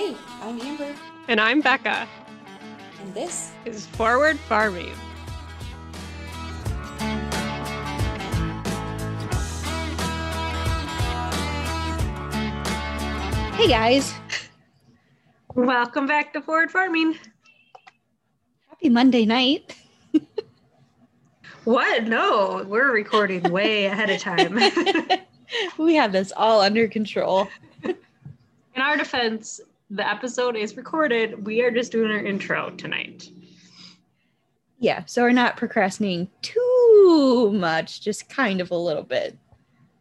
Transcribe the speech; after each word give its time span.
Hey, 0.00 0.16
I'm 0.40 0.58
Amber, 0.62 0.94
And 1.28 1.38
I'm 1.38 1.60
Becca. 1.60 2.08
and 3.02 3.12
this 3.12 3.52
Is 3.66 3.84
Forward 3.84 4.38
Farming. 4.38 4.94
Hey 13.54 13.68
guys, 13.68 14.14
Welcome 15.54 16.06
back 16.06 16.32
to 16.32 16.40
Forward 16.40 16.70
Farming. 16.70 17.18
happy 18.68 18.88
Monday 18.88 19.26
night. 19.26 19.76
What? 21.64 22.04
No, 22.04 22.64
we're 22.66 22.90
recording 22.90 23.42
way 23.52 23.84
ahead 23.86 24.08
of 24.08 24.18
time. 24.18 24.58
we 25.78 25.94
have 25.94 26.10
this 26.10 26.32
all 26.34 26.62
under 26.62 26.88
control. 26.88 27.48
In 27.84 27.94
our 28.76 28.96
defense, 28.96 29.60
the 29.90 30.08
episode 30.08 30.56
is 30.56 30.76
recorded. 30.76 31.46
We 31.46 31.62
are 31.62 31.70
just 31.70 31.92
doing 31.92 32.10
our 32.10 32.24
intro 32.24 32.70
tonight. 32.70 33.28
Yeah, 34.78 35.04
so 35.04 35.22
we're 35.22 35.32
not 35.32 35.56
procrastinating 35.56 36.28
too 36.42 37.50
much, 37.54 38.00
just 38.00 38.28
kind 38.30 38.60
of 38.60 38.70
a 38.70 38.76
little 38.76 39.02
bit. 39.02 39.36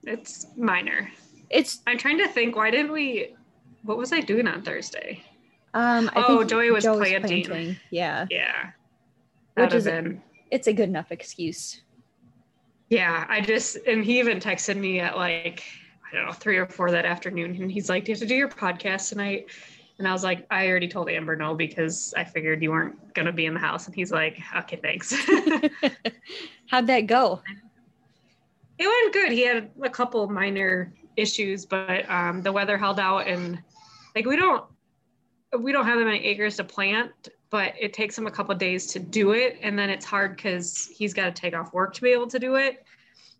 It's 0.04 0.48
minor. 0.56 1.10
It's 1.50 1.82
I'm 1.88 1.98
trying 1.98 2.18
to 2.20 2.28
think, 2.28 2.56
why 2.56 2.72
didn't 2.72 2.92
we? 2.92 3.36
What 3.84 3.98
was 3.98 4.14
I 4.14 4.22
doing 4.22 4.48
on 4.48 4.62
Thursday? 4.62 5.24
um 5.76 6.10
I 6.16 6.24
Oh, 6.28 6.44
Joey 6.44 6.72
was 6.72 6.84
Joe 6.84 6.98
planting. 6.98 7.78
Yeah, 7.92 8.26
Yeah. 8.32 8.72
Which 9.56 9.70
That 9.72 9.76
is- 9.78 9.84
been. 9.86 10.22
it's 10.52 10.68
a 10.68 10.74
good 10.74 10.90
enough 10.90 11.12
excuse. 11.12 11.82
Yeah, 12.90 13.26
I 13.30 13.42
just 13.42 13.78
and 13.86 14.04
he 14.04 14.18
even 14.20 14.40
texted 14.40 14.78
me 14.78 15.00
at 15.00 15.16
like 15.18 15.64
I 16.12 16.16
don't 16.16 16.26
know 16.26 16.32
three 16.32 16.58
or 16.58 16.66
four 16.66 16.90
that 16.92 17.06
afternoon, 17.06 17.56
and 17.62 17.72
he's 17.72 17.88
like, 17.88 18.06
"Do 18.06 18.12
you 18.12 18.16
have 18.16 18.20
to 18.22 18.26
do 18.26 18.36
your 18.36 18.50
podcast 18.50 19.10
tonight?" 19.10 19.50
And 20.00 20.08
I 20.08 20.14
was 20.14 20.24
like, 20.24 20.48
"I 20.50 20.68
already 20.68 20.88
told 20.88 21.10
Amber 21.10 21.36
no 21.36 21.54
because 21.54 22.14
I 22.16 22.24
figured 22.24 22.64
you 22.64 22.72
weren't 22.72 23.14
gonna 23.14 23.34
be 23.34 23.46
in 23.46 23.54
the 23.54 23.60
house." 23.60 23.86
And 23.86 23.94
he's 23.94 24.12
like, 24.12 24.40
"Okay, 24.56 24.78
thanks." 24.78 25.14
How'd 26.68 26.88
that 26.88 27.02
go? 27.02 27.42
It 28.78 28.88
went 28.88 29.14
good. 29.14 29.32
He 29.34 29.46
had 29.46 29.70
a 29.84 29.90
couple 29.90 30.28
minor 30.30 30.94
issues, 31.18 31.66
but 31.66 32.10
um, 32.10 32.42
the 32.42 32.52
weather 32.52 32.78
held 32.78 33.00
out, 33.00 33.28
and 33.28 33.62
like 34.16 34.26
we 34.26 34.38
don't 34.38 34.64
we 35.60 35.72
don't 35.74 35.86
have 35.86 36.00
that 36.00 36.06
many 36.06 36.24
acres 36.26 36.56
to 36.58 36.64
plant, 36.64 37.12
but 37.50 37.74
it 37.78 37.92
takes 37.94 38.18
him 38.18 38.26
a 38.26 38.32
couple 38.32 38.56
days 38.56 38.88
to 38.88 39.00
do 39.00 39.32
it, 39.32 39.60
and 39.62 39.78
then 39.78 39.90
it's 39.90 40.06
hard 40.06 40.38
because 40.38 40.88
he's 40.88 41.14
got 41.14 41.26
to 41.26 41.42
take 41.42 41.54
off 41.54 41.74
work 41.74 41.94
to 41.96 42.02
be 42.02 42.12
able 42.12 42.28
to 42.28 42.40
do 42.40 42.56
it. 42.56 42.86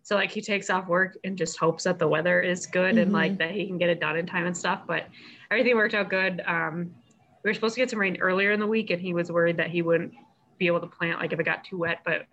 So 0.02 0.16
like 0.16 0.30
he 0.30 0.40
takes 0.40 0.70
off 0.70 0.88
work 0.88 1.16
and 1.24 1.38
just 1.38 1.58
hopes 1.58 1.84
that 1.84 1.98
the 1.98 2.08
weather 2.08 2.40
is 2.40 2.66
good 2.66 2.98
and 2.98 3.12
like 3.12 3.38
that 3.38 3.52
he 3.52 3.66
can 3.66 3.78
get 3.78 3.90
it 3.90 4.00
done 4.00 4.16
in 4.16 4.26
time 4.26 4.46
and 4.46 4.56
stuff. 4.56 4.82
But 4.86 5.06
everything 5.50 5.76
worked 5.76 5.94
out 5.94 6.08
good. 6.08 6.42
Um, 6.46 6.94
we 7.42 7.50
were 7.50 7.54
supposed 7.54 7.74
to 7.74 7.80
get 7.80 7.90
some 7.90 7.98
rain 7.98 8.18
earlier 8.20 8.52
in 8.52 8.60
the 8.60 8.66
week, 8.66 8.90
and 8.90 9.00
he 9.00 9.14
was 9.14 9.32
worried 9.32 9.56
that 9.56 9.70
he 9.70 9.82
wouldn't 9.82 10.12
be 10.58 10.66
able 10.66 10.80
to 10.80 10.86
plant 10.86 11.20
like 11.20 11.32
if 11.32 11.40
it 11.40 11.44
got 11.44 11.64
too 11.64 11.78
wet. 11.78 12.00
But 12.04 12.26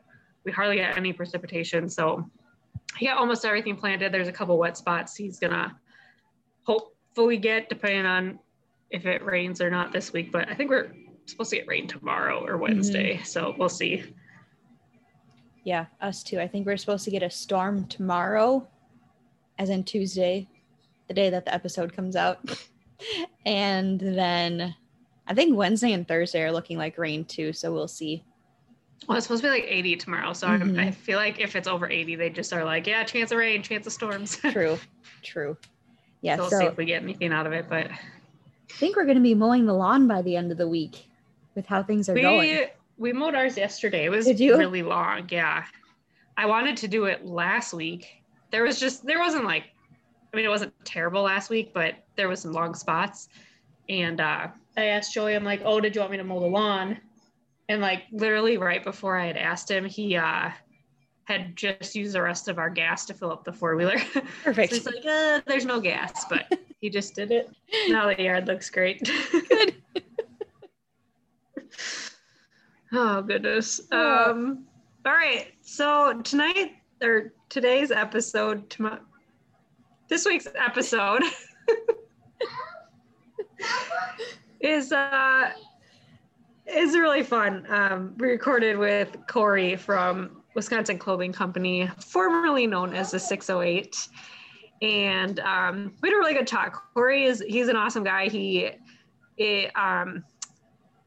we 0.43 0.51
hardly 0.51 0.77
got 0.77 0.97
any 0.97 1.13
precipitation, 1.13 1.89
so 1.89 2.29
he 2.97 3.07
got 3.07 3.17
almost 3.17 3.45
everything 3.45 3.75
planted. 3.75 4.11
There's 4.11 4.27
a 4.27 4.33
couple 4.33 4.57
wet 4.57 4.77
spots 4.77 5.15
he's 5.15 5.39
gonna 5.39 5.77
hopefully 6.63 7.37
get, 7.37 7.69
depending 7.69 8.05
on 8.05 8.39
if 8.89 9.05
it 9.05 9.23
rains 9.23 9.61
or 9.61 9.69
not 9.69 9.91
this 9.91 10.13
week. 10.13 10.31
But 10.31 10.49
I 10.49 10.55
think 10.55 10.69
we're 10.69 10.91
supposed 11.25 11.49
to 11.51 11.57
get 11.57 11.67
rain 11.67 11.87
tomorrow 11.87 12.45
or 12.45 12.57
Wednesday, 12.57 13.21
so 13.23 13.55
we'll 13.57 13.69
see. 13.69 14.03
Yeah, 15.63 15.87
us 15.99 16.23
too. 16.23 16.39
I 16.39 16.47
think 16.47 16.65
we're 16.65 16.77
supposed 16.77 17.03
to 17.05 17.11
get 17.11 17.23
a 17.23 17.29
storm 17.29 17.87
tomorrow, 17.87 18.67
as 19.57 19.69
in 19.69 19.83
Tuesday, 19.83 20.47
the 21.07 21.13
day 21.13 21.29
that 21.29 21.45
the 21.45 21.53
episode 21.53 21.93
comes 21.93 22.15
out. 22.15 22.39
and 23.45 23.99
then 23.99 24.75
I 25.27 25.33
think 25.33 25.55
Wednesday 25.57 25.91
and 25.93 26.07
Thursday 26.07 26.41
are 26.43 26.51
looking 26.51 26.77
like 26.77 26.97
rain 26.97 27.25
too, 27.25 27.53
so 27.53 27.71
we'll 27.73 27.87
see. 27.87 28.23
Well, 29.07 29.17
it's 29.17 29.27
supposed 29.27 29.43
to 29.43 29.47
be 29.47 29.51
like 29.51 29.65
80 29.67 29.95
tomorrow, 29.97 30.33
so 30.33 30.47
I'm, 30.47 30.73
Mhm. 30.73 30.79
I 30.79 30.91
feel 30.91 31.17
like 31.17 31.39
if 31.39 31.55
it's 31.55 31.67
over 31.67 31.89
80, 31.89 32.15
they 32.15 32.29
just 32.29 32.51
are 32.51 32.63
like, 32.63 32.87
yeah, 32.87 33.03
chance 33.03 33.31
of 33.31 33.37
rain, 33.37 33.61
chance 33.61 33.85
of 33.87 33.93
storms. 33.93 34.37
True, 34.51 34.77
true. 35.23 35.57
Yeah, 36.21 36.35
so 36.35 36.41
we'll 36.43 36.49
so 36.51 36.59
see 36.59 36.65
if 36.65 36.77
we 36.77 36.85
get 36.85 37.03
anything 37.03 37.31
out 37.31 37.45
of 37.45 37.53
it. 37.53 37.67
But 37.69 37.87
I 37.91 37.99
think 38.73 38.95
we're 38.95 39.05
going 39.05 39.17
to 39.17 39.23
be 39.23 39.35
mowing 39.35 39.65
the 39.65 39.73
lawn 39.73 40.07
by 40.07 40.21
the 40.23 40.35
end 40.35 40.51
of 40.51 40.57
the 40.57 40.67
week 40.67 41.05
with 41.55 41.67
how 41.67 41.83
things 41.83 42.09
are 42.09 42.15
going. 42.15 42.39
we 42.39 42.67
we 42.97 43.13
mowed 43.13 43.35
ours 43.35 43.55
yesterday. 43.55 44.05
It 44.05 44.09
was 44.09 44.25
really 44.27 44.81
long. 44.81 45.27
Yeah, 45.29 45.63
I 46.35 46.47
wanted 46.47 46.75
to 46.77 46.87
do 46.87 47.05
it 47.05 47.23
last 47.25 47.73
week. 47.73 48.23
There 48.51 48.63
was 48.63 48.79
just 48.79 49.05
there 49.05 49.19
wasn't 49.19 49.45
like, 49.45 49.65
I 50.33 50.35
mean, 50.35 50.45
it 50.45 50.49
wasn't 50.49 50.73
terrible 50.83 51.21
last 51.21 51.51
week, 51.51 51.71
but 51.73 51.93
there 52.17 52.27
was 52.27 52.41
some 52.41 52.51
long 52.51 52.73
spots. 52.73 53.29
And 53.87 54.19
uh, 54.19 54.47
I 54.75 54.85
asked 54.85 55.13
Joey, 55.13 55.35
I'm 55.35 55.45
like, 55.45 55.61
oh, 55.63 55.79
did 55.79 55.95
you 55.95 56.01
want 56.01 56.11
me 56.11 56.17
to 56.17 56.23
mow 56.23 56.39
the 56.39 56.47
lawn? 56.47 56.97
And 57.69 57.81
like 57.81 58.03
literally 58.11 58.57
right 58.57 58.83
before 58.83 59.17
I 59.17 59.27
had 59.27 59.37
asked 59.37 59.71
him, 59.71 59.85
he 59.85 60.17
uh, 60.17 60.49
had 61.23 61.55
just 61.55 61.95
used 61.95 62.13
the 62.13 62.21
rest 62.21 62.47
of 62.47 62.57
our 62.57 62.69
gas 62.69 63.05
to 63.05 63.13
fill 63.13 63.31
up 63.31 63.43
the 63.43 63.53
four 63.53 63.75
wheeler. 63.75 63.97
Perfect. 64.43 64.73
So 64.73 64.75
he's 64.75 64.85
like, 64.85 65.05
uh, 65.05 65.41
there's 65.45 65.65
no 65.65 65.79
gas, 65.79 66.25
but 66.29 66.51
he 66.81 66.89
just 66.89 67.15
did 67.15 67.31
it. 67.31 67.49
Now 67.87 68.13
the 68.13 68.21
yard 68.21 68.47
looks 68.47 68.69
great. 68.69 69.03
Good. 69.03 69.75
oh 72.93 73.21
goodness. 73.21 73.81
Um, 73.91 74.65
all 75.05 75.13
right. 75.13 75.47
So 75.61 76.21
tonight 76.21 76.73
or 77.01 77.33
today's 77.49 77.91
episode, 77.91 78.69
tomorrow, 78.69 78.99
this 80.07 80.25
week's 80.25 80.47
episode 80.55 81.23
is 84.59 84.91
uh 84.91 85.51
is 86.65 86.95
really 86.95 87.23
fun. 87.23 87.65
Um, 87.69 88.13
we 88.17 88.27
recorded 88.27 88.77
with 88.77 89.15
Corey 89.27 89.77
from 89.77 90.43
Wisconsin 90.53 90.97
Clothing 90.97 91.31
Company, 91.31 91.89
formerly 91.99 92.67
known 92.67 92.93
as 92.93 93.11
the 93.11 93.19
608 93.19 94.09
and 94.81 95.39
um, 95.39 95.93
we 96.01 96.09
had 96.09 96.15
a 96.15 96.19
really 96.19 96.33
good 96.33 96.47
talk. 96.47 96.93
Corey 96.93 97.25
is 97.25 97.43
he's 97.47 97.67
an 97.67 97.75
awesome 97.75 98.03
guy. 98.03 98.27
He 98.29 98.69
it, 99.37 99.71
um, 99.75 100.23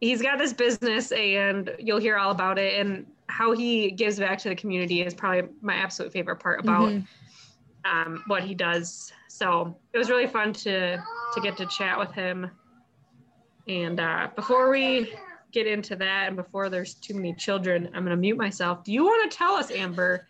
he's 0.01 0.23
got 0.23 0.39
this 0.39 0.53
business, 0.53 1.13
and 1.13 1.75
you'll 1.79 1.99
hear 1.99 2.17
all 2.17 2.31
about 2.31 2.59
it. 2.59 2.81
And 2.81 3.07
how 3.29 3.53
he 3.53 3.91
gives 3.93 4.19
back 4.19 4.39
to 4.41 4.49
the 4.49 4.57
community 4.57 5.03
is 5.03 5.15
probably 5.15 5.49
my 5.61 5.75
absolute 5.75 6.13
favorite 6.13 6.37
part 6.37 6.61
about 6.61 6.91
Mhm. 6.91 7.07
Um, 7.85 8.23
what 8.27 8.43
he 8.43 8.55
does. 8.55 9.13
So 9.29 9.77
it 9.93 9.99
was 9.99 10.11
really 10.11 10.27
fun 10.27 10.53
to 10.53 10.97
to 10.97 11.41
get 11.41 11.57
to 11.59 11.67
chat 11.67 11.99
with 11.99 12.13
him. 12.13 12.51
And 13.69 14.01
uh, 14.01 14.29
before 14.35 14.71
we 14.71 15.13
get 15.53 15.67
into 15.67 15.97
that, 15.97 16.29
and 16.29 16.37
before 16.37 16.69
there's 16.69 16.95
too 16.95 17.15
many 17.15 17.35
children, 17.35 17.87
I'm 17.95 18.05
going 18.05 18.17
to 18.17 18.17
mute 18.17 18.37
myself. 18.37 18.85
Do 18.85 18.93
you 18.93 19.05
want 19.05 19.31
to 19.31 19.37
tell 19.37 19.53
us, 19.53 19.71
Amber, 19.71 20.27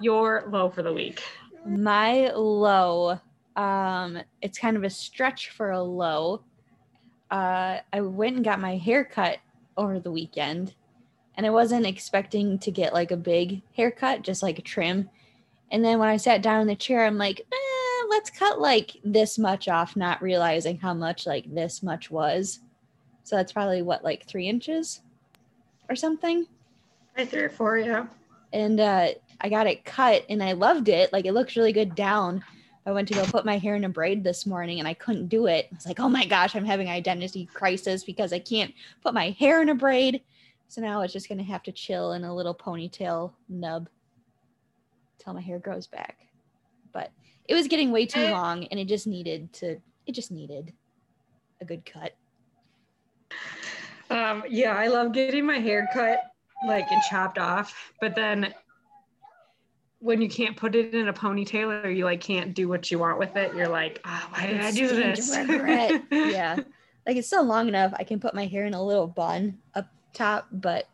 your 0.00 0.44
low 0.48 0.70
for 0.70 0.82
the 0.82 0.92
week? 0.92 1.22
My 1.66 2.30
low, 2.34 3.20
um, 3.56 4.18
it's 4.40 4.58
kind 4.58 4.76
of 4.76 4.84
a 4.84 4.90
stretch 4.90 5.50
for 5.50 5.70
a 5.70 5.82
low. 5.82 6.44
Uh, 7.30 7.78
I 7.92 8.00
went 8.00 8.36
and 8.36 8.44
got 8.44 8.60
my 8.60 8.76
hair 8.76 9.04
cut 9.04 9.38
over 9.76 9.98
the 9.98 10.10
weekend, 10.10 10.74
and 11.36 11.44
I 11.44 11.50
wasn't 11.50 11.86
expecting 11.86 12.58
to 12.60 12.70
get 12.70 12.94
like 12.94 13.10
a 13.10 13.16
big 13.16 13.62
haircut, 13.76 14.22
just 14.22 14.42
like 14.42 14.58
a 14.58 14.62
trim. 14.62 15.10
And 15.70 15.84
then 15.84 15.98
when 15.98 16.08
I 16.08 16.16
sat 16.16 16.42
down 16.42 16.60
in 16.62 16.66
the 16.66 16.76
chair, 16.76 17.04
I'm 17.04 17.18
like, 17.18 17.40
eh, 17.40 18.06
let's 18.08 18.30
cut 18.30 18.60
like 18.60 18.96
this 19.04 19.38
much 19.38 19.68
off, 19.68 19.96
not 19.96 20.22
realizing 20.22 20.78
how 20.78 20.94
much 20.94 21.26
like 21.26 21.52
this 21.54 21.82
much 21.82 22.10
was. 22.10 22.60
So 23.24 23.36
that's 23.36 23.52
probably 23.52 23.82
what, 23.82 24.02
like 24.02 24.26
three 24.26 24.48
inches 24.48 25.02
or 25.90 25.96
something 25.96 26.46
Right 27.18 27.28
three 27.28 27.42
or 27.42 27.50
four, 27.50 27.78
yeah. 27.78 28.06
and 28.52 28.78
uh, 28.78 29.08
I 29.40 29.48
got 29.48 29.66
it 29.66 29.84
cut 29.84 30.24
and 30.28 30.40
I 30.40 30.52
loved 30.52 30.88
it. 30.88 31.12
Like 31.12 31.26
it 31.26 31.32
looks 31.32 31.56
really 31.56 31.72
good 31.72 31.96
down. 31.96 32.44
I 32.86 32.92
went 32.92 33.08
to 33.08 33.14
go 33.14 33.24
put 33.24 33.44
my 33.44 33.58
hair 33.58 33.74
in 33.74 33.82
a 33.82 33.88
braid 33.88 34.22
this 34.22 34.46
morning 34.46 34.78
and 34.78 34.86
I 34.86 34.94
couldn't 34.94 35.26
do 35.26 35.46
it. 35.46 35.66
I 35.72 35.74
was 35.74 35.84
like, 35.84 35.98
oh 35.98 36.08
my 36.08 36.24
gosh, 36.24 36.54
I'm 36.54 36.64
having 36.64 36.88
identity 36.88 37.46
crisis 37.52 38.04
because 38.04 38.32
I 38.32 38.38
can't 38.38 38.72
put 39.02 39.14
my 39.14 39.30
hair 39.30 39.60
in 39.62 39.68
a 39.68 39.74
braid. 39.74 40.22
So 40.68 40.80
now 40.80 41.00
it's 41.02 41.12
just 41.12 41.28
gonna 41.28 41.42
have 41.42 41.64
to 41.64 41.72
chill 41.72 42.12
in 42.12 42.22
a 42.22 42.32
little 42.32 42.54
ponytail 42.54 43.32
nub 43.48 43.88
till 45.18 45.34
my 45.34 45.40
hair 45.40 45.58
grows 45.58 45.86
back. 45.86 46.28
But 46.92 47.10
it 47.46 47.54
was 47.54 47.68
getting 47.68 47.90
way 47.90 48.06
too 48.06 48.28
long 48.30 48.64
and 48.64 48.78
it 48.78 48.86
just 48.86 49.06
needed 49.06 49.52
to 49.54 49.78
it 50.06 50.12
just 50.12 50.30
needed 50.30 50.72
a 51.60 51.64
good 51.64 51.84
cut. 51.84 52.14
Um, 54.10 54.42
yeah, 54.48 54.74
I 54.74 54.88
love 54.88 55.12
getting 55.12 55.44
my 55.44 55.58
hair 55.58 55.88
cut 55.92 56.20
like 56.66 56.90
and 56.90 57.02
chopped 57.10 57.38
off, 57.38 57.92
but 58.00 58.14
then 58.14 58.54
when 60.00 60.22
you 60.22 60.28
can't 60.28 60.56
put 60.56 60.74
it 60.74 60.94
in 60.94 61.08
a 61.08 61.12
ponytail 61.12 61.84
or 61.84 61.90
you 61.90 62.04
like 62.04 62.20
can't 62.20 62.54
do 62.54 62.68
what 62.68 62.90
you 62.90 62.98
want 62.98 63.18
with 63.18 63.36
it, 63.36 63.54
you're 63.54 63.68
like, 63.68 64.00
ah, 64.04 64.28
why 64.30 64.46
did 64.46 64.60
I 64.60 64.70
do 64.70 64.88
this? 64.88 65.36
yeah. 66.10 66.56
Like 67.06 67.16
it's 67.16 67.26
still 67.26 67.44
long 67.44 67.68
enough. 67.68 67.92
I 67.96 68.04
can 68.04 68.20
put 68.20 68.34
my 68.34 68.46
hair 68.46 68.64
in 68.64 68.74
a 68.74 68.82
little 68.82 69.06
bun 69.06 69.58
up 69.74 69.88
top, 70.12 70.46
but 70.52 70.88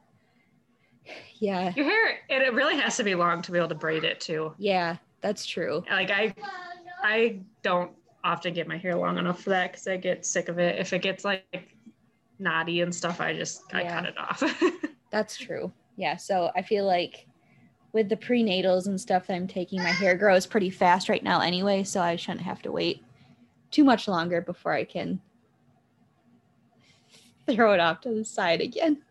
yeah, 1.38 1.72
Your 1.76 1.84
hair, 1.84 2.10
it, 2.28 2.42
it 2.42 2.54
really 2.54 2.76
has 2.76 2.96
to 2.96 3.04
be 3.04 3.14
long 3.14 3.42
to 3.42 3.52
be 3.52 3.58
able 3.58 3.68
to 3.68 3.74
braid 3.74 4.04
it 4.04 4.20
too. 4.20 4.54
yeah, 4.58 4.96
that's 5.20 5.44
true. 5.46 5.84
Like 5.90 6.10
I, 6.10 6.34
I 7.02 7.40
don't 7.62 7.92
often 8.22 8.54
get 8.54 8.66
my 8.68 8.78
hair 8.78 8.94
long 8.96 9.18
enough 9.18 9.42
for 9.42 9.50
that 9.50 9.72
because 9.72 9.86
I 9.86 9.96
get 9.96 10.24
sick 10.24 10.48
of 10.48 10.58
it. 10.58 10.78
If 10.78 10.92
it 10.92 11.02
gets 11.02 11.24
like 11.24 11.76
knotty 12.38 12.80
and 12.80 12.94
stuff, 12.94 13.20
I 13.20 13.34
just 13.34 13.62
I 13.72 13.82
Yeah. 13.82 13.94
cut 13.94 14.06
it 14.06 14.18
off. 14.18 14.42
That's 15.10 15.36
true. 15.36 15.72
Yeah. 15.96 16.16
So 16.16 16.50
I 16.56 16.62
feel 16.62 16.86
like 16.86 17.26
with 17.92 18.08
the 18.08 18.16
prenatals 18.16 18.86
and 18.86 19.00
stuff 19.00 19.26
that 19.28 19.34
I'm 19.34 19.46
taking, 19.46 19.80
my 19.82 19.90
hair 19.92 20.16
grows 20.16 20.46
pretty 20.46 20.70
fast 20.70 21.08
right 21.08 21.22
now 21.22 21.40
anyway. 21.40 21.84
So 21.84 22.00
I 22.00 22.16
shouldn't 22.16 22.42
have 22.42 22.62
to 22.62 22.72
wait 22.72 23.04
too 23.70 23.84
much 23.84 24.08
longer 24.08 24.40
before 24.40 24.72
I 24.72 24.84
can 24.84 25.20
throw 27.50 27.72
it 27.72 27.80
off 27.80 28.00
to 28.02 28.10
the 28.10 28.24
side 28.24 28.60
again. 28.60 29.02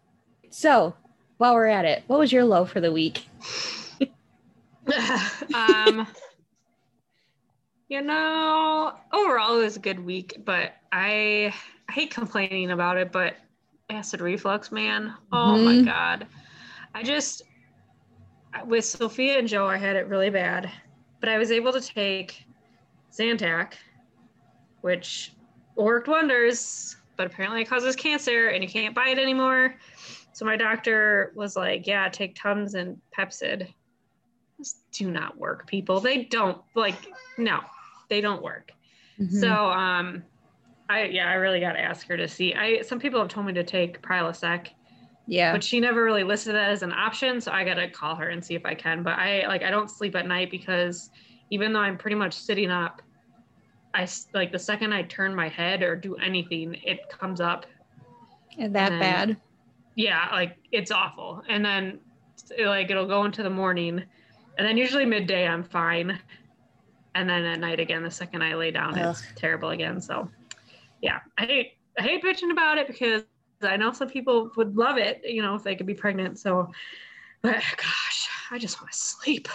So 0.50 0.96
while 1.44 1.56
we're 1.56 1.68
at 1.68 1.84
it, 1.84 2.06
what 2.08 2.20
was 2.20 2.32
your 2.32 2.46
low 2.46 2.64
for 2.64 2.80
the 2.80 2.90
week? 2.90 3.28
um, 5.54 6.08
you 7.90 8.02
know, 8.02 8.94
overall 9.12 9.60
it 9.60 9.64
was 9.64 9.76
a 9.76 9.82
good 9.82 10.00
week, 10.00 10.38
but 10.46 10.72
I, 10.94 11.54
I 11.90 11.92
hate 11.92 12.12
complaining 12.12 12.72
about 12.72 12.96
it, 12.96 13.12
but 13.12 13.36
acid 13.90 14.22
reflux, 14.22 14.72
man. 14.72 15.14
Oh 15.34 15.58
my 15.58 15.76
Mhm. 15.76 15.86
god. 15.86 16.28
I 16.96 17.04
just 17.04 17.42
with 18.66 18.86
Sophia 18.86 19.38
and 19.38 19.46
Joe, 19.46 19.68
I 19.68 19.76
had 19.76 19.98
it 19.98 20.08
really 20.08 20.30
bad, 20.30 20.72
but 21.20 21.28
I 21.28 21.38
was 21.38 21.52
able 21.52 21.74
to 21.74 21.82
take 21.82 22.42
Zantac, 23.12 23.74
which 24.80 25.34
worked 25.76 26.08
wonders, 26.08 26.96
but 27.18 27.28
apparently 27.28 27.64
it 27.64 27.66
causes 27.66 27.98
cancer 27.98 28.48
and 28.48 28.64
you 28.64 28.70
can't 28.70 28.96
buy 28.96 29.10
it 29.10 29.20
anymore. 29.20 29.76
So 30.34 30.46
my 30.46 30.58
doctor 30.58 31.32
was 31.36 31.56
like, 31.56 31.88
"Yeah, 31.88 32.10
take 32.10 32.36
Tums 32.36 32.74
and 32.74 33.00
Pepcid." 33.18 33.68
Those 34.58 34.76
do 34.92 35.10
not 35.12 35.38
work, 35.38 35.68
people. 35.68 36.00
They 36.00 36.24
don't 36.24 36.62
like 36.76 36.96
no, 37.38 37.62
they 38.10 38.22
don't 38.22 38.44
work. 38.44 38.72
Mm-hmm. 39.20 39.40
So 39.40 39.52
um 39.54 40.24
I 40.90 41.06
yeah, 41.06 41.30
I 41.30 41.36
really 41.36 41.60
got 41.60 41.74
to 41.74 41.80
ask 41.80 42.08
her 42.08 42.18
to 42.18 42.28
see. 42.28 42.54
I 42.54 42.82
some 42.82 43.00
people 43.00 43.20
have 43.20 43.30
told 43.30 43.46
me 43.46 43.54
to 43.54 43.64
take 43.64 44.02
Prilosec, 44.02 44.70
yeah. 45.28 45.52
but 45.52 45.64
she 45.64 45.80
never 45.80 46.04
really 46.04 46.24
listed 46.24 46.56
that 46.56 46.70
as 46.70 46.84
an 46.84 46.92
option, 46.92 47.40
so 47.40 47.52
I 47.52 47.64
got 47.64 47.76
to 47.76 47.90
call 47.90 48.16
her 48.16 48.30
and 48.30 48.44
see 48.44 48.56
if 48.56 48.66
I 48.66 48.76
can. 48.76 49.04
But 49.04 49.18
I 49.18 49.48
like 49.48 49.64
I 49.64 49.72
don't 49.72 49.90
sleep 49.90 50.16
at 50.16 50.28
night 50.28 50.52
because 50.52 51.10
even 51.50 51.74
though 51.74 51.80
I'm 51.80 51.98
pretty 51.98 52.16
much 52.16 52.34
sitting 52.34 52.72
up, 52.72 53.02
I 53.94 54.08
like 54.34 54.52
the 54.52 54.60
second 54.60 54.94
I 54.94 55.04
turn 55.04 55.36
my 55.36 55.48
head 55.48 55.84
or 55.84 55.96
do 55.96 56.16
anything, 56.16 56.76
it 56.84 57.10
comes 57.10 57.40
up. 57.40 57.66
that 58.58 58.92
and- 58.92 59.00
bad. 59.00 59.38
Yeah, 59.96 60.28
like 60.32 60.58
it's 60.72 60.92
awful. 60.92 61.44
And 61.48 61.64
then 61.64 62.00
like 62.60 62.90
it'll 62.90 63.08
go 63.08 63.26
into 63.26 63.44
the 63.44 63.50
morning, 63.50 64.04
and 64.58 64.68
then 64.68 64.78
usually 64.78 65.06
midday 65.06 65.48
I'm 65.48 65.64
fine, 65.64 66.20
and 67.16 67.30
then 67.30 67.46
at 67.46 67.60
night 67.60 67.80
again 67.80 68.04
the 68.04 68.12
second 68.12 68.44
I 68.44 68.56
lay 68.56 68.72
down 68.72 68.98
it's 68.98 69.24
terrible 69.36 69.70
again. 69.70 70.02
So 70.02 70.30
yeah, 71.02 71.20
I 71.38 71.46
hate 71.46 71.74
I 72.00 72.04
hate 72.04 72.24
bitching 72.24 72.52
about 72.52 72.78
it 72.78 72.88
because 72.88 73.24
I 73.62 73.78
know 73.78 73.92
some 73.92 74.10
people 74.10 74.52
would 74.56 74.76
love 74.76 74.98
it, 74.98 75.22
you 75.24 75.42
know, 75.42 75.56
if 75.56 75.64
they 75.64 75.76
could 75.76 75.86
be 75.86 75.94
pregnant. 75.94 76.40
So, 76.40 76.72
but 77.42 77.56
gosh, 77.78 78.30
I 78.52 78.58
just 78.58 78.82
want 78.82 78.92
to 78.92 78.98
sleep. 78.98 79.48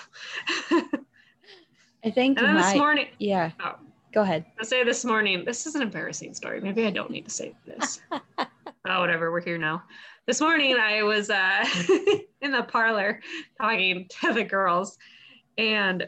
I 2.04 2.10
think 2.10 2.38
and 2.38 2.46
then 2.46 2.56
this 2.56 2.76
morning, 2.76 3.08
yeah. 3.18 3.50
Oh. 3.60 3.74
Go 4.12 4.22
ahead. 4.22 4.46
I 4.58 4.64
say 4.64 4.84
this 4.84 5.04
morning, 5.04 5.44
this 5.44 5.66
is 5.66 5.74
an 5.74 5.82
embarrassing 5.82 6.32
story. 6.32 6.60
Maybe 6.60 6.86
I 6.86 6.90
don't 6.90 7.10
need 7.10 7.24
to 7.26 7.30
say 7.30 7.54
this. 7.66 8.00
oh, 8.10 9.00
whatever. 9.00 9.30
We're 9.30 9.42
here 9.42 9.58
now. 9.58 9.82
This 10.28 10.42
morning, 10.42 10.76
I 10.76 11.02
was 11.04 11.30
uh, 11.30 11.64
in 12.42 12.52
the 12.52 12.62
parlor 12.64 13.22
talking 13.58 14.06
to 14.20 14.34
the 14.34 14.44
girls, 14.44 14.98
and 15.56 16.06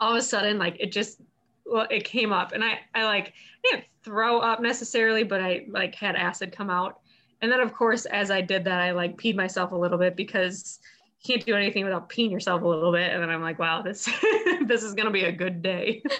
all 0.00 0.12
of 0.12 0.16
a 0.16 0.22
sudden, 0.22 0.58
like 0.58 0.78
it 0.80 0.90
just, 0.90 1.20
well, 1.66 1.86
it 1.90 2.04
came 2.04 2.32
up, 2.32 2.52
and 2.52 2.64
I, 2.64 2.78
I 2.94 3.04
like 3.04 3.34
didn't 3.62 3.84
throw 4.02 4.38
up 4.38 4.62
necessarily, 4.62 5.24
but 5.24 5.42
I 5.42 5.66
like 5.68 5.94
had 5.94 6.16
acid 6.16 6.52
come 6.52 6.70
out, 6.70 7.00
and 7.42 7.52
then 7.52 7.60
of 7.60 7.74
course, 7.74 8.06
as 8.06 8.30
I 8.30 8.40
did 8.40 8.64
that, 8.64 8.80
I 8.80 8.92
like 8.92 9.18
peed 9.18 9.36
myself 9.36 9.72
a 9.72 9.76
little 9.76 9.98
bit 9.98 10.16
because 10.16 10.78
you 11.20 11.34
can't 11.34 11.44
do 11.44 11.54
anything 11.54 11.84
without 11.84 12.08
peeing 12.08 12.30
yourself 12.30 12.62
a 12.62 12.66
little 12.66 12.92
bit, 12.92 13.12
and 13.12 13.22
then 13.22 13.28
I'm 13.28 13.42
like, 13.42 13.58
wow, 13.58 13.82
this 13.82 14.08
this 14.64 14.82
is 14.82 14.94
gonna 14.94 15.10
be 15.10 15.24
a 15.24 15.32
good 15.32 15.60
day. 15.60 16.02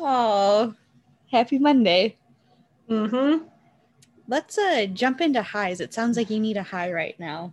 Oh, 0.00 0.74
happy 1.32 1.58
Monday. 1.58 2.16
Mm-hmm. 2.88 3.48
Let's 4.28 4.58
uh 4.58 4.86
jump 4.92 5.20
into 5.20 5.42
highs. 5.42 5.80
It 5.80 5.92
sounds 5.92 6.16
like 6.16 6.30
you 6.30 6.38
need 6.38 6.56
a 6.56 6.62
high 6.62 6.92
right 6.92 7.18
now. 7.18 7.52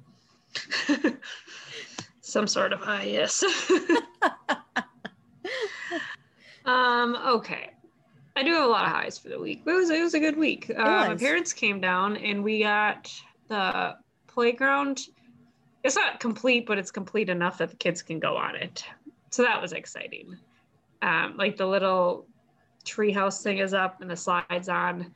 Some 2.21 2.47
sort 2.47 2.73
of 2.73 2.79
high, 2.79 3.03
yes. 3.03 3.43
um, 6.65 7.15
okay. 7.15 7.71
I 8.35 8.43
do 8.43 8.51
have 8.51 8.65
a 8.65 8.67
lot 8.67 8.85
of 8.85 8.91
highs 8.91 9.17
for 9.17 9.29
the 9.29 9.39
week. 9.39 9.61
It 9.65 9.71
was 9.71 9.89
it 9.89 10.01
was 10.01 10.13
a 10.13 10.19
good 10.19 10.37
week. 10.37 10.69
Uh, 10.69 11.07
my 11.07 11.15
parents 11.15 11.53
came 11.53 11.79
down 11.79 12.17
and 12.17 12.43
we 12.43 12.59
got 12.63 13.09
the 13.47 13.95
playground. 14.27 15.07
It's 15.83 15.95
not 15.95 16.19
complete, 16.19 16.65
but 16.65 16.77
it's 16.77 16.91
complete 16.91 17.29
enough 17.29 17.59
that 17.59 17.69
the 17.69 17.77
kids 17.77 18.01
can 18.01 18.19
go 18.19 18.35
on 18.35 18.55
it. 18.55 18.83
So 19.29 19.43
that 19.43 19.61
was 19.61 19.71
exciting. 19.71 20.37
Um, 21.01 21.35
like 21.37 21.55
the 21.55 21.65
little 21.65 22.25
treehouse 22.83 23.41
thing 23.41 23.59
is 23.59 23.73
up 23.73 24.01
and 24.01 24.09
the 24.09 24.15
slides 24.15 24.67
on, 24.67 25.13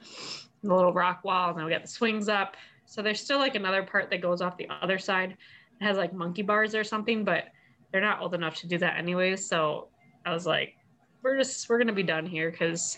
the 0.63 0.73
little 0.73 0.93
rock 0.93 1.23
wall, 1.23 1.49
and 1.49 1.57
then 1.57 1.65
we 1.65 1.71
got 1.71 1.81
the 1.81 1.87
swings 1.87 2.29
up. 2.29 2.55
So 2.85 3.01
there's 3.01 3.21
still 3.21 3.37
like 3.37 3.55
another 3.55 3.83
part 3.83 4.09
that 4.09 4.21
goes 4.21 4.41
off 4.41 4.57
the 4.57 4.67
other 4.81 4.97
side. 4.97 5.37
It 5.79 5.83
has 5.83 5.97
like 5.97 6.13
monkey 6.13 6.41
bars 6.41 6.75
or 6.75 6.83
something, 6.83 7.23
but 7.23 7.45
they're 7.91 8.01
not 8.01 8.21
old 8.21 8.33
enough 8.33 8.55
to 8.57 8.67
do 8.67 8.77
that 8.79 8.97
anyways. 8.97 9.47
So 9.47 9.89
I 10.25 10.33
was 10.33 10.45
like, 10.45 10.75
we're 11.23 11.37
just 11.37 11.67
we're 11.69 11.77
gonna 11.77 11.93
be 11.93 12.03
done 12.03 12.25
here 12.25 12.51
because 12.51 12.97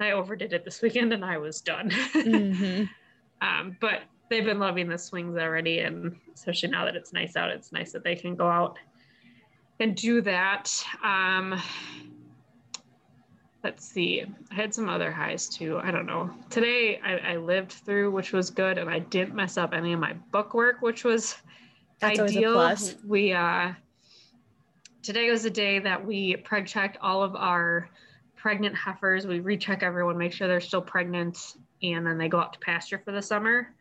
I 0.00 0.12
overdid 0.12 0.52
it 0.52 0.64
this 0.64 0.82
weekend 0.82 1.12
and 1.12 1.24
I 1.24 1.38
was 1.38 1.60
done. 1.60 1.90
Mhm. 1.90 2.88
um, 3.40 3.76
but 3.80 4.02
they've 4.30 4.44
been 4.44 4.58
loving 4.58 4.88
the 4.88 4.98
swings 4.98 5.36
already, 5.36 5.80
and 5.80 6.16
especially 6.34 6.70
now 6.70 6.84
that 6.84 6.96
it's 6.96 7.12
nice 7.12 7.36
out, 7.36 7.50
it's 7.50 7.72
nice 7.72 7.92
that 7.92 8.04
they 8.04 8.16
can 8.16 8.36
go 8.36 8.48
out 8.48 8.78
and 9.80 9.96
do 9.96 10.20
that. 10.22 10.70
Um, 11.02 11.60
let's 13.64 13.84
see. 13.84 14.22
I 14.52 14.54
had 14.54 14.74
some 14.74 14.88
other 14.90 15.10
highs 15.10 15.48
too. 15.48 15.80
I 15.82 15.90
don't 15.90 16.06
know. 16.06 16.30
Today 16.50 17.00
I, 17.02 17.32
I 17.32 17.36
lived 17.36 17.72
through, 17.72 18.10
which 18.10 18.32
was 18.32 18.50
good, 18.50 18.76
and 18.76 18.88
I 18.90 18.98
didn't 18.98 19.34
mess 19.34 19.56
up 19.56 19.72
any 19.72 19.94
of 19.94 19.98
my 19.98 20.12
book 20.30 20.52
work, 20.52 20.82
which 20.82 21.02
was 21.02 21.34
That's 21.98 22.20
ideal. 22.20 22.76
We 23.06 23.32
uh, 23.32 23.72
today 25.02 25.30
was 25.30 25.42
the 25.42 25.50
day 25.50 25.78
that 25.78 26.04
we 26.04 26.36
preg 26.36 26.66
checked 26.66 26.98
all 27.00 27.22
of 27.22 27.34
our 27.34 27.88
pregnant 28.36 28.76
heifers. 28.76 29.26
We 29.26 29.40
recheck 29.40 29.82
everyone, 29.82 30.18
make 30.18 30.34
sure 30.34 30.46
they're 30.46 30.60
still 30.60 30.82
pregnant, 30.82 31.56
and 31.82 32.06
then 32.06 32.18
they 32.18 32.28
go 32.28 32.38
out 32.38 32.52
to 32.52 32.58
pasture 32.58 33.00
for 33.02 33.12
the 33.12 33.22
summer. 33.22 33.74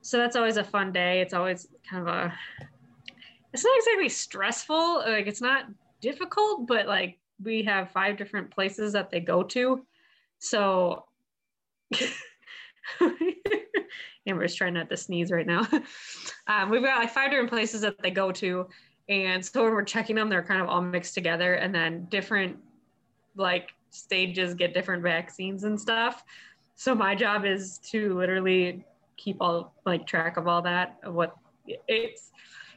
So 0.00 0.16
that's 0.16 0.34
always 0.34 0.56
a 0.56 0.64
fun 0.64 0.90
day. 0.90 1.20
It's 1.20 1.34
always 1.34 1.68
kind 1.88 2.08
of 2.08 2.12
a. 2.12 2.32
It's 3.52 3.62
not 3.62 3.76
exactly 3.76 4.08
stressful. 4.08 5.00
Like 5.06 5.26
it's 5.26 5.42
not 5.42 5.66
difficult, 6.00 6.66
but 6.66 6.86
like 6.86 7.18
we 7.42 7.62
have 7.64 7.90
five 7.90 8.16
different 8.16 8.50
places 8.50 8.92
that 8.92 9.10
they 9.10 9.20
go 9.20 9.42
to, 9.44 9.84
so. 10.38 11.04
Amber's 14.26 14.54
trying 14.54 14.74
not 14.74 14.88
to 14.88 14.96
sneeze 14.96 15.30
right 15.30 15.46
now. 15.46 15.66
Um, 16.48 16.70
we've 16.70 16.82
got 16.82 16.98
like 16.98 17.12
five 17.12 17.30
different 17.30 17.50
places 17.50 17.82
that 17.82 18.02
they 18.02 18.10
go 18.10 18.32
to, 18.32 18.66
and 19.08 19.46
so 19.46 19.62
when 19.62 19.72
we're 19.72 19.84
checking 19.84 20.16
them, 20.16 20.28
they're 20.28 20.42
kind 20.42 20.60
of 20.60 20.68
all 20.68 20.82
mixed 20.82 21.14
together, 21.14 21.54
and 21.54 21.72
then 21.72 22.06
different 22.10 22.56
like 23.36 23.70
stages 23.90 24.54
get 24.54 24.74
different 24.74 25.04
vaccines 25.04 25.62
and 25.62 25.80
stuff. 25.80 26.24
So 26.74 26.96
my 26.96 27.14
job 27.14 27.44
is 27.44 27.78
to 27.90 28.14
literally 28.18 28.84
keep 29.16 29.36
all 29.40 29.74
like 29.86 30.06
track 30.06 30.36
of 30.36 30.48
all 30.48 30.62
that. 30.62 30.98
Of 31.04 31.14
what 31.14 31.36
it's, 31.66 32.32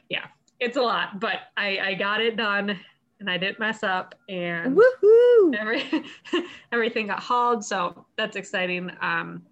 yeah, 0.08 0.26
it's 0.60 0.76
a 0.76 0.82
lot, 0.82 1.18
but 1.18 1.36
I 1.56 1.78
I 1.78 1.94
got 1.94 2.20
it 2.20 2.36
done, 2.36 2.78
and 3.20 3.30
I 3.30 3.38
didn't 3.38 3.58
mess 3.58 3.82
up, 3.82 4.14
and 4.28 4.76
Woohoo! 4.76 5.54
every 5.58 5.84
everything 6.72 7.06
got 7.06 7.20
hauled 7.20 7.64
so 7.64 8.04
that's 8.16 8.36
exciting 8.36 8.90
um 9.00 9.42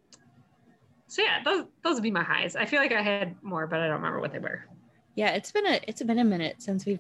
so 1.07 1.23
yeah 1.23 1.43
those 1.45 1.67
those 1.83 1.95
would 1.95 2.03
be 2.03 2.11
my 2.11 2.23
highs 2.25 2.57
i 2.57 2.65
feel 2.65 2.81
like 2.81 2.91
i 2.93 3.01
had 3.01 3.37
more 3.43 3.67
but 3.67 3.79
i 3.81 3.87
don't 3.87 3.97
remember 3.97 4.19
what 4.21 4.33
they 4.33 4.39
were 4.41 4.65
Yeah, 5.15 5.31
it's 5.31 5.53
been 5.53 5.67
a 5.67 5.79
it's 5.87 6.03
been 6.03 6.19
a 6.19 6.25
minute 6.25 6.57
since 6.59 6.85
we've 6.87 6.99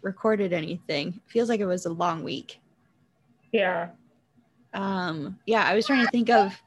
recorded 0.00 0.52
anything. 0.52 1.20
Feels 1.26 1.48
like 1.48 1.60
it 1.60 1.66
was 1.66 1.84
a 1.86 1.90
long 1.92 2.24
week. 2.24 2.58
yeah 3.52 3.90
Um, 4.72 5.38
yeah, 5.46 5.62
I 5.64 5.74
was 5.74 5.86
trying 5.86 6.04
to 6.04 6.10
think 6.10 6.30
of 6.30 6.60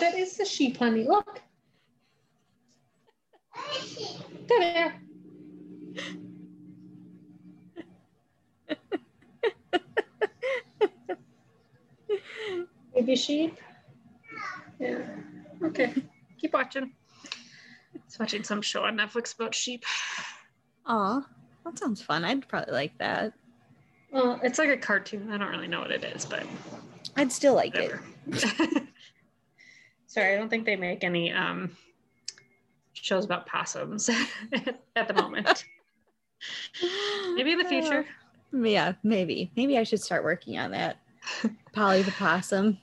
that 0.00 0.14
is 0.16 0.36
the 0.36 0.44
sheep 0.44 0.76
honey 0.76 1.04
look 1.04 1.40
Come 4.48 4.60
here. 4.62 4.94
Baby 12.94 13.16
sheep. 13.16 13.58
Yeah. 14.78 15.04
Okay. 15.62 15.92
Keep 16.40 16.54
watching. 16.54 16.92
It's 17.94 18.18
watching 18.18 18.42
some 18.42 18.62
show 18.62 18.84
on 18.84 18.96
Netflix 18.96 19.34
about 19.34 19.54
sheep. 19.54 19.84
Aw, 20.86 21.26
That 21.64 21.78
sounds 21.78 22.00
fun. 22.00 22.24
I'd 22.24 22.46
probably 22.48 22.72
like 22.72 22.96
that. 22.98 23.32
Well, 24.10 24.40
it's 24.42 24.58
like 24.58 24.70
a 24.70 24.76
cartoon. 24.76 25.30
I 25.30 25.36
don't 25.36 25.50
really 25.50 25.66
know 25.66 25.80
what 25.80 25.90
it 25.90 26.04
is, 26.04 26.24
but 26.24 26.44
I'd 27.16 27.32
still 27.32 27.54
like 27.54 27.74
whatever. 27.74 28.00
Sorry, 30.06 30.34
I 30.34 30.36
don't 30.38 30.48
think 30.48 30.64
they 30.64 30.76
make 30.76 31.04
any 31.04 31.32
um 31.32 31.70
shows 32.94 33.24
about 33.24 33.46
possums 33.46 34.08
at 34.96 35.08
the 35.08 35.14
moment. 35.14 35.64
Maybe 37.34 37.52
in 37.52 37.58
the 37.58 37.64
future. 37.68 38.06
Yeah, 38.52 38.92
maybe. 39.02 39.50
Maybe 39.56 39.78
I 39.78 39.82
should 39.82 40.00
start 40.00 40.24
working 40.24 40.58
on 40.58 40.70
that. 40.72 40.98
Polly 41.72 42.02
the 42.02 42.12
possum. 42.12 42.78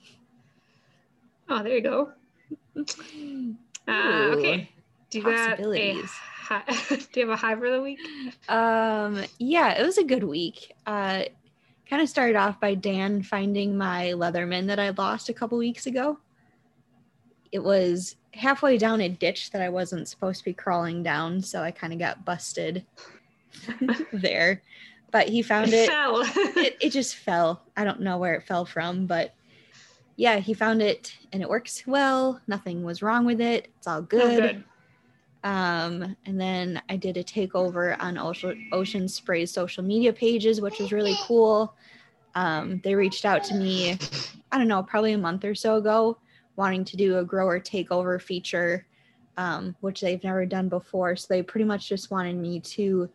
Oh, 1.48 1.62
there 1.62 1.74
you 1.74 1.82
go. 1.82 2.10
Uh, 3.86 3.92
okay. 4.36 4.70
Do 5.10 5.18
you 5.18 5.24
got 5.24 5.60
a 5.60 6.02
hi- 6.44 6.62
do 6.88 7.20
you 7.20 7.28
have 7.28 7.30
a 7.30 7.36
high 7.36 7.56
for 7.56 7.70
the 7.70 7.80
week? 7.80 7.98
Um, 8.48 9.24
yeah, 9.38 9.78
it 9.78 9.84
was 9.84 9.98
a 9.98 10.04
good 10.04 10.24
week. 10.24 10.72
Uh, 10.86 11.24
kind 11.88 12.02
of 12.02 12.08
started 12.08 12.36
off 12.36 12.60
by 12.60 12.74
Dan 12.74 13.22
finding 13.22 13.76
my 13.76 14.12
Leatherman 14.16 14.66
that 14.66 14.78
I 14.78 14.90
lost 14.90 15.28
a 15.28 15.34
couple 15.34 15.58
weeks 15.58 15.86
ago. 15.86 16.18
It 17.52 17.62
was 17.62 18.16
halfway 18.32 18.78
down 18.78 19.00
a 19.00 19.08
ditch 19.08 19.50
that 19.52 19.62
I 19.62 19.68
wasn't 19.68 20.08
supposed 20.08 20.40
to 20.40 20.44
be 20.44 20.54
crawling 20.54 21.02
down, 21.02 21.40
so 21.40 21.62
I 21.62 21.70
kind 21.70 21.92
of 21.92 21.98
got 21.98 22.24
busted 22.24 22.84
there. 24.12 24.62
But 25.10 25.28
he 25.28 25.42
found 25.42 25.72
it. 25.72 25.88
fell. 25.88 26.22
it, 26.56 26.76
it 26.80 26.90
just 26.90 27.16
fell. 27.16 27.62
I 27.76 27.84
don't 27.84 28.00
know 28.00 28.18
where 28.18 28.34
it 28.34 28.44
fell 28.44 28.64
from, 28.64 29.06
but 29.06 29.34
yeah, 30.16 30.38
he 30.38 30.54
found 30.54 30.82
it 30.82 31.12
and 31.32 31.42
it 31.42 31.48
works 31.48 31.84
well. 31.86 32.40
Nothing 32.46 32.82
was 32.82 33.02
wrong 33.02 33.24
with 33.24 33.40
it. 33.40 33.68
It's 33.78 33.86
all 33.86 33.98
Oh, 33.98 34.02
good. 34.02 34.64
Um, 35.44 36.16
and 36.24 36.40
then 36.40 36.80
I 36.88 36.96
did 36.96 37.18
a 37.18 37.22
takeover 37.22 37.96
on 38.00 38.16
Ocean, 38.16 38.68
Ocean 38.72 39.06
Spray's 39.06 39.52
social 39.52 39.84
media 39.84 40.12
pages, 40.12 40.60
which 40.60 40.78
was 40.80 40.90
really 40.90 41.16
cool. 41.24 41.74
Um, 42.34 42.80
they 42.82 42.94
reached 42.94 43.26
out 43.26 43.44
to 43.44 43.54
me, 43.54 43.98
I 44.50 44.58
don't 44.58 44.68
know, 44.68 44.82
probably 44.82 45.12
a 45.12 45.18
month 45.18 45.44
or 45.44 45.54
so 45.54 45.76
ago, 45.76 46.18
wanting 46.56 46.84
to 46.86 46.96
do 46.96 47.18
a 47.18 47.24
grower 47.24 47.60
takeover 47.60 48.20
feature, 48.20 48.86
um, 49.36 49.76
which 49.80 50.00
they've 50.00 50.24
never 50.24 50.46
done 50.46 50.68
before. 50.70 51.14
So 51.14 51.26
they 51.28 51.42
pretty 51.42 51.64
much 51.64 51.88
just 51.90 52.10
wanted 52.10 52.36
me 52.36 52.60
to 52.60 53.10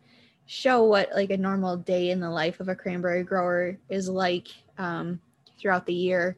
show 0.50 0.82
what 0.82 1.08
like 1.14 1.30
a 1.30 1.36
normal 1.36 1.76
day 1.76 2.10
in 2.10 2.18
the 2.18 2.30
life 2.30 2.58
of 2.58 2.68
a 2.68 2.74
cranberry 2.74 3.22
grower 3.22 3.78
is 3.88 4.08
like 4.08 4.48
um, 4.78 5.20
throughout 5.58 5.86
the 5.86 5.94
year. 5.94 6.36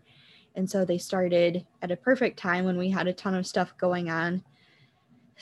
And 0.55 0.69
so 0.69 0.85
they 0.85 0.99
started 0.99 1.65
at 1.81 1.91
a 1.91 1.97
perfect 1.97 2.39
time 2.39 2.67
when 2.67 2.77
we 2.77 2.91
had 2.91 3.07
a 3.07 3.13
ton 3.13 3.35
of 3.35 3.47
stuff 3.47 3.75
going 3.79 4.11
on 4.11 4.43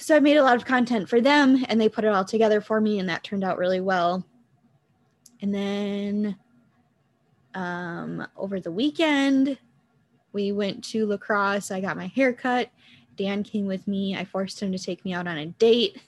so 0.00 0.16
I 0.16 0.20
made 0.20 0.38
a 0.38 0.42
lot 0.42 0.56
of 0.56 0.64
content 0.64 1.08
for 1.08 1.20
them 1.20 1.62
and 1.68 1.78
they 1.78 1.88
put 1.88 2.04
it 2.04 2.12
all 2.12 2.24
together 2.24 2.60
for 2.60 2.80
me 2.80 2.98
and 2.98 3.08
that 3.08 3.22
turned 3.22 3.44
out 3.44 3.58
really 3.58 3.80
well. 3.80 4.24
And 5.42 5.54
then 5.54 6.36
um, 7.54 8.26
over 8.36 8.60
the 8.60 8.72
weekend, 8.72 9.58
we 10.32 10.52
went 10.52 10.82
to 10.84 11.06
La 11.06 11.18
Crosse. 11.18 11.70
I 11.70 11.80
got 11.80 11.98
my 11.98 12.06
hair 12.06 12.32
cut. 12.32 12.70
Dan 13.16 13.42
came 13.42 13.66
with 13.66 13.86
me. 13.86 14.16
I 14.16 14.24
forced 14.24 14.62
him 14.62 14.72
to 14.72 14.78
take 14.78 15.04
me 15.04 15.12
out 15.12 15.26
on 15.26 15.36
a 15.36 15.46
date 15.46 16.00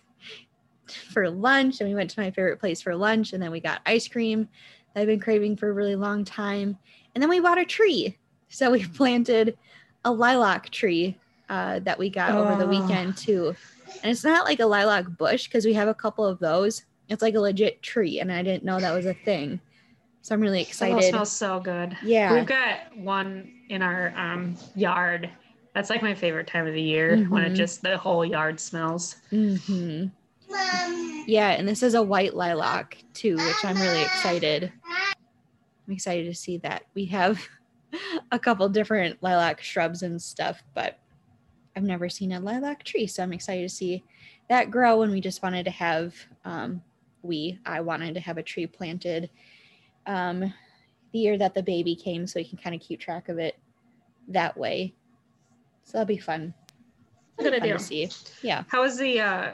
for 0.94 1.28
lunch 1.30 1.80
and 1.80 1.88
we 1.88 1.94
went 1.94 2.10
to 2.10 2.20
my 2.20 2.30
favorite 2.30 2.58
place 2.60 2.80
for 2.82 2.94
lunch 2.94 3.32
and 3.32 3.42
then 3.42 3.50
we 3.50 3.60
got 3.60 3.80
ice 3.86 4.08
cream 4.08 4.48
that 4.94 5.00
I've 5.02 5.06
been 5.06 5.20
craving 5.20 5.56
for 5.56 5.68
a 5.68 5.72
really 5.72 5.96
long 5.96 6.24
time. 6.24 6.76
And 7.14 7.22
then 7.22 7.28
we 7.30 7.40
bought 7.40 7.58
a 7.58 7.64
tree. 7.64 8.18
So 8.48 8.70
we 8.70 8.84
planted 8.94 9.56
a 10.04 10.12
lilac 10.12 10.70
tree 10.70 11.18
uh, 11.48 11.80
that 11.80 11.98
we 11.98 12.10
got 12.10 12.32
over 12.34 12.56
the 12.56 12.64
Oh. 12.64 12.68
weekend 12.68 13.16
too. 13.16 13.54
And 14.02 14.10
it's 14.10 14.24
not 14.24 14.44
like 14.44 14.60
a 14.60 14.66
lilac 14.66 15.06
bush 15.18 15.44
because 15.44 15.64
we 15.64 15.74
have 15.74 15.88
a 15.88 15.94
couple 15.94 16.26
of 16.26 16.38
those. 16.38 16.82
It's 17.08 17.22
like 17.22 17.34
a 17.34 17.40
legit 17.40 17.82
tree, 17.82 18.20
and 18.20 18.32
I 18.32 18.42
didn't 18.42 18.64
know 18.64 18.80
that 18.80 18.94
was 18.94 19.06
a 19.06 19.14
thing. 19.14 19.60
So 20.22 20.34
I'm 20.34 20.40
really 20.40 20.62
excited. 20.62 21.02
smells 21.02 21.30
so 21.32 21.60
good. 21.60 21.96
Yeah. 22.04 22.32
We've 22.34 22.46
got 22.46 22.96
one 22.96 23.50
in 23.68 23.82
our 23.82 24.14
um, 24.16 24.56
yard. 24.74 25.30
That's 25.74 25.90
like 25.90 26.02
my 26.02 26.14
favorite 26.14 26.46
time 26.46 26.66
of 26.66 26.74
the 26.74 26.82
year 26.82 27.26
when 27.28 27.42
it 27.44 27.52
Mhm. 27.52 27.56
just 27.56 27.82
the 27.82 27.96
whole 27.98 28.24
yard 28.24 28.58
smells. 28.60 29.16
Yeah, 31.26 31.50
and 31.50 31.68
this 31.68 31.82
is 31.82 31.94
a 31.94 32.02
white 32.02 32.34
lilac 32.34 32.98
too, 33.14 33.36
which 33.36 33.64
I'm 33.64 33.76
really 33.76 34.02
excited. 34.02 34.72
I'm 34.84 35.92
excited 35.92 36.26
to 36.26 36.34
see 36.34 36.58
that. 36.58 36.84
We 36.94 37.04
have 37.06 37.40
a 38.32 38.38
couple 38.38 38.68
different 38.68 39.22
lilac 39.22 39.62
shrubs 39.62 40.02
and 40.02 40.20
stuff, 40.20 40.62
but 40.74 40.98
I've 41.76 41.82
never 41.84 42.08
seen 42.08 42.32
a 42.32 42.40
lilac 42.40 42.84
tree, 42.84 43.06
so 43.06 43.22
I'm 43.22 43.32
excited 43.32 43.62
to 43.62 43.74
see 43.74 44.04
that 44.48 44.70
grow. 44.70 45.02
And 45.02 45.12
we 45.12 45.20
just 45.20 45.42
wanted 45.42 45.64
to 45.64 45.70
have, 45.70 46.14
um, 46.44 46.82
we, 47.22 47.58
I 47.64 47.80
wanted 47.80 48.14
to 48.14 48.20
have 48.20 48.38
a 48.38 48.42
tree 48.42 48.66
planted 48.66 49.30
um, 50.06 50.52
the 51.12 51.18
year 51.18 51.38
that 51.38 51.54
the 51.54 51.62
baby 51.62 51.94
came, 51.94 52.26
so 52.26 52.40
we 52.40 52.44
can 52.44 52.58
kind 52.58 52.74
of 52.74 52.80
keep 52.82 53.00
track 53.00 53.28
of 53.28 53.38
it 53.38 53.58
that 54.28 54.56
way. 54.56 54.94
So 55.84 55.92
that'll 55.92 56.06
be 56.06 56.18
fun. 56.18 56.52
Good 57.38 57.52
Fun 57.52 57.62
idea. 57.62 57.78
to 57.78 57.78
see. 57.78 58.08
Yeah. 58.42 58.64
How 58.68 58.84
is 58.84 58.98
the 58.98 59.20
uh, 59.20 59.52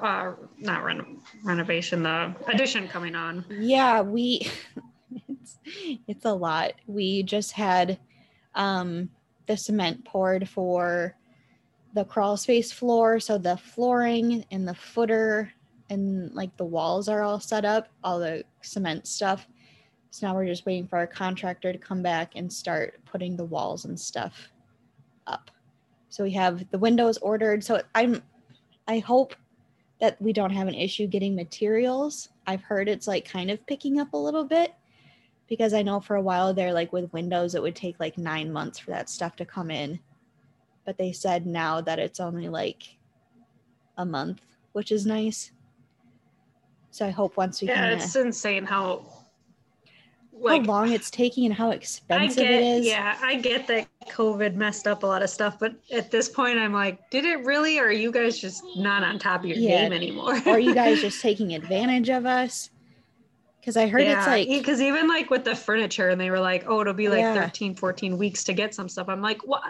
uh, 0.00 0.32
not 0.58 0.84
ren- 0.84 1.20
renovation, 1.44 2.02
the 2.02 2.34
addition 2.48 2.88
coming 2.88 3.14
on? 3.14 3.44
Yeah, 3.50 4.00
we 4.00 4.50
it's, 5.28 5.58
it's 6.06 6.24
a 6.24 6.32
lot. 6.32 6.72
We 6.86 7.22
just 7.22 7.52
had 7.52 7.98
um 8.54 9.10
the 9.46 9.56
cement 9.56 10.04
poured 10.04 10.48
for 10.48 11.16
the 11.94 12.04
crawl 12.04 12.36
space 12.36 12.72
floor, 12.72 13.20
so 13.20 13.38
the 13.38 13.56
flooring 13.56 14.44
and 14.50 14.66
the 14.66 14.74
footer 14.74 15.52
and 15.90 16.34
like 16.34 16.54
the 16.56 16.64
walls 16.64 17.08
are 17.08 17.22
all 17.22 17.40
set 17.40 17.64
up, 17.64 17.88
all 18.04 18.18
the 18.18 18.44
cement 18.62 19.06
stuff. 19.06 19.46
So 20.10 20.26
now 20.26 20.34
we're 20.34 20.46
just 20.46 20.66
waiting 20.66 20.86
for 20.86 20.98
our 20.98 21.06
contractor 21.06 21.72
to 21.72 21.78
come 21.78 22.02
back 22.02 22.32
and 22.34 22.52
start 22.52 23.00
putting 23.04 23.36
the 23.36 23.44
walls 23.44 23.84
and 23.84 23.98
stuff 23.98 24.50
up. 25.26 25.50
So 26.08 26.24
we 26.24 26.32
have 26.32 26.68
the 26.70 26.78
windows 26.78 27.18
ordered. 27.18 27.62
So 27.62 27.82
I'm 27.94 28.22
I 28.86 28.98
hope 28.98 29.34
that 30.00 30.20
we 30.20 30.32
don't 30.32 30.50
have 30.52 30.68
an 30.68 30.74
issue 30.74 31.06
getting 31.06 31.34
materials. 31.34 32.28
I've 32.46 32.62
heard 32.62 32.88
it's 32.88 33.08
like 33.08 33.28
kind 33.28 33.50
of 33.50 33.64
picking 33.66 33.98
up 33.98 34.12
a 34.12 34.16
little 34.16 34.44
bit 34.44 34.74
because 35.48 35.72
I 35.72 35.82
know 35.82 36.00
for 36.00 36.16
a 36.16 36.22
while 36.22 36.54
there, 36.54 36.72
like 36.72 36.92
with 36.92 37.12
Windows, 37.12 37.54
it 37.54 37.62
would 37.62 37.74
take 37.74 37.98
like 37.98 38.18
nine 38.18 38.52
months 38.52 38.78
for 38.78 38.90
that 38.90 39.08
stuff 39.08 39.34
to 39.36 39.44
come 39.44 39.70
in. 39.70 39.98
But 40.84 40.98
they 40.98 41.12
said 41.12 41.46
now 41.46 41.80
that 41.80 41.98
it's 41.98 42.20
only 42.20 42.48
like 42.48 42.82
a 43.96 44.04
month, 44.04 44.42
which 44.72 44.92
is 44.92 45.04
nice. 45.04 45.52
So 46.90 47.06
I 47.06 47.10
hope 47.10 47.36
once 47.36 47.60
we 47.60 47.68
Yeah, 47.68 47.90
it's 47.90 48.16
insane 48.16 48.64
how 48.64 49.17
how 50.46 50.58
long 50.60 50.92
it's 50.92 51.10
taking 51.10 51.44
and 51.46 51.54
how 51.54 51.70
expensive 51.70 52.42
get 52.44 52.60
it 52.60 52.64
is. 52.78 52.86
yeah, 52.86 53.18
I 53.22 53.36
get 53.36 53.66
that 53.68 53.88
COVID 54.10 54.54
messed 54.54 54.86
up 54.86 55.02
a 55.02 55.06
lot 55.06 55.22
of 55.22 55.30
stuff, 55.30 55.58
but 55.58 55.74
at 55.92 56.10
this 56.10 56.28
point 56.28 56.58
I'm 56.58 56.72
like, 56.72 56.98
did 57.10 57.24
it 57.24 57.44
really 57.44 57.78
or 57.78 57.86
are 57.86 57.92
you 57.92 58.12
guys 58.12 58.38
just 58.38 58.62
not 58.76 59.02
on 59.02 59.18
top 59.18 59.40
of 59.40 59.46
your 59.46 59.58
Yeah. 59.58 59.82
game 59.82 59.92
anymore? 59.92 60.36
or 60.46 60.52
are 60.52 60.58
you 60.58 60.74
guys 60.74 61.00
just 61.02 61.20
taking 61.20 61.54
advantage 61.54 62.08
of 62.08 62.26
us? 62.26 62.70
Because 63.60 63.76
I 63.76 63.86
heard 63.86 64.02
it's 64.02 64.26
like 64.26 64.48
because 64.48 64.80
even 64.80 65.08
like 65.08 65.30
with 65.30 65.44
the 65.44 65.54
furniture 65.54 66.08
and 66.08 66.20
they 66.20 66.30
were 66.30 66.40
like 66.40 66.64
oh 66.68 66.80
it'll 66.80 66.94
be 66.94 67.08
like 67.08 67.20
Yeah. 67.20 67.34
13 67.34 67.74
14 67.74 68.16
weeks 68.16 68.42
to 68.44 68.54
get 68.54 68.74
some 68.74 68.88
stuff 68.88 69.08
i'm 69.10 69.20
like 69.20 69.46
what 69.46 69.62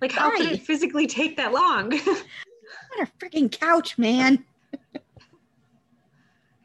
like 0.00 0.10
how 0.10 0.30
could 0.30 0.46
it 0.46 0.62
physically 0.62 1.06
take 1.06 1.36
that 1.36 1.52
long 1.52 1.92
on 2.96 3.02
a 3.02 3.06
freaking 3.18 3.50
couch, 3.50 3.98
man. 3.98 4.44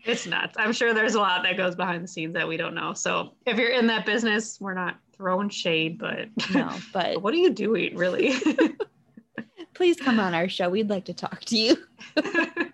it's 0.07 0.25
nuts 0.25 0.55
i'm 0.57 0.73
sure 0.73 0.93
there's 0.93 1.15
a 1.15 1.19
lot 1.19 1.43
that 1.43 1.57
goes 1.57 1.75
behind 1.75 2.03
the 2.03 2.07
scenes 2.07 2.33
that 2.33 2.47
we 2.47 2.57
don't 2.57 2.73
know 2.73 2.93
so 2.93 3.33
if 3.45 3.57
you're 3.57 3.71
in 3.71 3.87
that 3.87 4.05
business 4.05 4.59
we're 4.59 4.73
not 4.73 4.97
throwing 5.15 5.49
shade 5.49 5.97
but 5.97 6.27
No, 6.53 6.71
but 6.93 7.21
what 7.21 7.33
are 7.33 7.37
you 7.37 7.49
doing 7.51 7.95
really 7.95 8.33
please 9.73 9.97
come 9.97 10.19
on 10.19 10.33
our 10.33 10.49
show. 10.49 10.69
We'd 10.69 10.89
like 10.89 11.05
to 11.05 11.13
talk 11.13 11.41
to 11.45 11.55
you. 11.55 11.77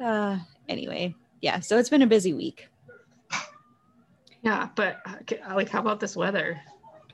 uh, 0.00 0.38
anyway, 0.68 1.14
yeah. 1.40 1.60
So 1.60 1.78
it's 1.78 1.88
been 1.88 2.02
a 2.02 2.06
busy 2.06 2.34
week. 2.34 2.68
yeah 4.42 4.68
but 4.74 5.00
uh, 5.06 5.54
like 5.54 5.68
how 5.70 5.80
about 5.80 6.00
this 6.00 6.16
weather 6.16 6.60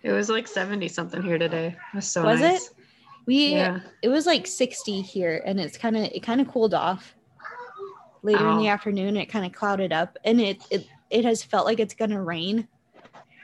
it 0.03 0.11
was 0.13 0.29
like 0.29 0.49
70 0.49 0.89
something 0.89 1.23
here 1.23 1.39
today 1.39 1.69
it 1.93 1.97
was 1.97 2.07
so 2.11 2.25
Was 2.25 2.41
nice. 2.41 2.67
it? 2.67 2.73
We 3.27 3.49
yeah 3.53 3.81
it 4.03 4.09
was 4.09 4.27
like 4.27 4.47
60 4.47 5.03
here, 5.03 5.43
and 5.45 5.61
it's 5.61 5.77
kind 5.77 5.97
of 5.97 6.05
it 6.05 6.23
kind 6.23 6.41
of 6.41 6.49
cooled 6.49 6.75
off 6.75 7.15
later 8.23 8.47
in 8.49 8.59
the 8.59 8.69
afternoon. 8.69 9.17
It 9.17 9.27
kind 9.27 9.47
of 9.47 9.53
clouded 9.53 9.93
up, 9.93 10.17
and 10.25 10.41
it 10.41 10.59
it 10.71 10.87
it 11.11 11.25
has 11.25 11.43
felt 11.43 11.67
like 11.67 11.81
it's 11.81 11.95
gonna 11.95 12.23
rain. 12.23 12.69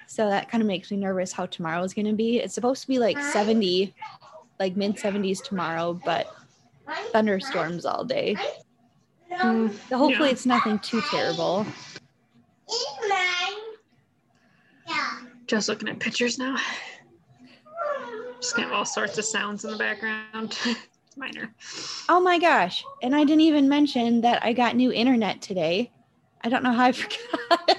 So 0.06 0.28
that 0.28 0.50
kind 0.50 0.62
of 0.62 0.66
makes 0.66 0.90
me 0.90 0.96
nervous 0.98 1.32
how 1.32 1.46
tomorrow 1.46 1.82
is 1.82 1.94
gonna 1.94 2.12
be. 2.12 2.38
It's 2.38 2.54
supposed 2.54 2.82
to 2.82 2.88
be 2.88 2.98
like 2.98 3.18
70, 3.20 3.94
like 4.60 4.76
mid 4.76 4.96
70s 4.96 5.42
tomorrow, 5.42 6.00
but 6.04 6.26
thunderstorms 7.12 7.84
all 7.84 8.04
day. 8.04 8.36
Mm, 9.32 9.72
So 9.88 9.98
hopefully 9.98 10.28
Yeah. 10.28 10.32
it's 10.32 10.46
nothing 10.46 10.78
too 10.80 11.00
terrible. 11.10 11.66
just 15.46 15.68
looking 15.68 15.88
at 15.90 16.00
pictures 16.00 16.38
now 16.38 16.56
just 18.40 18.56
gonna 18.56 18.68
have 18.68 18.76
all 18.76 18.84
sorts 18.84 19.16
of 19.18 19.24
sounds 19.24 19.64
in 19.64 19.70
the 19.70 19.76
background 19.76 20.58
It's 21.14 21.18
minor. 21.18 21.54
Oh 22.08 22.20
my 22.20 22.38
gosh. 22.38 22.84
And 23.02 23.14
I 23.14 23.24
didn't 23.24 23.42
even 23.42 23.68
mention 23.68 24.22
that 24.22 24.44
I 24.44 24.52
got 24.52 24.76
new 24.76 24.92
internet 24.92 25.40
today. 25.40 25.92
I 26.42 26.48
don't 26.48 26.62
know 26.62 26.72
how 26.72 26.86
I 26.86 26.92
forgot. 26.92 27.78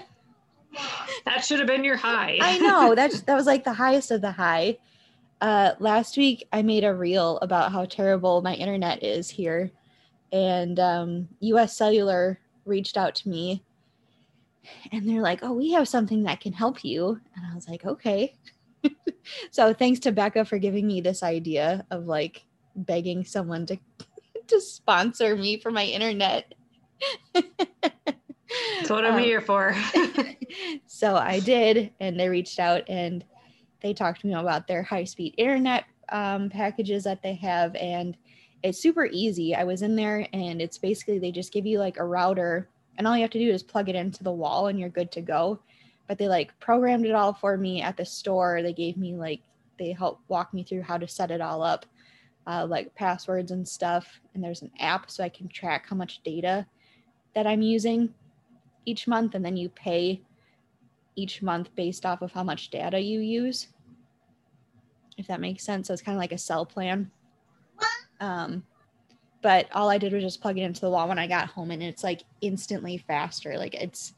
That 1.26 1.44
should 1.44 1.60
have 1.60 1.68
been 1.68 1.84
your 1.84 1.98
high. 1.98 2.38
I 2.42 2.58
know. 2.60 2.96
That's 2.96 3.22
that 3.22 3.36
was 3.36 3.46
like 3.46 3.64
the 3.64 3.74
highest 3.74 4.12
of 4.12 4.22
the 4.22 4.32
high. 4.32 4.78
Uh 5.42 5.74
last 5.80 6.18
week 6.18 6.48
I 6.54 6.62
made 6.62 6.84
a 6.84 6.94
reel 6.94 7.38
about 7.40 7.72
how 7.72 7.86
terrible 7.86 8.42
my 8.42 8.54
internet 8.56 9.04
is 9.04 9.30
here. 9.30 9.72
And 10.32 10.80
um 10.80 11.28
US 11.42 11.76
Cellular 11.76 12.40
reached 12.66 12.98
out 12.98 13.16
to 13.16 13.30
me 13.30 13.64
and 14.92 15.08
they're 15.08 15.22
like, 15.22 15.40
"Oh, 15.44 15.54
we 15.54 15.72
have 15.74 15.88
something 15.88 16.24
that 16.24 16.40
can 16.40 16.54
help 16.54 16.84
you." 16.84 17.20
And 17.36 17.46
I 17.52 17.54
was 17.54 17.68
like, 17.68 17.86
"Okay." 17.86 18.36
so 19.52 19.74
thanks 19.74 20.00
to 20.02 20.12
Becca 20.12 20.46
for 20.46 20.58
giving 20.58 20.88
me 20.88 21.02
this 21.02 21.22
idea 21.22 21.86
of 21.92 22.06
like 22.06 22.46
begging 22.76 23.24
someone 23.24 23.66
to 23.68 23.78
to 24.48 24.62
sponsor 24.62 25.36
me 25.36 25.58
for 25.60 25.72
my 25.72 25.86
internet. 25.86 26.54
That's 27.34 28.90
what 28.90 29.06
I'm 29.06 29.16
Um, 29.16 29.20
here 29.20 29.42
for. 29.42 29.76
so 30.88 31.16
I 31.16 31.40
did, 31.40 31.92
and 32.00 32.20
they 32.20 32.30
reached 32.30 32.60
out 32.60 32.84
and 32.88 33.24
they 33.82 33.94
talked 33.94 34.22
to 34.22 34.28
me 34.28 34.34
about 34.34 34.68
their 34.68 34.84
high 34.84 35.04
speed 35.04 35.36
internet 35.38 35.86
um, 36.10 36.50
packages 36.50 37.04
that 37.04 37.22
they 37.22 37.36
have, 37.36 37.76
and 37.76 38.16
it's 38.64 38.80
super 38.80 39.06
easy. 39.06 39.56
I 39.56 39.64
was 39.64 39.82
in 39.82 39.96
there, 39.96 40.28
and 40.34 40.62
it's 40.62 40.78
basically 40.78 41.20
they 41.20 41.32
just 41.32 41.54
give 41.54 41.66
you 41.66 41.80
like 41.80 41.98
a 41.98 42.06
router, 42.06 42.70
and 42.98 43.08
all 43.08 43.16
you 43.16 43.22
have 43.22 43.32
to 43.32 43.40
do 43.40 43.50
is 43.50 43.64
plug 43.64 43.90
it 43.90 43.96
into 43.96 44.24
the 44.24 44.32
wall, 44.32 44.68
and 44.68 44.80
you're 44.80 44.90
good 44.90 45.12
to 45.14 45.22
go. 45.22 45.60
But 46.08 46.18
they 46.18 46.28
like 46.28 46.58
programmed 46.60 47.06
it 47.06 47.16
all 47.16 47.34
for 47.34 47.58
me 47.58 47.82
at 47.82 47.98
the 47.98 48.06
store. 48.06 48.62
They 48.62 48.74
gave 48.74 48.96
me 48.98 49.16
like 49.16 49.42
they 49.78 49.92
helped 49.92 50.30
walk 50.30 50.54
me 50.54 50.64
through 50.64 50.84
how 50.84 50.98
to 50.98 51.08
set 51.08 51.32
it 51.32 51.42
all 51.42 51.62
up, 51.62 51.86
uh, 52.48 52.66
like 52.70 52.94
passwords 52.96 53.52
and 53.52 53.68
stuff. 53.68 54.20
And 54.34 54.44
there's 54.44 54.62
an 54.62 54.72
app 54.80 55.10
so 55.10 55.24
I 55.24 55.30
can 55.30 55.48
track 55.48 55.88
how 55.90 55.96
much 55.96 56.22
data 56.24 56.66
that 57.34 57.48
I'm 57.48 57.62
using 57.62 58.14
each 58.86 59.08
month, 59.08 59.36
and 59.36 59.44
then 59.44 59.58
you 59.58 59.70
pay 59.70 60.22
each 61.16 61.42
month 61.42 61.74
based 61.76 62.06
off 62.06 62.22
of 62.22 62.32
how 62.32 62.44
much 62.44 62.70
data 62.70 63.00
you 63.00 63.20
use. 63.20 63.68
If 65.18 65.28
that 65.28 65.40
makes 65.40 65.64
sense. 65.64 65.88
So 65.88 65.94
it's 65.94 66.02
kind 66.02 66.16
of 66.16 66.20
like 66.20 66.34
a 66.34 66.38
cell 66.38 66.66
plan. 66.66 67.10
Um, 68.20 68.64
but 69.42 69.68
all 69.74 69.90
I 69.90 69.98
did 69.98 70.14
was 70.14 70.24
just 70.24 70.42
plug 70.42 70.58
it 70.58 70.64
into 70.64 70.82
the 70.82 70.90
wall 70.90 71.08
when 71.08 71.20
I 71.20 71.28
got 71.28 71.48
home, 71.48 71.72
and 71.72 71.82
it's 71.82 72.04
like 72.04 72.24
instantly 72.42 72.98
faster. 72.98 73.58
Like 73.58 73.76
it's, 73.76 74.14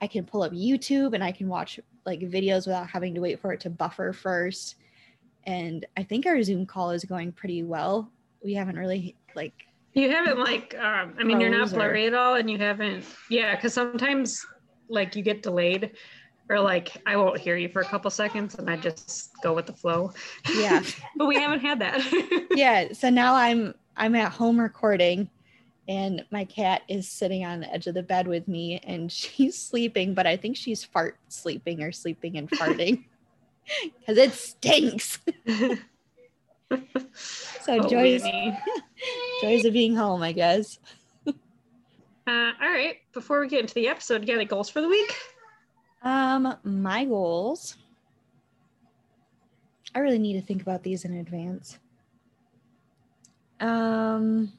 I 0.00 0.06
can 0.06 0.24
pull 0.24 0.42
up 0.42 0.52
YouTube 0.52 1.14
and 1.14 1.22
I 1.22 1.32
can 1.32 1.48
watch 1.48 1.80
like 2.06 2.20
videos 2.20 2.66
without 2.66 2.88
having 2.88 3.14
to 3.14 3.20
wait 3.20 3.40
for 3.40 3.52
it 3.52 3.60
to 3.60 3.70
buffer 3.70 4.12
first. 4.12 4.76
And 5.48 5.86
I 5.96 6.02
think 6.02 6.26
our 6.26 6.42
Zoom 6.42 6.66
call 6.66 6.90
is 6.90 7.04
going 7.04 7.32
pretty 7.32 7.62
well. 7.62 8.10
We 8.44 8.52
haven't 8.52 8.76
really 8.78 9.16
like 9.34 9.54
You 9.94 10.10
haven't 10.10 10.38
like, 10.38 10.76
um, 10.78 11.14
I 11.18 11.24
mean, 11.24 11.40
you're 11.40 11.48
not 11.48 11.70
Froze 11.70 11.72
or- 11.72 11.76
blurry 11.76 12.06
at 12.06 12.12
all, 12.14 12.34
and 12.34 12.50
you 12.50 12.58
haven't, 12.58 13.02
yeah, 13.30 13.56
because 13.56 13.72
sometimes 13.72 14.44
like 14.90 15.16
you 15.16 15.22
get 15.22 15.42
delayed, 15.42 15.92
or 16.50 16.60
like 16.60 16.92
I 17.06 17.16
won't 17.16 17.38
hear 17.38 17.56
you 17.56 17.70
for 17.70 17.80
a 17.80 17.84
couple 17.84 18.10
seconds, 18.10 18.56
and 18.56 18.68
I 18.68 18.76
just 18.76 19.30
go 19.42 19.54
with 19.54 19.64
the 19.66 19.72
flow. 19.72 20.12
yeah 20.54 20.82
but 21.16 21.26
we 21.26 21.36
haven't 21.36 21.60
had 21.60 21.78
that. 21.80 22.46
yeah 22.54 22.92
so 22.92 23.08
now 23.10 23.34
i'm 23.34 23.74
i'm 23.96 24.14
at 24.14 24.32
home 24.32 24.58
recording 24.58 25.28
and 25.88 26.24
my 26.30 26.44
cat 26.44 26.82
is 26.88 27.08
sitting 27.08 27.44
on 27.44 27.60
the 27.60 27.72
edge 27.72 27.86
of 27.86 27.94
the 27.94 28.02
bed 28.02 28.26
with 28.26 28.48
me 28.48 28.80
and 28.84 29.10
she's 29.20 29.56
sleeping 29.56 30.14
but 30.14 30.26
i 30.26 30.36
think 30.36 30.56
she's 30.56 30.82
fart 30.84 31.16
sleeping 31.28 31.82
or 31.82 31.92
sleeping 31.92 32.36
and 32.36 32.50
farting 32.50 33.04
because 33.98 34.16
it 34.18 34.32
stinks 34.32 35.18
so 37.60 37.78
Oh, 37.78 37.88
joys 37.88 38.22
joys 39.42 39.64
of 39.64 39.72
being 39.72 39.94
home 39.96 40.22
i 40.22 40.32
guess 40.32 40.78
Uh, 42.26 42.52
all 42.60 42.68
right. 42.70 42.96
Before 43.14 43.40
we 43.40 43.48
get 43.48 43.60
into 43.60 43.72
the 43.72 43.88
episode, 43.88 44.20
you 44.20 44.26
got 44.26 44.34
any 44.34 44.44
goals 44.44 44.68
for 44.68 44.82
the 44.82 44.88
week? 44.88 45.14
um 46.02 46.54
my 46.62 47.04
goals 47.06 47.76
i 49.94 49.98
really 49.98 50.18
need 50.18 50.34
to 50.34 50.42
think 50.46 50.62
about 50.62 50.82
these 50.84 51.04
in 51.04 51.14
advance 51.14 51.78
um 53.60 54.52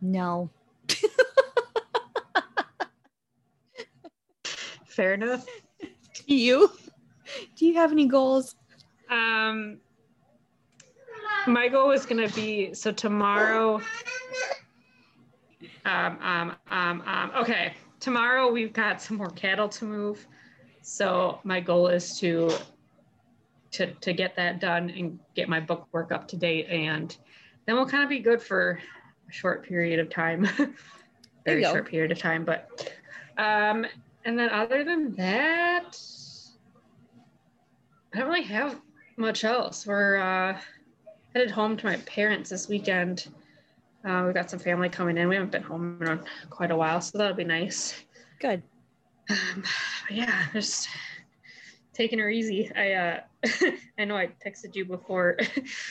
no 0.00 0.48
Fair 4.86 5.14
enough. 5.14 5.46
You? 6.26 6.70
Do 7.56 7.66
you 7.66 7.74
have 7.74 7.92
any 7.92 8.06
goals? 8.06 8.56
Um, 9.08 9.78
my 11.46 11.68
goal 11.68 11.90
is 11.90 12.06
going 12.06 12.26
to 12.26 12.34
be 12.34 12.74
so 12.74 12.92
tomorrow. 12.92 13.80
Um, 15.84 16.18
um, 16.20 16.56
um, 16.70 17.02
um, 17.06 17.32
okay, 17.36 17.74
tomorrow 18.00 18.50
we've 18.50 18.72
got 18.72 19.02
some 19.02 19.16
more 19.16 19.30
cattle 19.30 19.68
to 19.68 19.84
move, 19.84 20.26
so 20.82 21.40
my 21.44 21.60
goal 21.60 21.88
is 21.88 22.18
to 22.20 22.50
to 23.72 23.92
to 23.94 24.12
get 24.12 24.36
that 24.36 24.60
done 24.60 24.90
and 24.90 25.18
get 25.34 25.48
my 25.48 25.58
book 25.58 25.88
work 25.92 26.12
up 26.12 26.28
to 26.28 26.36
date, 26.36 26.66
and 26.68 27.16
then 27.66 27.74
we'll 27.74 27.86
kind 27.86 28.02
of 28.04 28.08
be 28.08 28.20
good 28.20 28.40
for 28.40 28.78
a 29.28 29.32
short 29.32 29.64
period 29.64 29.98
of 29.98 30.08
time, 30.10 30.48
very 31.44 31.64
short 31.64 31.88
period 31.88 32.12
of 32.12 32.18
time. 32.18 32.44
But 32.44 32.92
um, 33.38 33.86
and 34.24 34.38
then 34.38 34.50
other 34.50 34.84
than 34.84 35.14
that, 35.16 35.98
I 38.14 38.18
don't 38.18 38.28
really 38.28 38.42
have 38.42 38.80
much 39.16 39.44
else. 39.44 39.86
We're 39.86 40.16
uh, 40.16 40.60
headed 41.34 41.50
home 41.50 41.76
to 41.78 41.86
my 41.86 41.96
parents 41.98 42.50
this 42.50 42.68
weekend. 42.68 43.28
Uh, 44.04 44.22
we've 44.24 44.34
got 44.34 44.50
some 44.50 44.58
family 44.58 44.88
coming 44.88 45.16
in. 45.16 45.28
We 45.28 45.36
haven't 45.36 45.52
been 45.52 45.62
home 45.62 46.02
in 46.02 46.20
quite 46.50 46.70
a 46.70 46.76
while, 46.76 47.00
so 47.00 47.18
that'll 47.18 47.36
be 47.36 47.44
nice. 47.44 48.02
Good. 48.40 48.62
Um, 49.30 49.62
yeah, 50.10 50.46
just 50.52 50.88
taking 51.92 52.18
her 52.18 52.28
easy. 52.28 52.70
I 52.74 52.92
uh, 52.92 53.20
I 53.98 54.04
know 54.04 54.16
I 54.16 54.28
texted 54.44 54.74
you 54.74 54.84
before 54.84 55.38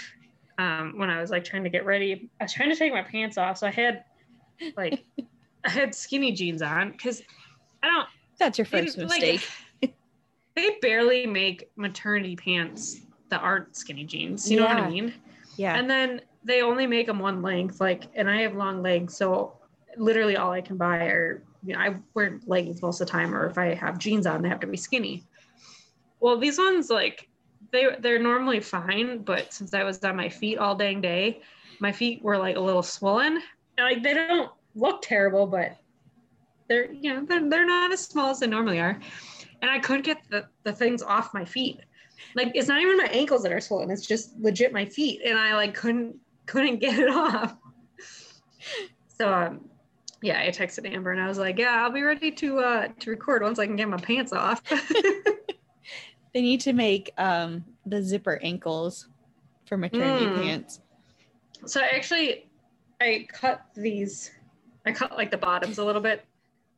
um, 0.58 0.94
when 0.98 1.10
I 1.10 1.22
was 1.22 1.32
like 1.32 1.44
trying 1.44 1.64
to 1.64 1.70
get 1.70 1.86
ready. 1.86 2.30
I 2.40 2.44
was 2.44 2.54
trying 2.54 2.70
to 2.70 2.76
take 2.76 2.92
my 2.92 3.04
pants 3.04 3.38
off, 3.38 3.58
so 3.58 3.68
I 3.68 3.72
had 3.72 4.04
like 4.76 5.06
I 5.66 5.70
had 5.70 5.96
skinny 5.96 6.32
jeans 6.32 6.62
on 6.62 6.92
because 6.92 7.22
I 7.82 7.88
don't 7.88 8.08
That's 8.42 8.58
your 8.58 8.66
they 8.66 8.86
first 8.86 8.98
like, 8.98 9.22
mistake. 9.22 9.48
they 10.56 10.78
barely 10.82 11.28
make 11.28 11.70
maternity 11.76 12.36
pants 12.36 13.02
that 13.30 13.40
aren't 13.42 13.76
skinny 13.76 14.04
jeans. 14.04 14.50
You 14.50 14.58
know 14.58 14.66
what 14.66 14.78
I 14.78 14.90
mean? 14.90 15.14
yeah. 15.58 15.76
And 15.76 15.88
then 15.88 16.22
they 16.44 16.64
only 16.64 16.88
make 16.88 17.06
them 17.06 17.20
one 17.20 17.44
length, 17.44 17.80
like, 17.80 18.06
and 18.16 18.28
I 18.28 18.42
have 18.42 18.56
long 18.56 18.82
legs, 18.82 19.16
so 19.16 19.54
literally 19.96 20.38
all 20.38 20.52
I 20.52 20.62
can 20.62 20.76
buy 20.76 21.06
are, 21.06 21.44
you 21.64 21.74
know, 21.74 21.80
I 21.80 21.96
wear 22.16 22.40
leggings 22.48 22.82
most 22.82 23.00
of 23.00 23.06
the 23.06 23.12
time, 23.12 23.36
or 23.36 23.46
if 23.46 23.60
I 23.60 23.76
have 23.76 24.00
jeans 24.00 24.26
on, 24.26 24.42
they 24.42 24.50
have 24.50 24.60
to 24.62 24.68
be 24.68 24.76
skinny. 24.76 25.24
Well, 26.20 26.40
these 26.40 26.58
ones, 26.58 26.90
like, 26.90 27.30
they 27.72 27.90
they're 28.00 28.18
normally 28.18 28.60
fine, 28.60 29.20
but 29.20 29.54
since 29.54 29.76
I 29.76 29.84
was 29.84 30.04
on 30.04 30.16
my 30.16 30.30
feet 30.30 30.58
all 30.58 30.76
dang 30.76 31.00
day, 31.00 31.42
my 31.80 31.92
feet 31.92 32.24
were 32.24 32.40
like 32.40 32.56
a 32.56 32.60
little 32.60 32.82
swollen. 32.82 33.40
Like, 33.78 34.02
they 34.02 34.16
don't 34.16 34.52
look 34.74 35.04
terrible, 35.04 35.46
but 35.46 35.78
they're, 36.72 36.92
you 36.94 37.14
know, 37.14 37.26
they're, 37.26 37.50
they're 37.50 37.66
not 37.66 37.92
as 37.92 38.00
small 38.02 38.30
as 38.32 38.40
they 38.40 38.48
normally 38.48 38.80
are. 38.80 39.00
And 39.62 39.70
I 39.70 39.80
couldn't 39.80 40.06
get 40.06 40.18
the, 40.30 40.48
the 40.64 40.72
things 40.74 41.02
off 41.04 41.34
my 41.34 41.44
feet 41.46 41.80
like 42.36 42.52
it's 42.54 42.68
not 42.68 42.80
even 42.82 42.98
my 42.98 43.10
ankles 43.12 43.44
that 43.44 43.52
are 43.52 43.60
swollen 43.60 43.90
it's 43.90 44.06
just 44.06 44.38
legit 44.40 44.72
my 44.72 44.86
feet 44.86 45.22
and 45.26 45.38
i 45.38 45.56
like 45.56 45.74
couldn't 45.74 46.16
couldn't 46.46 46.78
get 46.86 46.98
it 47.00 47.10
off 47.10 47.56
so 49.08 49.34
um 49.34 49.66
yeah 50.22 50.40
i 50.40 50.48
texted 50.48 50.90
amber 50.94 51.12
and 51.12 51.20
i 51.22 51.28
was 51.28 51.38
like 51.40 51.58
yeah 51.58 51.82
i'll 51.84 51.92
be 51.92 52.04
ready 52.04 52.32
to 52.32 52.60
uh 52.60 52.88
to 53.00 53.10
record 53.10 53.42
once 53.42 53.60
i 53.60 53.66
can 53.66 53.76
get 53.76 53.90
my 53.90 53.98
pants 53.98 54.32
off 54.34 54.62
They 56.34 56.42
need 56.42 56.62
to 56.62 56.74
make 56.74 57.12
um 57.18 57.66
the 57.86 58.02
zipper 58.02 58.40
ankles 58.42 59.08
for 59.66 59.78
maternity 59.78 60.28
Mm. 60.28 60.36
pants. 60.36 60.80
so 61.66 61.82
I 61.82 61.88
actually 61.96 62.50
i 63.02 63.28
cut 63.34 63.62
these 63.76 64.32
i 64.86 64.92
cut 64.92 65.18
like 65.18 65.32
the 65.32 65.38
bottoms 65.38 65.78
a 65.80 65.84
little 65.84 66.02
bit 66.02 66.24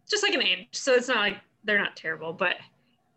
just 0.10 0.24
like 0.24 0.34
an 0.34 0.42
inch 0.42 0.68
so 0.72 0.94
it's 0.94 1.08
not 1.08 1.18
like 1.18 1.38
they're 1.64 1.80
not 1.80 1.96
terrible 1.96 2.34
but 2.34 2.56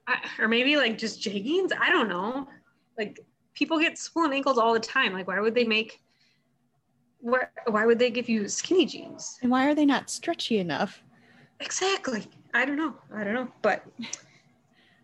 I, 0.08 0.18
or 0.38 0.48
maybe 0.48 0.76
like 0.76 0.98
just 0.98 1.20
jeggings? 1.20 1.72
I 1.78 1.90
don't 1.90 2.08
know. 2.08 2.48
Like 2.96 3.20
people 3.54 3.78
get 3.78 3.98
swollen 3.98 4.32
ankles 4.32 4.58
all 4.58 4.72
the 4.72 4.80
time. 4.80 5.12
Like 5.12 5.26
why 5.26 5.40
would 5.40 5.54
they 5.54 5.64
make 5.64 6.00
why, 7.20 7.40
why 7.66 7.86
would 7.86 7.98
they 7.98 8.10
give 8.10 8.28
you 8.28 8.48
skinny 8.48 8.86
jeans? 8.86 9.38
And 9.42 9.50
why 9.50 9.66
are 9.68 9.74
they 9.74 9.86
not 9.86 10.10
stretchy 10.10 10.58
enough? 10.58 11.02
exactly. 11.60 12.26
I 12.54 12.64
don't 12.64 12.76
know. 12.76 12.94
I 13.14 13.24
don't 13.24 13.34
know 13.34 13.48
but 13.62 13.84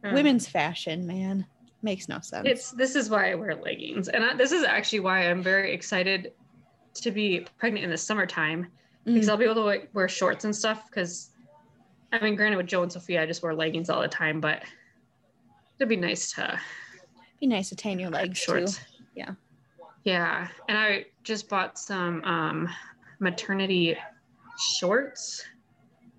um, 0.05 0.15
Women's 0.15 0.47
fashion, 0.49 1.07
man. 1.07 1.47
Makes 1.83 2.09
no 2.09 2.21
sense. 2.21 2.47
it's 2.47 2.71
this 2.71 2.95
is 2.95 3.11
why 3.11 3.33
i 3.33 3.35
wear 3.35 3.57
leggings. 3.57 4.09
And 4.09 4.25
I, 4.25 4.35
this 4.35 4.53
is 4.53 4.63
actually 4.63 5.01
why 5.01 5.29
i'm 5.29 5.43
very 5.43 5.73
excited 5.75 6.33
to 6.95 7.11
be 7.11 7.45
pregnant 7.59 7.85
in 7.85 7.91
the 7.91 7.99
summertime. 7.99 8.69
Because 9.05 9.27
Mm, 9.27 9.31
I'll 9.31 9.37
be 9.37 9.45
able 9.47 9.57
to 9.57 9.63
like, 9.63 9.91
wear 9.95 10.09
shorts 10.09 10.45
and 10.45 10.55
stuff. 10.55 10.89
Because 10.89 11.32
I 12.13 12.21
mean, 12.21 12.37
granted, 12.37 12.59
with 12.59 12.67
Joe 12.67 12.83
and 12.83 12.93
Sophia, 12.93 13.23
I 13.23 13.27
just 13.27 13.43
wear 13.43 13.55
leggings 13.55 13.89
all 13.89 14.03
the 14.03 14.09
time, 14.09 14.41
but 14.41 14.63
it'd 15.79 15.89
be 15.89 15.97
nice 15.97 16.33
to 16.33 16.61
be 17.41 17.47
nice 17.47 17.71
to 17.71 17.77
tan 17.77 17.99
your 17.99 18.11
legs 18.11 18.39
shorts. 18.39 18.77
too. 18.77 18.83
Yeah, 20.05 20.49
and 20.69 20.77
I 20.77 21.07
just 21.23 21.49
bought 21.49 21.79
some 21.79 22.23
um, 22.25 22.69
maternity 23.21 23.97
shorts 24.59 25.45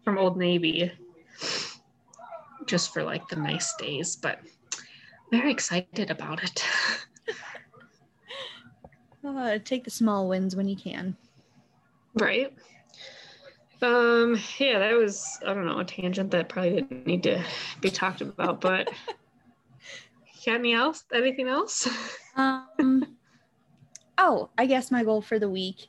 from 0.03 0.17
Old 0.17 0.37
Navy 0.37 0.91
just 2.65 2.93
for 2.93 3.03
like 3.03 3.27
the 3.27 3.35
nice 3.35 3.73
days, 3.75 4.15
but 4.15 4.39
very 5.31 5.51
excited 5.51 6.09
about 6.11 6.43
it. 6.43 6.63
Uh, 9.25 9.57
take 9.63 9.85
the 9.85 9.89
small 9.89 10.27
wins 10.27 10.53
when 10.53 10.67
you 10.67 10.75
can. 10.75 11.15
right. 12.15 12.53
Um, 13.83 14.39
yeah, 14.59 14.79
that 14.79 14.93
was 14.95 15.39
I 15.45 15.53
don't 15.53 15.65
know, 15.65 15.79
a 15.79 15.85
tangent 15.85 16.31
that 16.31 16.47
probably 16.47 16.81
didn't 16.81 17.05
need 17.05 17.23
to 17.23 17.43
be 17.81 17.89
talked 17.89 18.21
about, 18.21 18.61
but 18.61 18.89
got 20.45 20.55
any 20.55 20.73
else? 20.73 21.03
Anything 21.13 21.47
else? 21.47 21.87
Um, 22.35 23.17
oh, 24.17 24.49
I 24.57 24.65
guess 24.65 24.89
my 24.89 25.03
goal 25.03 25.21
for 25.21 25.37
the 25.37 25.49
week. 25.49 25.87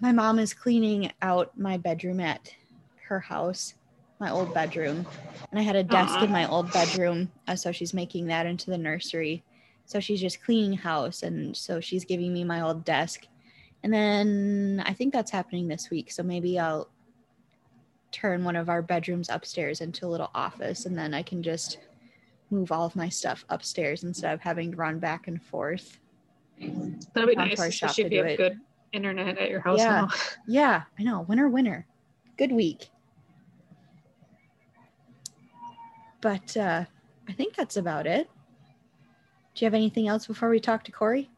My 0.00 0.12
mom 0.12 0.38
is 0.38 0.54
cleaning 0.54 1.12
out 1.22 1.56
my 1.58 1.76
bedroom 1.76 2.20
at 2.20 2.54
her 3.08 3.20
house, 3.20 3.74
my 4.18 4.30
old 4.30 4.52
bedroom, 4.54 5.06
and 5.50 5.60
I 5.60 5.62
had 5.62 5.76
a 5.76 5.82
desk 5.82 6.14
Aw. 6.14 6.24
in 6.24 6.32
my 6.32 6.48
old 6.48 6.72
bedroom, 6.72 7.30
uh, 7.46 7.56
so 7.56 7.72
she's 7.72 7.94
making 7.94 8.26
that 8.26 8.46
into 8.46 8.70
the 8.70 8.78
nursery. 8.78 9.44
So 9.86 10.00
she's 10.00 10.20
just 10.20 10.42
cleaning 10.42 10.78
house, 10.78 11.22
and 11.22 11.56
so 11.56 11.80
she's 11.80 12.04
giving 12.04 12.32
me 12.32 12.42
my 12.42 12.62
old 12.62 12.84
desk, 12.84 13.26
and 13.84 13.92
then 13.92 14.82
I 14.86 14.94
think 14.94 15.12
that's 15.12 15.30
happening 15.30 15.68
this 15.68 15.90
week. 15.90 16.10
So 16.10 16.22
maybe 16.22 16.58
I'll 16.58 16.88
turn 18.10 18.42
one 18.42 18.56
of 18.56 18.70
our 18.70 18.80
bedrooms 18.80 19.28
upstairs 19.28 19.82
into 19.82 20.06
a 20.06 20.08
little 20.08 20.30
office, 20.34 20.86
and 20.86 20.96
then 20.96 21.12
I 21.12 21.22
can 21.22 21.42
just 21.42 21.78
move 22.50 22.72
all 22.72 22.86
of 22.86 22.96
my 22.96 23.10
stuff 23.10 23.44
upstairs 23.50 24.02
instead 24.02 24.32
of 24.32 24.40
having 24.40 24.70
to 24.70 24.76
run 24.78 24.98
back 24.98 25.28
and 25.28 25.40
forth. 25.40 25.98
That'd 26.58 27.28
be 27.28 27.36
nice, 27.36 27.60
our 27.60 27.70
shop 27.70 27.90
especially 27.90 28.10
to 28.10 28.16
if 28.16 28.22
you 28.24 28.28
have 28.30 28.36
good 28.38 28.60
internet 28.92 29.36
at 29.38 29.50
your 29.50 29.60
house 29.60 29.78
Yeah. 29.80 29.90
now. 29.90 30.08
Yeah, 30.48 30.82
I 30.98 31.02
know. 31.02 31.20
Winner, 31.22 31.48
winner. 31.50 31.86
Good 32.38 32.52
week. 32.52 32.88
But 36.22 36.56
uh, 36.56 36.84
I 37.28 37.32
think 37.32 37.54
that's 37.54 37.76
about 37.76 38.06
it. 38.06 38.30
Do 39.54 39.64
you 39.64 39.66
have 39.66 39.74
anything 39.74 40.08
else 40.08 40.26
before 40.26 40.48
we 40.48 40.58
talk 40.58 40.84
to 40.84 40.92
Corey? 40.92 41.28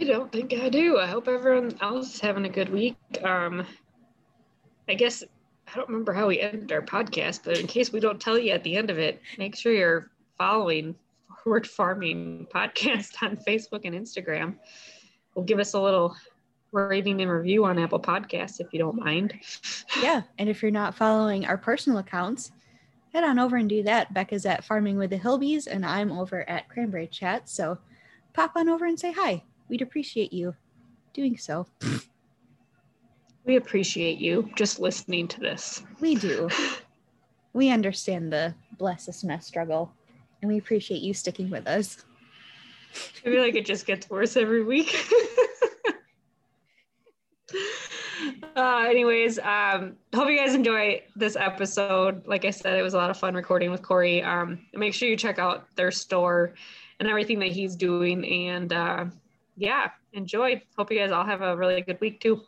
I 0.00 0.04
don't 0.04 0.32
think 0.32 0.54
I 0.54 0.70
do. 0.70 0.98
I 0.98 1.06
hope 1.06 1.28
everyone 1.28 1.76
else 1.82 2.14
is 2.14 2.20
having 2.20 2.46
a 2.46 2.48
good 2.48 2.70
week. 2.70 2.96
Um, 3.22 3.66
I 4.88 4.94
guess 4.94 5.22
I 5.22 5.76
don't 5.76 5.88
remember 5.88 6.14
how 6.14 6.26
we 6.26 6.40
ended 6.40 6.72
our 6.72 6.80
podcast, 6.80 7.40
but 7.44 7.58
in 7.58 7.66
case 7.66 7.92
we 7.92 8.00
don't 8.00 8.20
tell 8.20 8.38
you 8.38 8.52
at 8.52 8.64
the 8.64 8.76
end 8.76 8.88
of 8.88 8.98
it, 8.98 9.20
make 9.36 9.54
sure 9.54 9.72
you're 9.72 10.10
following 10.38 10.94
Forward 11.44 11.66
Farming 11.66 12.46
Podcast 12.52 13.22
on 13.22 13.36
Facebook 13.36 13.82
and 13.84 13.94
Instagram. 13.94 14.56
We'll 15.34 15.44
give 15.44 15.58
us 15.58 15.74
a 15.74 15.80
little 15.80 16.16
rating 16.72 17.20
and 17.20 17.30
review 17.30 17.66
on 17.66 17.78
Apple 17.78 18.00
Podcasts 18.00 18.58
if 18.58 18.72
you 18.72 18.78
don't 18.78 18.96
mind. 18.96 19.34
Yeah. 20.00 20.22
And 20.38 20.48
if 20.48 20.62
you're 20.62 20.70
not 20.70 20.94
following 20.94 21.44
our 21.44 21.58
personal 21.58 21.98
accounts, 21.98 22.52
head 23.12 23.24
on 23.24 23.40
over 23.40 23.56
and 23.56 23.68
do 23.68 23.82
that. 23.82 24.14
Becca's 24.14 24.46
at 24.46 24.64
Farming 24.64 24.96
with 24.96 25.10
the 25.10 25.18
Hilbies, 25.18 25.66
and 25.66 25.84
I'm 25.84 26.12
over 26.12 26.48
at 26.48 26.68
Cranberry 26.68 27.08
Chat. 27.08 27.48
So 27.48 27.76
pop 28.32 28.52
on 28.54 28.68
over 28.68 28.86
and 28.86 28.98
say 28.98 29.12
hi. 29.12 29.42
We'd 29.70 29.82
appreciate 29.82 30.32
you 30.32 30.54
doing 31.14 31.38
so. 31.38 31.66
We 33.46 33.56
appreciate 33.56 34.18
you 34.18 34.50
just 34.54 34.78
listening 34.78 35.26
to 35.28 35.40
this. 35.40 35.82
We 35.98 36.14
do. 36.14 36.48
We 37.52 37.70
understand 37.70 38.32
the 38.32 38.54
bless 38.78 39.08
us 39.08 39.24
mess 39.24 39.44
struggle, 39.44 39.92
and 40.40 40.48
we 40.48 40.58
appreciate 40.58 41.02
you 41.02 41.12
sticking 41.12 41.50
with 41.50 41.66
us. 41.66 42.04
I 43.26 43.30
feel 43.30 43.42
like 43.42 43.56
it 43.56 43.66
just 43.66 43.86
gets 43.86 44.08
worse 44.08 44.36
every 44.36 44.62
week. 44.62 45.04
uh, 48.54 48.84
anyways, 48.88 49.40
um, 49.40 49.96
hope 50.14 50.28
you 50.28 50.38
guys 50.38 50.54
enjoy 50.54 51.02
this 51.16 51.34
episode. 51.34 52.24
Like 52.24 52.44
I 52.44 52.50
said, 52.50 52.78
it 52.78 52.82
was 52.82 52.94
a 52.94 52.98
lot 52.98 53.10
of 53.10 53.16
fun 53.16 53.34
recording 53.34 53.72
with 53.72 53.82
Corey. 53.82 54.22
Um, 54.22 54.64
make 54.72 54.94
sure 54.94 55.08
you 55.08 55.16
check 55.16 55.40
out 55.40 55.66
their 55.74 55.90
store 55.90 56.54
and 57.00 57.08
everything 57.08 57.40
that 57.40 57.48
he's 57.48 57.74
doing. 57.74 58.24
And 58.48 58.72
uh, 58.72 59.06
yeah, 59.60 59.90
enjoy. 60.14 60.60
Hope 60.76 60.90
you 60.90 60.98
guys 60.98 61.10
all 61.12 61.24
have 61.24 61.42
a 61.42 61.56
really 61.56 61.80
good 61.82 62.00
week 62.00 62.20
too. 62.20 62.42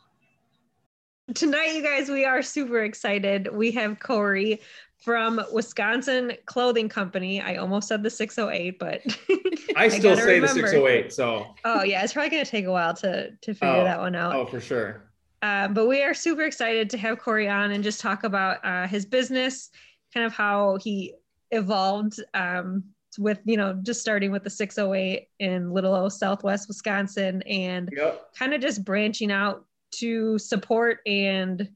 Tonight, 1.34 1.74
you 1.74 1.82
guys, 1.82 2.08
we 2.08 2.24
are 2.24 2.42
super 2.42 2.82
excited. 2.82 3.48
We 3.52 3.70
have 3.72 4.00
Corey 4.00 4.60
from 4.98 5.40
Wisconsin 5.52 6.32
Clothing 6.46 6.88
Company. 6.88 7.40
I 7.40 7.56
almost 7.56 7.88
said 7.88 8.02
the 8.02 8.10
608, 8.10 8.78
but 8.78 9.02
I 9.76 9.88
still 9.88 10.14
gotta 10.14 10.22
say 10.22 10.40
the 10.40 10.48
608. 10.48 11.12
So, 11.12 11.54
Oh 11.64 11.82
yeah, 11.84 12.02
it's 12.02 12.12
probably 12.12 12.30
gonna 12.30 12.44
take 12.44 12.64
a 12.64 12.72
while 12.72 12.94
to 12.94 13.30
to 13.30 13.54
figure 13.54 13.68
Oh, 13.68 13.84
that 13.84 14.00
one 14.00 14.14
out. 14.16 14.34
oh, 14.34 14.46
for 14.46 14.60
sure. 14.60 15.04
Um, 15.42 15.74
but 15.74 15.86
we 15.86 16.02
are 16.02 16.14
super 16.14 16.42
excited 16.42 16.88
to 16.90 16.98
have 16.98 17.18
Corey 17.18 17.48
on 17.48 17.72
and 17.72 17.82
just 17.84 18.00
talk 18.00 18.24
about 18.24 18.64
uh, 18.64 18.86
his 18.86 19.04
business, 19.04 19.70
kind 20.14 20.24
of 20.24 20.32
how 20.32 20.76
he 20.82 21.14
evolved 21.50 22.20
um, 22.34 22.84
with 23.18 23.40
you 23.44 23.56
know 23.56 23.74
just 23.82 24.00
starting 24.00 24.30
with 24.32 24.44
the 24.44 24.50
608 24.50 25.28
in 25.38 25.70
Little 25.72 25.94
O, 25.94 26.08
Southwest 26.08 26.68
Wisconsin, 26.68 27.42
and 27.42 27.88
Yep. 27.96 28.34
kind 28.38 28.54
of 28.54 28.60
just 28.60 28.84
branching 28.84 29.30
out 29.32 29.64
to 29.96 30.38
support 30.38 31.00
and 31.06 31.68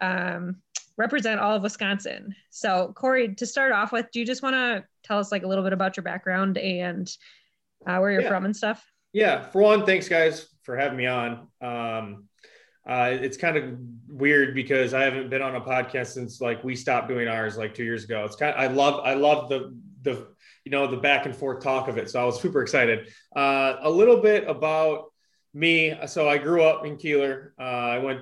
um, 0.00 0.56
represent 0.96 1.40
all 1.40 1.56
of 1.56 1.62
Wisconsin. 1.62 2.34
So 2.50 2.92
Corey, 2.96 3.34
to 3.34 3.46
start 3.46 3.72
off 3.72 3.92
with, 3.92 4.06
do 4.12 4.20
you 4.20 4.26
just 4.26 4.42
want 4.42 4.54
to 4.54 4.84
tell 5.04 5.18
us 5.18 5.32
like 5.32 5.42
a 5.42 5.46
little 5.46 5.64
bit 5.64 5.72
about 5.72 5.96
your 5.96 6.04
background 6.04 6.56
and 6.58 7.08
uh, 7.86 7.98
where 7.98 8.10
you're 8.12 8.22
Yeah. 8.22 8.28
from 8.28 8.44
and 8.44 8.56
stuff? 8.56 8.84
Yeah. 9.12 9.42
For 9.50 9.62
one, 9.62 9.84
thanks 9.86 10.08
guys 10.08 10.48
for 10.62 10.76
having 10.76 10.98
me 10.98 11.06
on. 11.06 11.48
Um, 11.60 12.24
uh, 12.88 13.10
it's 13.20 13.36
kind 13.36 13.56
of 13.56 13.76
weird 14.08 14.54
because 14.54 14.94
I 14.94 15.02
haven't 15.02 15.30
been 15.30 15.42
on 15.42 15.56
a 15.56 15.60
podcast 15.60 16.08
since 16.08 16.40
like 16.40 16.62
we 16.64 16.74
stopped 16.76 17.08
doing 17.08 17.26
ours 17.28 17.56
like 17.58 17.74
two 17.74 17.84
years 17.84 18.04
ago. 18.04 18.24
It's 18.24 18.36
kind 18.36 18.54
of, 18.54 18.60
I 18.60 18.66
love, 18.72 19.00
I 19.04 19.14
love 19.14 19.48
the, 19.48 19.76
the, 20.12 20.26
you 20.64 20.70
know, 20.70 20.86
the 20.86 20.96
back 20.96 21.26
and 21.26 21.34
forth 21.34 21.62
talk 21.62 21.88
of 21.88 21.98
it. 21.98 22.10
So 22.10 22.20
I 22.20 22.24
was 22.24 22.40
super 22.40 22.62
excited. 22.62 23.08
Uh, 23.34 23.76
a 23.80 23.90
little 23.90 24.20
bit 24.20 24.48
about 24.48 25.06
me. 25.54 25.94
So 26.06 26.28
I 26.28 26.38
grew 26.38 26.62
up 26.62 26.84
in 26.84 26.96
Kieler. 26.96 27.54
Uh, 27.58 27.62
I 27.62 27.98
went 27.98 28.20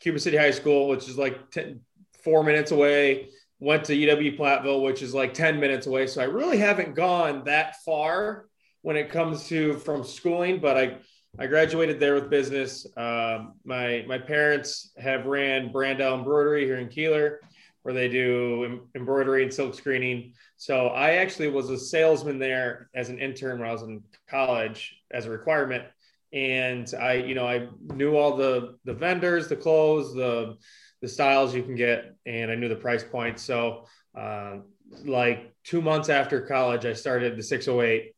Cuba 0.00 0.18
City 0.18 0.36
High 0.36 0.52
School, 0.52 0.88
which 0.88 1.08
is 1.08 1.18
like 1.18 1.50
10, 1.50 1.80
four 2.22 2.42
minutes 2.42 2.70
away. 2.70 3.28
Went 3.60 3.84
to 3.84 3.94
UW 3.94 4.38
Platteville, 4.38 4.82
which 4.82 5.02
is 5.02 5.14
like 5.14 5.34
10 5.34 5.58
minutes 5.58 5.86
away. 5.86 6.06
So 6.06 6.20
I 6.20 6.26
really 6.26 6.58
haven't 6.58 6.94
gone 6.94 7.44
that 7.44 7.76
far 7.84 8.46
when 8.82 8.96
it 8.96 9.10
comes 9.10 9.46
to 9.48 9.74
from 9.78 10.04
schooling, 10.04 10.60
but 10.60 10.76
I, 10.76 10.98
I 11.38 11.46
graduated 11.46 11.98
there 11.98 12.14
with 12.14 12.30
business. 12.30 12.86
Um, 12.96 13.54
my, 13.64 14.04
my 14.06 14.18
parents 14.18 14.92
have 14.98 15.26
ran 15.26 15.72
Brandell 15.72 16.16
Embroidery 16.16 16.64
here 16.64 16.76
in 16.76 16.88
Kieler, 16.88 17.40
where 17.82 17.94
they 17.94 18.08
do 18.08 18.64
em- 18.64 18.88
embroidery 18.94 19.42
and 19.42 19.52
silk 19.52 19.74
screening. 19.74 20.32
So 20.58 20.88
I 20.88 21.12
actually 21.12 21.48
was 21.48 21.70
a 21.70 21.78
salesman 21.78 22.40
there 22.40 22.90
as 22.92 23.10
an 23.10 23.20
intern 23.20 23.60
when 23.60 23.68
I 23.68 23.72
was 23.72 23.82
in 23.82 24.02
college 24.28 25.00
as 25.12 25.24
a 25.24 25.30
requirement. 25.30 25.84
And 26.32 26.92
I, 27.00 27.14
you 27.14 27.36
know, 27.36 27.46
I 27.46 27.68
knew 27.94 28.16
all 28.16 28.36
the, 28.36 28.76
the 28.84 28.92
vendors, 28.92 29.46
the 29.46 29.56
clothes, 29.56 30.12
the, 30.14 30.56
the 31.00 31.08
styles 31.08 31.54
you 31.54 31.62
can 31.62 31.76
get, 31.76 32.16
and 32.26 32.50
I 32.50 32.56
knew 32.56 32.68
the 32.68 32.74
price 32.74 33.04
point. 33.04 33.38
So, 33.38 33.86
uh, 34.18 34.56
like 35.04 35.54
two 35.62 35.80
months 35.80 36.08
after 36.08 36.40
college, 36.40 36.84
I 36.84 36.92
started 36.92 37.36
the 37.36 37.42
608. 37.44 38.14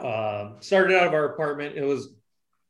Uh, 0.00 0.58
started 0.60 0.96
out 0.96 1.06
of 1.06 1.14
our 1.14 1.26
apartment. 1.26 1.76
It 1.76 1.84
was, 1.84 2.08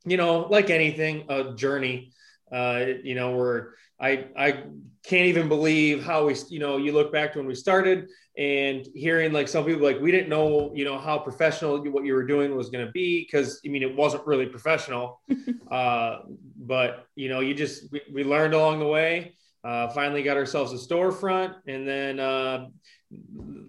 you 0.05 0.17
know, 0.17 0.41
like 0.41 0.69
anything, 0.69 1.25
a 1.29 1.55
journey. 1.55 2.13
Uh, 2.51 2.85
you 3.03 3.13
know, 3.13 3.35
where 3.35 3.73
I 3.99 4.25
I 4.35 4.63
can't 5.09 5.25
even 5.25 5.49
believe 5.49 6.03
how 6.03 6.27
we, 6.27 6.35
you 6.49 6.59
know, 6.59 6.77
you 6.77 6.91
look 6.91 7.11
back 7.11 7.33
to 7.33 7.39
when 7.39 7.47
we 7.47 7.55
started 7.55 8.07
and 8.37 8.87
hearing 8.93 9.33
like 9.33 9.47
some 9.47 9.65
people 9.65 9.81
like 9.81 9.99
we 9.99 10.11
didn't 10.11 10.29
know, 10.29 10.71
you 10.75 10.85
know, 10.85 10.99
how 10.99 11.17
professional 11.17 11.83
what 11.89 12.05
you 12.05 12.13
were 12.13 12.27
doing 12.27 12.55
was 12.55 12.69
going 12.69 12.85
to 12.85 12.91
be 12.91 13.25
because 13.25 13.59
I 13.65 13.69
mean 13.69 13.81
it 13.81 13.95
wasn't 13.95 14.25
really 14.27 14.45
professional. 14.45 15.19
uh, 15.71 16.19
but 16.57 17.07
you 17.15 17.27
know, 17.27 17.39
you 17.39 17.55
just 17.55 17.91
we, 17.91 18.01
we 18.13 18.23
learned 18.23 18.53
along 18.53 18.79
the 18.79 18.85
way. 18.85 19.35
Uh, 19.63 19.89
finally 19.89 20.21
got 20.21 20.37
ourselves 20.37 20.71
a 20.71 20.75
storefront, 20.93 21.55
and 21.67 21.85
then 21.85 22.19
uh, 22.19 22.67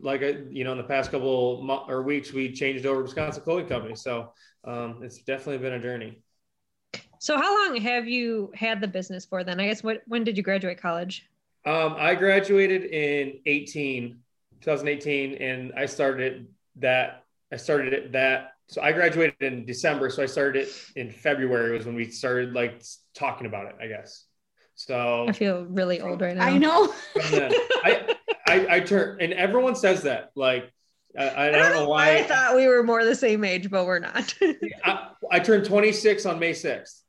like 0.02 0.20
you 0.20 0.62
know, 0.62 0.72
in 0.72 0.78
the 0.78 0.84
past 0.84 1.10
couple 1.10 1.62
mo- 1.62 1.86
or 1.88 2.02
weeks, 2.02 2.32
we 2.32 2.52
changed 2.52 2.84
over 2.84 3.00
to 3.00 3.04
Wisconsin 3.04 3.42
Clothing 3.42 3.66
Company. 3.66 3.96
So 3.96 4.32
um, 4.64 5.00
it's 5.02 5.22
definitely 5.22 5.58
been 5.58 5.72
a 5.72 5.80
journey. 5.80 6.22
So 7.18 7.36
how 7.36 7.66
long 7.66 7.80
have 7.80 8.06
you 8.06 8.52
had 8.54 8.80
the 8.80 8.88
business 8.88 9.24
for 9.24 9.42
then? 9.42 9.58
I 9.58 9.66
guess 9.66 9.82
what 9.82 10.02
when 10.06 10.22
did 10.22 10.36
you 10.36 10.42
graduate 10.42 10.80
college? 10.80 11.29
Um, 11.64 11.94
I 11.98 12.14
graduated 12.14 12.84
in 12.84 13.40
18, 13.44 14.18
2018, 14.60 15.34
and 15.34 15.72
I 15.76 15.86
started 15.86 16.48
that. 16.76 17.24
I 17.52 17.56
started 17.56 17.92
it 17.92 18.12
that. 18.12 18.52
So 18.68 18.80
I 18.80 18.92
graduated 18.92 19.36
in 19.40 19.66
December. 19.66 20.10
So 20.10 20.22
I 20.22 20.26
started 20.26 20.62
it 20.62 20.74
in 20.96 21.10
February 21.10 21.76
was 21.76 21.86
when 21.86 21.96
we 21.96 22.08
started 22.10 22.54
like 22.54 22.82
talking 23.14 23.46
about 23.46 23.66
it, 23.66 23.76
I 23.80 23.88
guess. 23.88 24.24
So 24.76 25.26
I 25.28 25.32
feel 25.32 25.64
really 25.66 26.00
old 26.00 26.22
right 26.22 26.36
now. 26.36 26.46
I 26.46 26.56
know. 26.56 26.94
Then 27.30 27.52
I, 27.84 28.16
I, 28.46 28.66
I 28.76 28.80
turn, 28.80 29.18
and 29.20 29.34
everyone 29.34 29.74
says 29.74 30.02
that, 30.04 30.30
like, 30.34 30.72
I, 31.18 31.48
I 31.48 31.50
don't 31.50 31.74
know 31.74 31.88
why. 31.88 32.16
I 32.18 32.22
thought 32.22 32.56
we 32.56 32.66
were 32.66 32.82
more 32.82 33.04
the 33.04 33.14
same 33.14 33.44
age, 33.44 33.68
but 33.68 33.84
we're 33.84 33.98
not. 33.98 34.34
I, 34.84 35.08
I 35.30 35.40
turned 35.40 35.66
26 35.66 36.24
on 36.24 36.38
May 36.38 36.52
6th. 36.52 37.00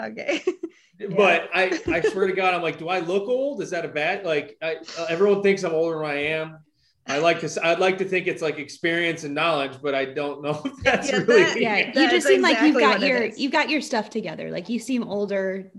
okay. 0.00 0.42
But 1.16 1.48
I, 1.54 1.80
I 1.86 2.00
swear 2.00 2.26
to 2.26 2.32
God, 2.32 2.54
I'm 2.54 2.62
like, 2.62 2.78
do 2.78 2.88
I 2.88 2.98
look 2.98 3.28
old? 3.28 3.62
Is 3.62 3.70
that 3.70 3.84
a 3.84 3.88
bad? 3.88 4.24
Like, 4.24 4.56
I, 4.60 4.76
everyone 5.08 5.42
thinks 5.42 5.62
I'm 5.62 5.72
older 5.72 5.98
than 5.98 6.06
I 6.06 6.14
am. 6.24 6.58
I 7.06 7.18
like 7.18 7.40
to. 7.40 7.66
I'd 7.66 7.78
like 7.78 7.98
to 7.98 8.04
think 8.04 8.26
it's 8.26 8.42
like 8.42 8.58
experience 8.58 9.24
and 9.24 9.34
knowledge, 9.34 9.80
but 9.80 9.94
I 9.94 10.04
don't 10.04 10.42
know 10.42 10.60
if 10.64 10.76
that's 10.82 11.10
Yeah, 11.10 11.18
really. 11.18 11.42
that- 11.44 11.60
Yeah, 11.60 12.00
you 12.02 12.10
just 12.10 12.26
seem 12.26 12.42
like 12.42 12.60
you've 12.60 12.78
got 12.78 13.00
your 13.00 13.24
you've 13.24 13.52
got 13.52 13.70
your 13.70 13.80
stuff 13.80 14.10
together. 14.10 14.50
Like 14.50 14.68
you 14.68 14.78
seem 14.78 15.02
older. 15.04 15.72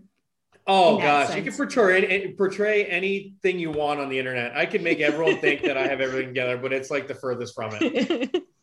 Oh 0.65 0.95
in 0.95 1.01
that 1.01 1.27
gosh, 1.27 1.35
you 1.35 1.43
can 1.43 1.53
portray 1.53 2.33
portray 2.37 2.85
anything 2.85 3.59
you 3.59 3.71
want 3.71 3.99
on 3.99 4.09
the 4.09 4.17
internet. 4.17 4.55
I 4.55 4.65
can 4.65 4.83
make 4.83 4.99
everyone 5.01 5.37
think 5.39 5.63
that 5.63 5.77
I 5.77 5.87
have 5.87 5.99
everything 6.01 6.27
together, 6.29 6.57
but 6.57 6.73
it's 6.73 6.89
like 6.89 7.07
the 7.07 7.15
furthest 7.15 7.53
from 7.55 7.71
it. 7.79 8.43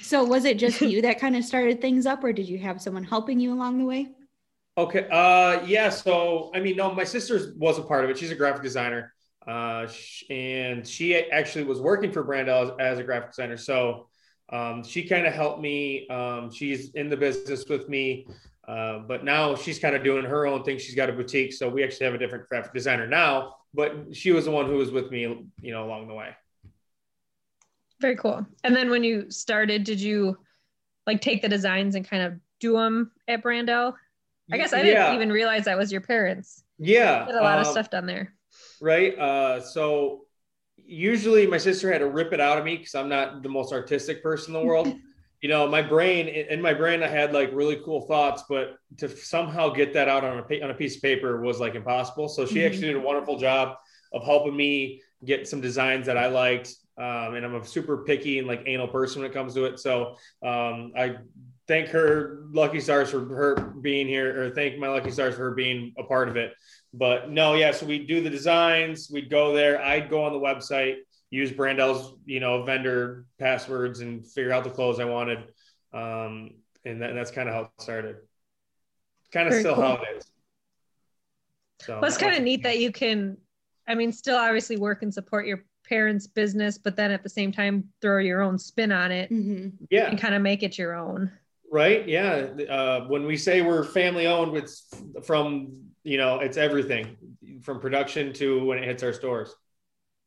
So 0.00 0.24
was 0.24 0.46
it 0.46 0.58
just 0.58 0.80
you 0.80 1.02
that 1.02 1.18
kind 1.18 1.36
of 1.36 1.44
started 1.44 1.82
things 1.82 2.06
up, 2.06 2.24
or 2.24 2.32
did 2.32 2.48
you 2.48 2.56
have 2.58 2.80
someone 2.80 3.04
helping 3.04 3.38
you 3.38 3.52
along 3.52 3.78
the 3.78 3.84
way? 3.84 4.08
Okay. 4.78 5.06
Uh, 5.10 5.64
yeah. 5.64 5.88
So, 5.88 6.50
I 6.54 6.60
mean, 6.60 6.76
no, 6.76 6.94
my 6.94 7.04
sister 7.04 7.52
was 7.56 7.78
a 7.78 7.82
part 7.82 8.04
of 8.04 8.10
it. 8.10 8.18
She's 8.18 8.30
a 8.30 8.34
graphic 8.34 8.62
designer. 8.62 9.12
Uh, 9.46 9.86
and 10.28 10.86
she 10.86 11.16
actually 11.16 11.64
was 11.64 11.80
working 11.80 12.10
for 12.12 12.24
Brandel 12.24 12.64
as, 12.64 12.72
as 12.78 12.98
a 12.98 13.04
graphic 13.04 13.30
designer. 13.30 13.56
So, 13.56 14.08
um, 14.52 14.84
she 14.84 15.08
kind 15.08 15.26
of 15.26 15.32
helped 15.32 15.60
me. 15.60 16.06
Um, 16.08 16.50
she's 16.50 16.90
in 16.90 17.08
the 17.08 17.16
business 17.16 17.64
with 17.68 17.88
me. 17.88 18.26
Uh, 18.66 18.98
but 19.00 19.24
now 19.24 19.54
she's 19.54 19.78
kind 19.78 19.94
of 19.94 20.02
doing 20.02 20.24
her 20.24 20.46
own 20.46 20.64
thing. 20.64 20.78
She's 20.78 20.94
got 20.94 21.08
a 21.08 21.12
boutique. 21.12 21.52
So 21.52 21.68
we 21.68 21.84
actually 21.84 22.06
have 22.06 22.14
a 22.14 22.18
different 22.18 22.48
graphic 22.48 22.72
designer 22.72 23.06
now, 23.06 23.54
but 23.72 23.94
she 24.12 24.32
was 24.32 24.44
the 24.44 24.50
one 24.50 24.66
who 24.66 24.76
was 24.76 24.90
with 24.90 25.10
me, 25.10 25.20
you 25.60 25.72
know, 25.72 25.84
along 25.86 26.08
the 26.08 26.14
way. 26.14 26.30
Very 28.00 28.16
cool. 28.16 28.44
And 28.64 28.74
then 28.74 28.90
when 28.90 29.04
you 29.04 29.30
started, 29.30 29.84
did 29.84 30.00
you 30.00 30.36
like 31.06 31.20
take 31.20 31.42
the 31.42 31.48
designs 31.48 31.94
and 31.94 32.06
kind 32.06 32.24
of 32.24 32.34
do 32.58 32.72
them 32.72 33.12
at 33.28 33.42
Brandel? 33.42 33.94
I 34.52 34.56
guess 34.58 34.72
I 34.72 34.82
didn't 34.82 34.94
Yeah. 34.94 35.14
even 35.14 35.30
realize 35.32 35.64
that 35.64 35.78
was 35.78 35.90
your 35.92 36.00
parents. 36.00 36.62
Yeah. 36.78 37.26
Did 37.26 37.34
a 37.36 37.42
lot 37.42 37.58
of 37.58 37.66
um, 37.66 37.72
stuff 37.72 37.90
done 37.90 38.06
there. 38.06 38.34
right? 38.80 39.18
Uh, 39.18 39.60
so 39.60 40.22
usually 40.76 41.46
my 41.46 41.58
sister 41.58 41.90
had 41.90 41.98
to 41.98 42.08
rip 42.08 42.32
it 42.32 42.40
out 42.40 42.58
of 42.58 42.64
me 42.64 42.76
because 42.76 42.94
I'm 42.94 43.08
not 43.08 43.42
the 43.42 43.48
most 43.48 43.72
artistic 43.72 44.22
person 44.22 44.54
in 44.54 44.60
the 44.60 44.66
world. 44.66 44.88
you 45.42 45.48
know, 45.48 45.66
my 45.68 45.82
brain 45.82 46.28
in 46.28 46.60
my 46.62 46.74
brain, 46.74 47.02
I 47.02 47.08
had 47.08 47.32
like 47.32 47.50
really 47.52 47.80
cool 47.84 48.02
thoughts, 48.06 48.44
but 48.48 48.76
to 48.98 49.08
somehow 49.08 49.68
get 49.70 49.92
that 49.94 50.08
out 50.08 50.24
on 50.24 50.38
a 50.48 50.62
on 50.62 50.70
a 50.70 50.74
piece 50.74 50.96
of 50.96 51.02
paper 51.02 51.40
was 51.40 51.60
like 51.60 51.74
impossible. 51.74 52.28
So 52.28 52.46
she 52.46 52.60
Mhm. 52.60 52.66
actually 52.66 52.86
did 52.88 52.96
a 52.96 53.00
wonderful 53.00 53.38
job 53.38 53.76
of 54.12 54.24
helping 54.24 54.56
me 54.56 55.02
get 55.24 55.48
some 55.48 55.60
designs 55.60 56.06
that 56.06 56.16
I 56.16 56.28
liked. 56.28 56.74
Um, 56.98 57.34
and 57.34 57.44
I'm 57.44 57.54
a 57.56 57.64
super 57.64 58.04
picky 58.04 58.38
and 58.38 58.48
like 58.48 58.62
anal 58.66 58.88
person 58.88 59.20
when 59.20 59.30
it 59.30 59.34
comes 59.34 59.52
to 59.54 59.66
it. 59.66 59.78
So 59.78 60.16
um, 60.42 60.92
I 60.96 61.16
thank 61.68 61.88
her 61.88 62.44
lucky 62.50 62.80
stars 62.80 63.10
for 63.10 63.20
her 63.24 63.54
being 63.80 64.06
here 64.06 64.44
or 64.44 64.50
thank 64.50 64.78
my 64.78 64.88
lucky 64.88 65.10
stars 65.10 65.34
for 65.34 65.42
her 65.42 65.54
being 65.54 65.92
a 65.98 66.04
part 66.04 66.28
of 66.28 66.36
it. 66.36 66.52
But 66.94 67.30
no 67.30 67.54
yeah 67.54 67.72
so 67.72 67.86
we 67.86 68.06
do 68.06 68.20
the 68.20 68.30
designs 68.30 69.10
we'd 69.12 69.30
go 69.30 69.54
there. 69.54 69.82
I'd 69.82 70.08
go 70.08 70.24
on 70.24 70.32
the 70.32 70.40
website 70.40 70.96
use 71.30 71.50
brandel's 71.50 72.14
you 72.24 72.40
know 72.40 72.62
vendor 72.62 73.26
passwords 73.38 74.00
and 74.00 74.24
figure 74.26 74.52
out 74.52 74.64
the 74.64 74.70
clothes 74.70 75.00
i 75.00 75.04
wanted. 75.04 75.38
Um, 75.92 76.50
and 76.84 77.02
that, 77.02 77.14
that's 77.14 77.30
kind 77.30 77.48
of 77.48 77.54
how 77.54 77.62
it 77.62 77.70
started. 77.78 78.16
Kind 79.32 79.48
of 79.48 79.52
Very 79.52 79.62
still 79.62 79.74
cool. 79.74 79.84
how 79.84 79.94
it 79.94 80.18
is. 80.18 80.24
So 81.80 81.94
Well, 81.94 82.04
it's 82.04 82.16
kind 82.16 82.34
of 82.34 82.42
neat 82.42 82.62
that 82.62 82.78
you 82.78 82.92
can, 82.92 83.36
I 83.88 83.94
mean, 83.94 84.12
still 84.12 84.36
obviously 84.36 84.76
work 84.76 85.02
and 85.02 85.12
support 85.12 85.46
your 85.46 85.64
parents' 85.88 86.26
business, 86.26 86.78
but 86.78 86.96
then 86.96 87.10
at 87.10 87.22
the 87.22 87.28
same 87.28 87.52
time 87.52 87.84
throw 88.00 88.18
your 88.18 88.40
own 88.40 88.58
spin 88.58 88.92
on 88.92 89.10
it. 89.10 89.30
Mm-hmm. 89.30 89.84
yeah. 89.90 90.08
And 90.08 90.18
kind 90.18 90.34
of 90.34 90.42
make 90.42 90.62
it 90.62 90.78
your 90.78 90.94
own. 90.94 91.30
Right 91.72 92.08
yeah 92.08 92.46
uh, 92.68 93.06
when 93.06 93.26
we 93.26 93.36
say 93.36 93.62
we're 93.62 93.84
family 93.84 94.26
owned 94.26 94.56
it's 94.56 94.88
from 95.24 95.72
you 96.04 96.16
know 96.16 96.38
it's 96.38 96.56
everything 96.56 97.16
from 97.62 97.80
production 97.80 98.32
to 98.34 98.64
when 98.64 98.78
it 98.78 98.84
hits 98.84 99.02
our 99.02 99.12
stores 99.12 99.54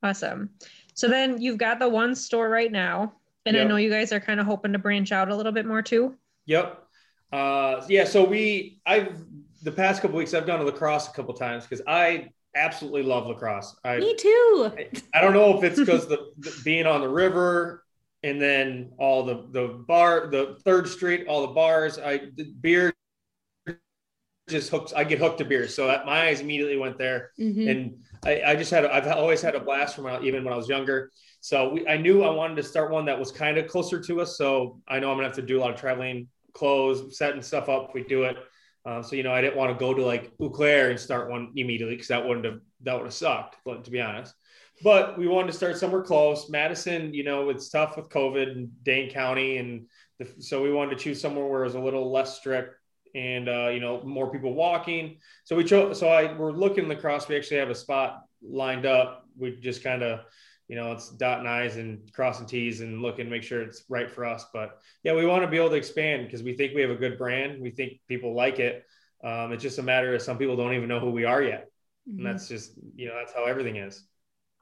Awesome. 0.02 0.52
So 0.93 1.08
then 1.08 1.41
you've 1.41 1.58
got 1.58 1.80
the 1.80 1.89
one 1.89 2.15
store 2.15 2.49
right 2.49 2.71
now, 2.71 3.13
and 3.45 3.58
I 3.58 3.63
know 3.63 3.78
you 3.78 3.89
guys 3.89 4.12
are 4.12 4.19
kind 4.19 4.39
of 4.39 4.45
hoping 4.45 4.73
to 4.73 4.80
branch 4.80 5.12
out 5.12 5.30
a 5.30 5.36
little 5.36 5.52
bit 5.52 5.65
more 5.65 5.82
too. 5.82 6.15
Yep. 6.45 6.84
Uh, 7.32 7.82
yeah. 7.89 8.06
So 8.06 8.23
we, 8.23 8.80
I've 8.86 9.23
the 9.62 9.71
past 9.71 10.02
couple 10.02 10.17
weeks, 10.17 10.34
I've 10.34 10.45
gone 10.47 10.60
to 10.60 10.65
La 10.65 10.71
Crosse 10.71 11.10
a 11.10 11.12
couple 11.12 11.34
times 11.34 11.63
because 11.63 11.82
I 11.86 12.30
absolutely 12.56 13.04
love 13.04 13.28
La 13.28 13.34
Crosse. 13.34 13.75
I 13.84 13.97
Me 13.99 14.15
too. 14.15 14.71
I 15.13 15.21
don't 15.21 15.34
know 15.34 15.58
if 15.58 15.63
it's 15.63 15.80
because 15.80 16.08
the, 16.08 16.32
the 16.38 16.62
being 16.63 16.86
on 16.86 17.02
the 17.02 17.10
river 17.10 17.84
and 18.23 18.41
then 18.41 18.91
all 18.97 19.23
the 19.23 19.47
the 19.51 19.67
bar, 19.88 20.27
the 20.27 20.58
Third 20.65 20.88
Street, 20.88 21.27
all 21.27 21.41
the 21.47 21.53
bars. 21.53 21.97
I 21.99 22.17
the 22.36 22.51
beer 22.60 22.93
just 24.49 24.69
hooks. 24.71 24.93
I 24.93 25.03
get 25.03 25.19
hooked 25.19 25.38
to 25.39 25.45
beer, 25.45 25.67
so 25.67 25.88
that, 25.88 26.05
my 26.05 26.27
eyes 26.27 26.41
immediately 26.41 26.77
went 26.77 26.97
there 26.97 27.32
Mhm. 27.39 27.69
and 27.69 28.03
I, 28.25 28.41
I 28.51 28.55
just 28.55 28.71
had 28.71 28.86
I've 28.86 29.08
always 29.08 29.41
had 29.41 29.55
a 29.55 29.60
blast 29.60 29.95
from 29.95 30.25
even 30.25 30.43
when 30.43 30.53
I 30.53 30.58
was 30.58 30.67
younger. 30.67 31.12
So 31.41 31.69
we, 31.69 31.88
I 31.88 31.97
knew 31.97 32.23
I 32.23 32.32
wanted 32.32 32.55
to 32.55 32.63
start 32.63 32.91
one 32.91 33.05
that 33.05 33.17
was 33.17 33.32
kind 33.32 33.58
of 33.58 33.67
closer 33.67 34.01
to 34.01 34.21
us. 34.21 34.38
So 34.38 34.82
I 34.88 34.99
know 34.99 35.10
I'm 35.12 35.17
gonna 35.17 35.27
have 35.27 35.36
to 35.38 35.41
do 35.41 35.60
a 35.60 35.62
lot 35.62 35.71
of 35.71 35.79
traveling, 35.79 36.27
clothes, 36.53 37.17
setting 37.17 37.41
stuff 37.41 37.69
up. 37.69 37.89
If 37.89 37.93
we 37.93 38.03
do 38.03 38.23
it, 38.23 38.38
uh, 38.86 39.01
so 39.03 39.15
you 39.15 39.23
know 39.23 39.32
I 39.32 39.41
didn't 39.41 39.55
want 39.55 39.71
to 39.71 39.79
go 39.79 39.93
to 39.93 40.03
like 40.03 40.32
Eau 40.41 40.49
Claire 40.49 40.89
and 40.89 40.99
start 40.99 41.29
one 41.29 41.51
immediately 41.55 41.95
because 41.95 42.10
that 42.10 42.27
wouldn't 42.27 42.45
have 42.45 42.60
that 42.82 42.95
would 42.95 43.05
have 43.05 43.13
sucked. 43.13 43.58
But 43.63 43.86
to 43.86 43.91
be 43.91 44.01
honest, 44.01 44.34
but 44.84 45.18
we 45.18 45.28
wanted 45.28 45.48
to 45.48 45.58
start 45.58 45.78
somewhere 45.78 46.02
close. 46.02 46.50
Madison, 46.50 47.13
you 47.13 47.24
know, 47.24 47.50
it's 47.50 47.70
tough 47.70 47.98
with 47.98 48.10
COVID 48.10 48.52
and 48.52 48.84
Dane 48.84 49.10
County, 49.10 49.58
and 49.58 49.88
the, 50.20 50.28
so 50.39 50.62
we 50.62 50.72
wanted 50.72 50.98
to 50.98 51.04
choose 51.04 51.20
somewhere 51.20 51.46
where 51.46 51.62
it 51.62 51.65
was 51.65 51.76
a 51.76 51.80
little 51.80 52.12
less 52.12 52.38
strict 52.38 52.76
and 53.15 53.50
uh, 53.50 53.70
you 53.70 53.80
know 53.80 54.04
more 54.04 54.32
people 54.32 54.54
walking. 54.54 55.18
So 55.44 55.56
we 55.56 55.63
chose. 55.63 56.00
So 56.00 56.10
I 56.10 56.38
we're 56.38 56.52
looking 56.52 56.88
La 56.88 56.96
Crosse. 56.96 57.28
We 57.28 57.36
actually 57.36 57.58
have 57.58 57.70
a 57.70 57.76
spot 57.76 58.22
lined 58.42 58.86
up. 58.86 59.26
We 59.38 59.56
just 59.60 59.84
kind 59.84 60.04
of, 60.04 60.20
you 60.68 60.76
know, 60.76 60.92
it's 60.92 61.10
dotting 61.10 61.48
i's 61.48 61.78
and 61.78 62.12
crossing 62.13 62.46
t's 62.46 62.82
and 62.82 63.02
looking 63.02 63.26
to 63.26 63.32
make 63.32 63.44
sure 63.44 63.62
it's 63.62 63.84
right 63.89 64.10
for 64.10 64.26
us. 64.26 64.46
But 64.54 64.78
yeah, 65.04 65.13
we 65.13 65.26
want 65.26 65.44
to 65.44 65.48
be 65.50 65.58
able 65.58 65.70
to 65.70 65.76
expand 65.76 66.26
because 66.26 66.44
we 66.44 66.54
think 66.54 66.76
we 66.76 66.82
have 66.82 66.92
a 66.92 66.96
good 66.96 67.18
brand. 67.18 67.62
We 67.62 67.72
think 67.72 68.00
people 68.08 68.36
like 68.36 68.60
it. 68.60 68.86
Um, 69.24 69.52
it's 69.52 69.63
just 69.63 69.80
a 69.80 69.84
matter 69.84 70.13
of 70.13 70.22
some 70.22 70.38
people 70.38 70.56
don't 70.56 70.74
even 70.74 70.88
know 70.88 71.00
who 71.00 71.10
we 71.12 71.26
are 71.26 71.42
yet, 71.44 71.70
and 72.06 72.20
Mhm. 72.20 72.24
that's 72.24 72.48
just 72.48 72.74
you 72.96 73.08
know 73.08 73.15
that's 73.15 73.34
how 73.34 73.46
everything 73.46 73.78
is. 73.78 74.04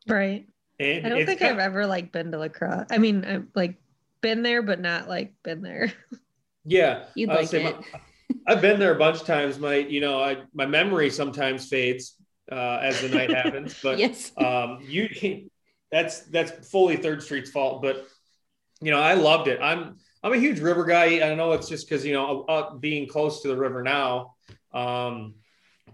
Right. 0.08 0.48
And 0.80 1.06
I 1.06 1.10
don't 1.10 1.26
think 1.26 1.40
kind- 1.40 1.54
I've 1.54 1.60
ever 1.60 1.86
like 1.88 2.12
been 2.12 2.32
to 2.32 2.38
La 2.38 2.48
Crosse. 2.50 2.88
I 2.92 2.98
mean, 2.98 3.26
I've 3.26 3.48
like 3.56 3.76
been 4.22 4.44
there, 4.44 4.62
but 4.62 4.80
not 4.80 5.08
like 5.08 5.34
been 5.44 5.62
there. 5.62 5.94
Yeah, 6.70 7.06
You'd 7.16 7.30
I 7.30 7.34
would 7.34 7.40
like 7.40 7.48
say 7.48 7.66
it. 7.66 7.78
my- 7.94 8.02
I've 8.48 8.62
been 8.62 8.78
there 8.78 8.94
a 8.94 9.00
bunch 9.00 9.22
of 9.22 9.26
times. 9.26 9.58
My, 9.58 9.76
you 9.76 10.02
know, 10.02 10.22
I 10.22 10.40
my 10.54 10.66
memory 10.66 11.10
sometimes 11.10 11.70
fades 11.70 12.16
uh, 12.52 12.80
as 12.84 13.00
the 13.00 13.08
night 13.08 13.30
happens, 13.30 13.80
but 13.84 13.98
yes. 13.98 14.34
um, 14.38 14.80
you 14.86 15.50
that's 15.94 16.22
that's 16.24 16.70
fully 16.70 16.98
Third 16.98 17.24
Street's 17.24 17.52
fault. 17.52 17.82
But 17.82 18.06
you 18.82 18.92
know, 18.92 19.00
I 19.00 19.14
loved 19.14 19.48
it. 19.48 19.62
I'm 19.62 19.96
I'm 20.22 20.34
a 20.34 20.38
huge 20.38 20.60
river 20.60 20.84
guy. 20.84 21.22
I 21.32 21.36
know 21.36 21.54
it's 21.54 21.70
just 21.70 21.88
because 21.88 22.06
you 22.06 22.12
know 22.12 22.42
uh, 22.50 22.76
being 22.76 23.08
close 23.08 23.42
to 23.44 23.48
the 23.48 23.56
river 23.56 23.82
now, 23.82 24.36
um, 24.74 25.36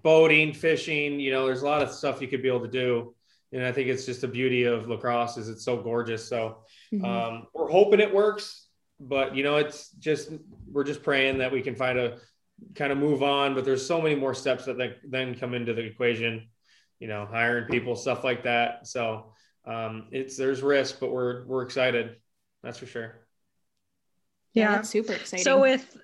boating, 0.02 0.54
fishing. 0.54 1.20
You 1.20 1.34
know, 1.34 1.46
there's 1.46 1.62
a 1.62 1.66
lot 1.66 1.84
of 1.84 1.92
stuff 1.92 2.20
you 2.20 2.28
could 2.28 2.42
be 2.42 2.48
able 2.48 2.62
to 2.62 2.68
do, 2.68 3.14
and 3.54 3.64
I 3.64 3.72
think 3.72 3.88
it's 3.88 4.06
just 4.06 4.22
the 4.22 4.28
beauty 4.28 4.64
of 4.64 4.88
La 4.88 4.98
Crosse 4.98 5.38
is 5.38 5.48
it's 5.48 5.64
so 5.64 5.78
gorgeous. 5.78 6.28
So 6.28 6.64
Mhm. 6.92 7.06
um, 7.06 7.48
we're 7.54 7.70
hoping 7.70 8.00
it 8.00 8.14
works, 8.14 8.68
but 9.00 9.36
you 9.36 9.44
know, 9.44 9.58
it's 9.58 9.90
just 9.92 10.32
we're 10.72 10.84
just 10.84 11.04
praying 11.04 11.38
that 11.38 11.52
we 11.52 11.62
can 11.62 11.76
find 11.76 11.98
a 12.00 12.20
kind 12.76 12.92
of 12.92 12.98
move 12.98 13.22
on. 13.24 13.54
But 13.56 13.64
there's 13.66 13.86
so 13.86 14.02
many 14.02 14.16
more 14.16 14.34
steps 14.34 14.66
that 14.66 14.78
then- 14.78 14.96
then 15.08 15.36
come 15.36 15.54
into 15.54 15.74
the 15.74 15.84
equation. 15.84 16.50
You 17.00 17.08
know, 17.10 17.26
hiring 17.26 17.66
people, 17.70 17.96
stuff 17.98 18.24
like 18.24 18.44
that. 18.44 18.88
So 18.88 19.34
um, 19.66 20.08
it's 20.12 20.38
there's 20.38 20.62
risk, 20.62 21.00
but 21.00 21.12
we're 21.12 21.46
we're 21.46 21.64
excited. 21.64 22.16
That's 22.64 22.78
for 22.78 22.86
sure. 22.86 23.28
yeah, 24.54 24.64
Yeah. 24.64 24.72
that's 24.76 24.90
super 24.90 25.14
exciting. 25.14 25.44
So 25.44 25.60
with 25.60 25.98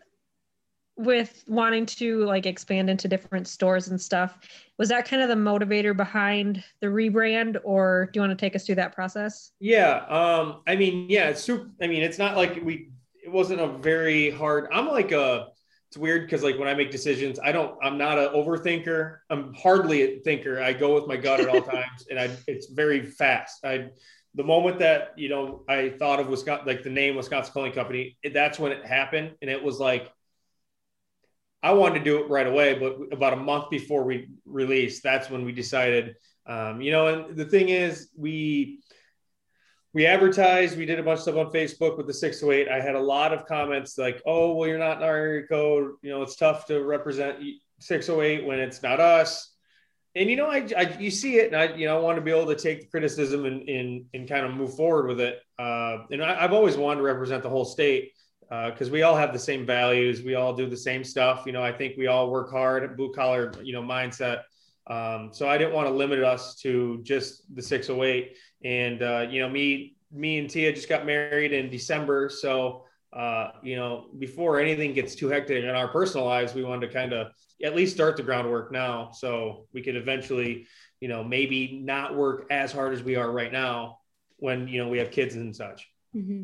with 1.00 1.46
wanting 1.48 1.86
to 1.86 2.26
like 2.26 2.46
expand 2.46 2.90
into 2.90 3.08
different 3.08 3.48
stores 3.48 3.88
and 3.88 4.00
stuff, 4.00 4.38
was 4.78 4.90
that 4.90 5.08
kind 5.08 5.22
of 5.22 5.30
the 5.30 5.36
motivator 5.36 5.96
behind 5.96 6.62
the 6.82 6.88
rebrand, 6.88 7.58
or 7.64 8.10
do 8.12 8.18
you 8.18 8.22
want 8.22 8.38
to 8.38 8.46
take 8.46 8.54
us 8.54 8.66
through 8.66 8.76
that 8.76 8.94
process? 8.94 9.52
Yeah. 9.62 10.06
Um, 10.10 10.62
I 10.68 10.76
mean, 10.76 11.10
yeah, 11.10 11.30
it's 11.30 11.42
super. 11.42 11.70
I 11.82 11.88
mean, 11.88 12.04
it's 12.04 12.18
not 12.18 12.36
like 12.36 12.62
we, 12.66 12.90
it 13.24 13.32
wasn't 13.32 13.62
a 13.62 13.68
very 13.68 14.30
hard, 14.30 14.68
I'm 14.74 14.88
like 14.88 15.14
a, 15.14 15.48
it's 15.88 15.98
weird 15.98 16.24
because 16.24 16.44
like 16.44 16.60
when 16.60 16.68
I 16.68 16.74
make 16.74 16.92
decisions, 16.92 17.40
I 17.40 17.54
don't, 17.54 17.78
I'm 17.82 17.98
not 17.98 18.20
an 18.20 18.28
overthinker. 18.34 19.20
I'm 19.30 19.54
hardly 19.54 20.02
a 20.02 20.20
thinker. 20.20 20.62
I 20.62 20.74
go 20.74 20.96
with 20.96 21.08
my 21.08 21.16
gut 21.16 21.40
at 21.40 21.48
all 21.48 21.62
times 21.78 22.08
and 22.10 22.20
I, 22.20 22.30
it's 22.46 22.68
very 22.68 23.06
fast. 23.06 23.64
I, 23.64 23.88
the 24.36 24.44
moment 24.44 24.80
that, 24.80 25.14
you 25.16 25.30
know, 25.30 25.64
I 25.70 25.90
thought 25.90 26.20
of 26.20 26.28
Wisconsin, 26.28 26.68
like 26.68 26.84
the 26.84 26.90
name 26.90 27.16
Wisconsin 27.16 27.54
Clothing 27.54 27.72
Company, 27.72 28.18
that's 28.34 28.60
when 28.60 28.74
it 28.74 28.86
happened. 28.86 29.32
And 29.42 29.50
it 29.50 29.64
was 29.64 29.80
like, 29.80 30.12
I 31.62 31.74
wanted 31.74 32.00
to 32.00 32.06
do 32.06 32.20
it 32.20 32.30
right 32.30 32.48
away, 32.48 32.80
but 32.80 33.12
about 33.12 33.34
a 33.34 33.38
month 33.38 33.70
before 33.70 34.04
we 34.04 34.30
released, 34.46 35.04
that's 35.04 35.30
when 35.30 35.44
we 35.44 35.52
decided, 35.52 36.16
um, 36.46 36.82
you 36.82 36.92
know, 36.92 37.08
and 37.08 37.38
the 37.38 37.46
thing 37.46 37.70
is 37.70 38.10
we, 38.18 38.80
we 39.94 40.06
advertised, 40.06 40.78
we 40.78 40.86
did 40.86 41.00
a 41.00 41.04
bunch 41.04 41.18
of 41.18 41.24
stuff 41.24 41.36
on 41.36 41.52
Facebook 41.52 41.98
with 41.98 42.08
the 42.08 42.14
608. 42.14 42.70
I 42.70 42.80
had 42.80 42.96
a 42.96 43.00
lot 43.00 43.34
of 43.34 43.46
comments 43.46 43.98
like, 43.98 44.22
oh, 44.26 44.54
well, 44.54 44.70
you're 44.70 44.78
not 44.78 44.98
in 44.98 45.04
our 45.04 45.16
area 45.16 45.48
code. 45.48 45.94
You 46.02 46.12
know, 46.12 46.22
it's 46.22 46.36
tough 46.36 46.68
to 46.68 46.82
represent 46.84 47.44
608 47.80 48.46
when 48.46 48.60
it's 48.60 48.82
not 48.82 49.00
us. 49.00 49.54
And, 50.16 50.30
you 50.30 50.38
know, 50.38 50.48
I, 50.48 50.68
I 50.78 50.98
you 51.00 51.12
see 51.12 51.38
it 51.38 51.48
and 51.48 51.56
I, 51.56 51.76
you 51.76 51.88
know, 51.88 51.98
I 51.98 52.02
want 52.02 52.18
to 52.18 52.22
be 52.22 52.32
able 52.32 52.48
to 52.48 52.56
take 52.56 52.82
the 52.82 52.88
criticism 52.88 53.46
and, 53.46 53.68
and, 53.68 54.06
and 54.14 54.30
kind 54.30 54.46
of 54.46 54.54
move 54.54 54.76
forward 54.76 55.08
with 55.08 55.20
it. 55.20 55.40
Uh, 55.58 56.06
and 56.12 56.24
I, 56.24 56.42
have 56.42 56.54
always 56.54 56.78
wanted 56.78 57.00
to 57.00 57.04
represent 57.04 57.44
the 57.44 57.50
whole 57.50 57.66
state 57.66 58.14
because 58.50 58.90
uh, 58.90 58.92
we 58.92 59.04
all 59.04 59.16
have 59.16 59.32
the 59.32 59.40
same 59.40 59.66
values. 59.66 60.24
We 60.24 60.36
all 60.36 60.54
do 60.54 60.68
the 60.68 60.78
same 60.78 61.04
stuff. 61.04 61.44
You 61.46 61.52
know, 61.52 61.64
I 61.64 61.72
think 61.72 61.98
we 61.98 62.08
all 62.08 62.32
work 62.32 62.50
hard, 62.50 62.98
blue 62.98 63.14
collar, 63.14 63.52
you 63.62 63.74
know, 63.74 63.84
mindset. 63.84 64.42
Um, 64.88 65.30
so 65.32 65.48
I 65.48 65.58
didn't 65.60 65.74
want 65.74 65.88
to 65.88 65.94
limit 65.94 66.24
us 66.24 66.56
to 66.62 67.00
just 67.04 67.44
the 67.56 67.62
608. 67.62 68.36
And 68.64 69.04
uh, 69.04 69.28
you 69.30 69.42
know, 69.42 69.50
me, 69.50 69.96
me 70.12 70.40
and 70.40 70.50
Tia 70.50 70.74
just 70.74 70.90
got 70.90 71.06
married 71.06 71.54
in 71.54 71.70
December. 71.70 72.30
So 72.30 72.86
uh, 73.12 73.52
you 73.64 73.76
know, 73.76 74.08
before 74.20 74.60
anything 74.60 74.94
gets 74.94 75.16
too 75.16 75.30
hectic 75.30 75.64
in 75.64 75.70
our 75.70 75.88
personal 75.88 76.26
lives, 76.26 76.54
we 76.54 76.64
wanted 76.64 76.88
to 76.88 76.94
kind 76.94 77.14
of 77.14 77.32
at 77.64 77.76
least 77.76 77.96
start 77.96 78.16
the 78.16 78.24
groundwork 78.24 78.72
now, 78.72 79.12
so 79.12 79.66
we 79.74 79.82
could 79.82 79.96
eventually, 79.96 80.68
you 81.00 81.08
know, 81.08 81.24
maybe 81.24 81.82
not 81.84 82.16
work 82.16 82.46
as 82.52 82.72
hard 82.72 82.94
as 82.94 83.02
we 83.02 83.16
are 83.16 83.32
right 83.32 83.52
now 83.52 84.00
when 84.38 84.68
you 84.68 84.82
know 84.82 84.90
we 84.90 85.00
have 85.00 85.12
kids 85.12 85.36
and 85.36 85.56
such. 85.56 85.90
Mm-hmm. 86.16 86.44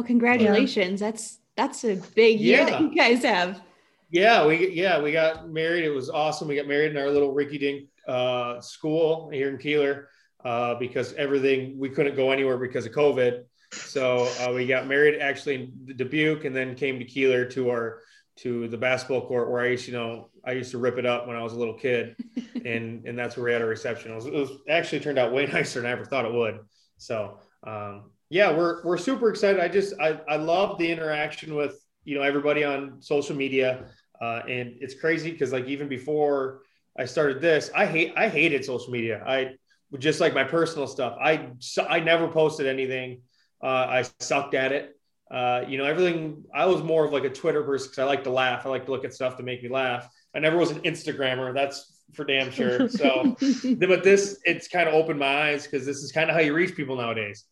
Well, 0.00 0.06
congratulations! 0.06 1.02
Yeah. 1.02 1.10
That's 1.10 1.38
that's 1.58 1.84
a 1.84 1.96
big 2.14 2.40
year 2.40 2.60
yeah. 2.60 2.70
that 2.70 2.80
you 2.80 2.94
guys 2.94 3.22
have. 3.22 3.60
Yeah, 4.08 4.46
we 4.46 4.70
yeah 4.70 4.98
we 4.98 5.12
got 5.12 5.50
married. 5.50 5.84
It 5.84 5.90
was 5.90 6.08
awesome. 6.08 6.48
We 6.48 6.56
got 6.56 6.66
married 6.66 6.92
in 6.92 6.96
our 6.96 7.10
little 7.10 7.34
Ricky 7.34 7.58
Dink 7.58 7.90
uh, 8.08 8.62
school 8.62 9.28
here 9.28 9.50
in 9.50 9.58
Kieler 9.58 10.08
uh, 10.42 10.76
because 10.76 11.12
everything 11.18 11.78
we 11.78 11.90
couldn't 11.90 12.16
go 12.16 12.30
anywhere 12.30 12.56
because 12.56 12.86
of 12.86 12.92
COVID. 12.92 13.44
So 13.74 14.26
uh, 14.40 14.50
we 14.54 14.66
got 14.66 14.86
married 14.86 15.20
actually 15.20 15.56
in 15.56 15.96
Dubuque 15.96 16.46
and 16.46 16.56
then 16.56 16.74
came 16.76 16.98
to 16.98 17.04
Kieler 17.04 17.44
to 17.50 17.68
our 17.68 18.00
to 18.36 18.68
the 18.68 18.78
basketball 18.78 19.28
court 19.28 19.50
where 19.50 19.60
I 19.60 19.66
used 19.66 19.86
you 19.86 19.92
know 19.92 20.30
I 20.46 20.52
used 20.52 20.70
to 20.70 20.78
rip 20.78 20.96
it 20.96 21.04
up 21.04 21.26
when 21.26 21.36
I 21.36 21.42
was 21.42 21.52
a 21.52 21.58
little 21.58 21.74
kid, 21.74 22.16
and 22.64 23.04
and 23.04 23.18
that's 23.18 23.36
where 23.36 23.44
we 23.44 23.52
had 23.52 23.60
a 23.60 23.66
reception. 23.66 24.12
It 24.12 24.14
was, 24.14 24.24
it 24.24 24.32
was 24.32 24.50
actually 24.66 25.00
turned 25.00 25.18
out 25.18 25.30
way 25.30 25.44
nicer 25.52 25.78
than 25.82 25.90
I 25.90 25.92
ever 25.92 26.06
thought 26.06 26.24
it 26.24 26.32
would. 26.32 26.60
So 26.96 27.36
um, 27.66 28.04
yeah, 28.30 28.56
we're 28.56 28.82
we're 28.84 28.96
super 28.96 29.28
excited. 29.28 29.60
I 29.60 29.68
just 29.68 29.92
I 30.00 30.20
I 30.28 30.36
love 30.36 30.78
the 30.78 30.90
interaction 30.90 31.54
with 31.54 31.84
you 32.04 32.16
know 32.16 32.22
everybody 32.22 32.64
on 32.64 33.02
social 33.02 33.36
media. 33.36 33.86
Uh, 34.20 34.42
and 34.48 34.74
it's 34.80 34.94
crazy 34.94 35.32
because 35.32 35.52
like 35.52 35.66
even 35.66 35.88
before 35.88 36.62
I 36.98 37.06
started 37.06 37.40
this, 37.40 37.70
I 37.74 37.86
hate 37.86 38.14
I 38.16 38.28
hated 38.28 38.64
social 38.64 38.92
media. 38.92 39.22
I 39.26 39.56
just 39.98 40.20
like 40.20 40.32
my 40.32 40.44
personal 40.44 40.86
stuff. 40.86 41.18
I 41.20 41.50
I 41.88 42.00
never 42.00 42.28
posted 42.28 42.66
anything. 42.66 43.22
Uh, 43.62 43.66
I 43.66 44.04
sucked 44.20 44.54
at 44.54 44.72
it. 44.72 44.96
Uh, 45.28 45.64
you 45.66 45.76
know, 45.76 45.84
everything. 45.84 46.44
I 46.54 46.66
was 46.66 46.82
more 46.82 47.04
of 47.04 47.12
like 47.12 47.24
a 47.24 47.30
Twitter 47.30 47.64
person 47.64 47.88
because 47.88 47.98
I 47.98 48.04
like 48.04 48.24
to 48.24 48.30
laugh. 48.30 48.64
I 48.64 48.68
like 48.68 48.84
to 48.84 48.92
look 48.92 49.04
at 49.04 49.12
stuff 49.12 49.36
to 49.38 49.42
make 49.42 49.62
me 49.62 49.68
laugh. 49.68 50.08
I 50.34 50.38
never 50.38 50.56
was 50.56 50.70
an 50.70 50.80
Instagrammer. 50.82 51.52
That's 51.52 52.00
for 52.14 52.24
damn 52.24 52.52
sure. 52.52 52.88
So, 52.88 53.36
but 53.78 54.04
this 54.04 54.38
it's 54.44 54.68
kind 54.68 54.88
of 54.88 54.94
opened 54.94 55.18
my 55.18 55.50
eyes 55.50 55.64
because 55.64 55.84
this 55.84 55.98
is 55.98 56.12
kind 56.12 56.30
of 56.30 56.36
how 56.36 56.42
you 56.42 56.54
reach 56.54 56.76
people 56.76 56.96
nowadays. 56.96 57.44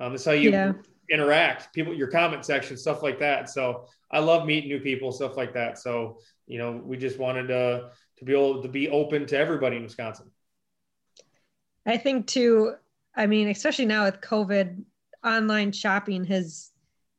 Um, 0.00 0.12
this 0.12 0.24
how 0.24 0.32
you 0.32 0.50
yeah. 0.50 0.72
interact. 1.10 1.72
People, 1.74 1.94
your 1.94 2.08
comment 2.08 2.44
section, 2.44 2.76
stuff 2.76 3.02
like 3.02 3.18
that. 3.18 3.50
So 3.50 3.86
I 4.10 4.18
love 4.18 4.46
meeting 4.46 4.70
new 4.70 4.80
people, 4.80 5.12
stuff 5.12 5.36
like 5.36 5.52
that. 5.54 5.78
So, 5.78 6.18
you 6.46 6.58
know, 6.58 6.80
we 6.82 6.96
just 6.96 7.18
wanted 7.18 7.48
to 7.48 7.90
to 8.16 8.24
be 8.24 8.32
able 8.32 8.62
to 8.62 8.68
be 8.68 8.88
open 8.88 9.26
to 9.26 9.38
everybody 9.38 9.76
in 9.76 9.82
Wisconsin. 9.82 10.30
I 11.86 11.96
think 11.96 12.26
too, 12.26 12.74
I 13.14 13.26
mean, 13.26 13.48
especially 13.48 13.86
now 13.86 14.04
with 14.04 14.20
COVID, 14.20 14.82
online 15.24 15.72
shopping 15.72 16.24
has 16.24 16.70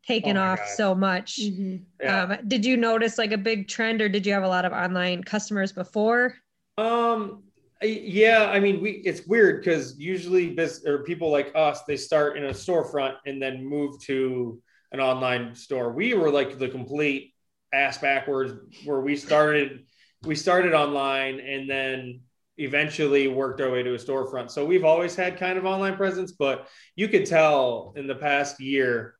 taken 0.06 0.38
oh 0.38 0.44
off 0.44 0.60
God. 0.60 0.68
so 0.76 0.96
much. 0.96 1.40
Mm-hmm. 1.40 1.78
Yeah. 2.02 2.24
Um, 2.24 2.38
did 2.48 2.66
you 2.66 2.78
notice 2.78 3.18
like 3.18 3.32
a 3.32 3.38
big 3.38 3.68
trend 3.68 4.02
or 4.02 4.10
did 4.10 4.26
you 4.26 4.34
have 4.34 4.44
a 4.44 4.48
lot 4.48 4.66
of 4.66 4.74
online 4.74 5.24
customers 5.24 5.72
before? 5.72 6.36
Um, 6.78 7.44
yeah, 7.82 8.50
I 8.52 8.60
mean, 8.60 8.82
we 8.82 8.92
it's 9.06 9.26
weird 9.26 9.64
because 9.64 9.98
usually 9.98 10.52
business 10.54 10.86
or 10.86 11.04
people 11.04 11.32
like 11.32 11.52
us, 11.56 11.84
they 11.84 11.98
start 11.98 12.38
in 12.38 12.46
a 12.46 12.50
storefront 12.50 13.16
and 13.26 13.42
then 13.42 13.66
move 13.66 14.00
to 14.02 14.62
an 14.92 15.00
online 15.00 15.56
store. 15.56 15.92
We 15.92 16.14
were 16.14 16.30
like 16.30 16.60
the 16.60 16.70
complete 16.70 17.34
ass 17.74 17.98
backwards 17.98 18.54
where 18.86 19.02
we 19.02 19.16
started 19.16 19.86
we 20.24 20.36
started 20.36 20.74
online 20.74 21.40
and 21.40 21.70
then 21.70 22.22
eventually 22.58 23.28
worked 23.28 23.60
our 23.62 23.72
way 23.72 23.82
to 23.82 23.96
a 23.96 23.98
storefront. 23.98 24.52
So 24.52 24.66
we've 24.66 24.86
always 24.86 25.16
had 25.16 25.38
kind 25.38 25.58
of 25.58 25.66
online 25.66 25.96
presence, 25.96 26.34
but 26.34 26.68
you 26.96 27.08
could 27.08 27.26
tell 27.26 27.94
in 27.96 28.06
the 28.06 28.16
past 28.16 28.60
year 28.60 29.16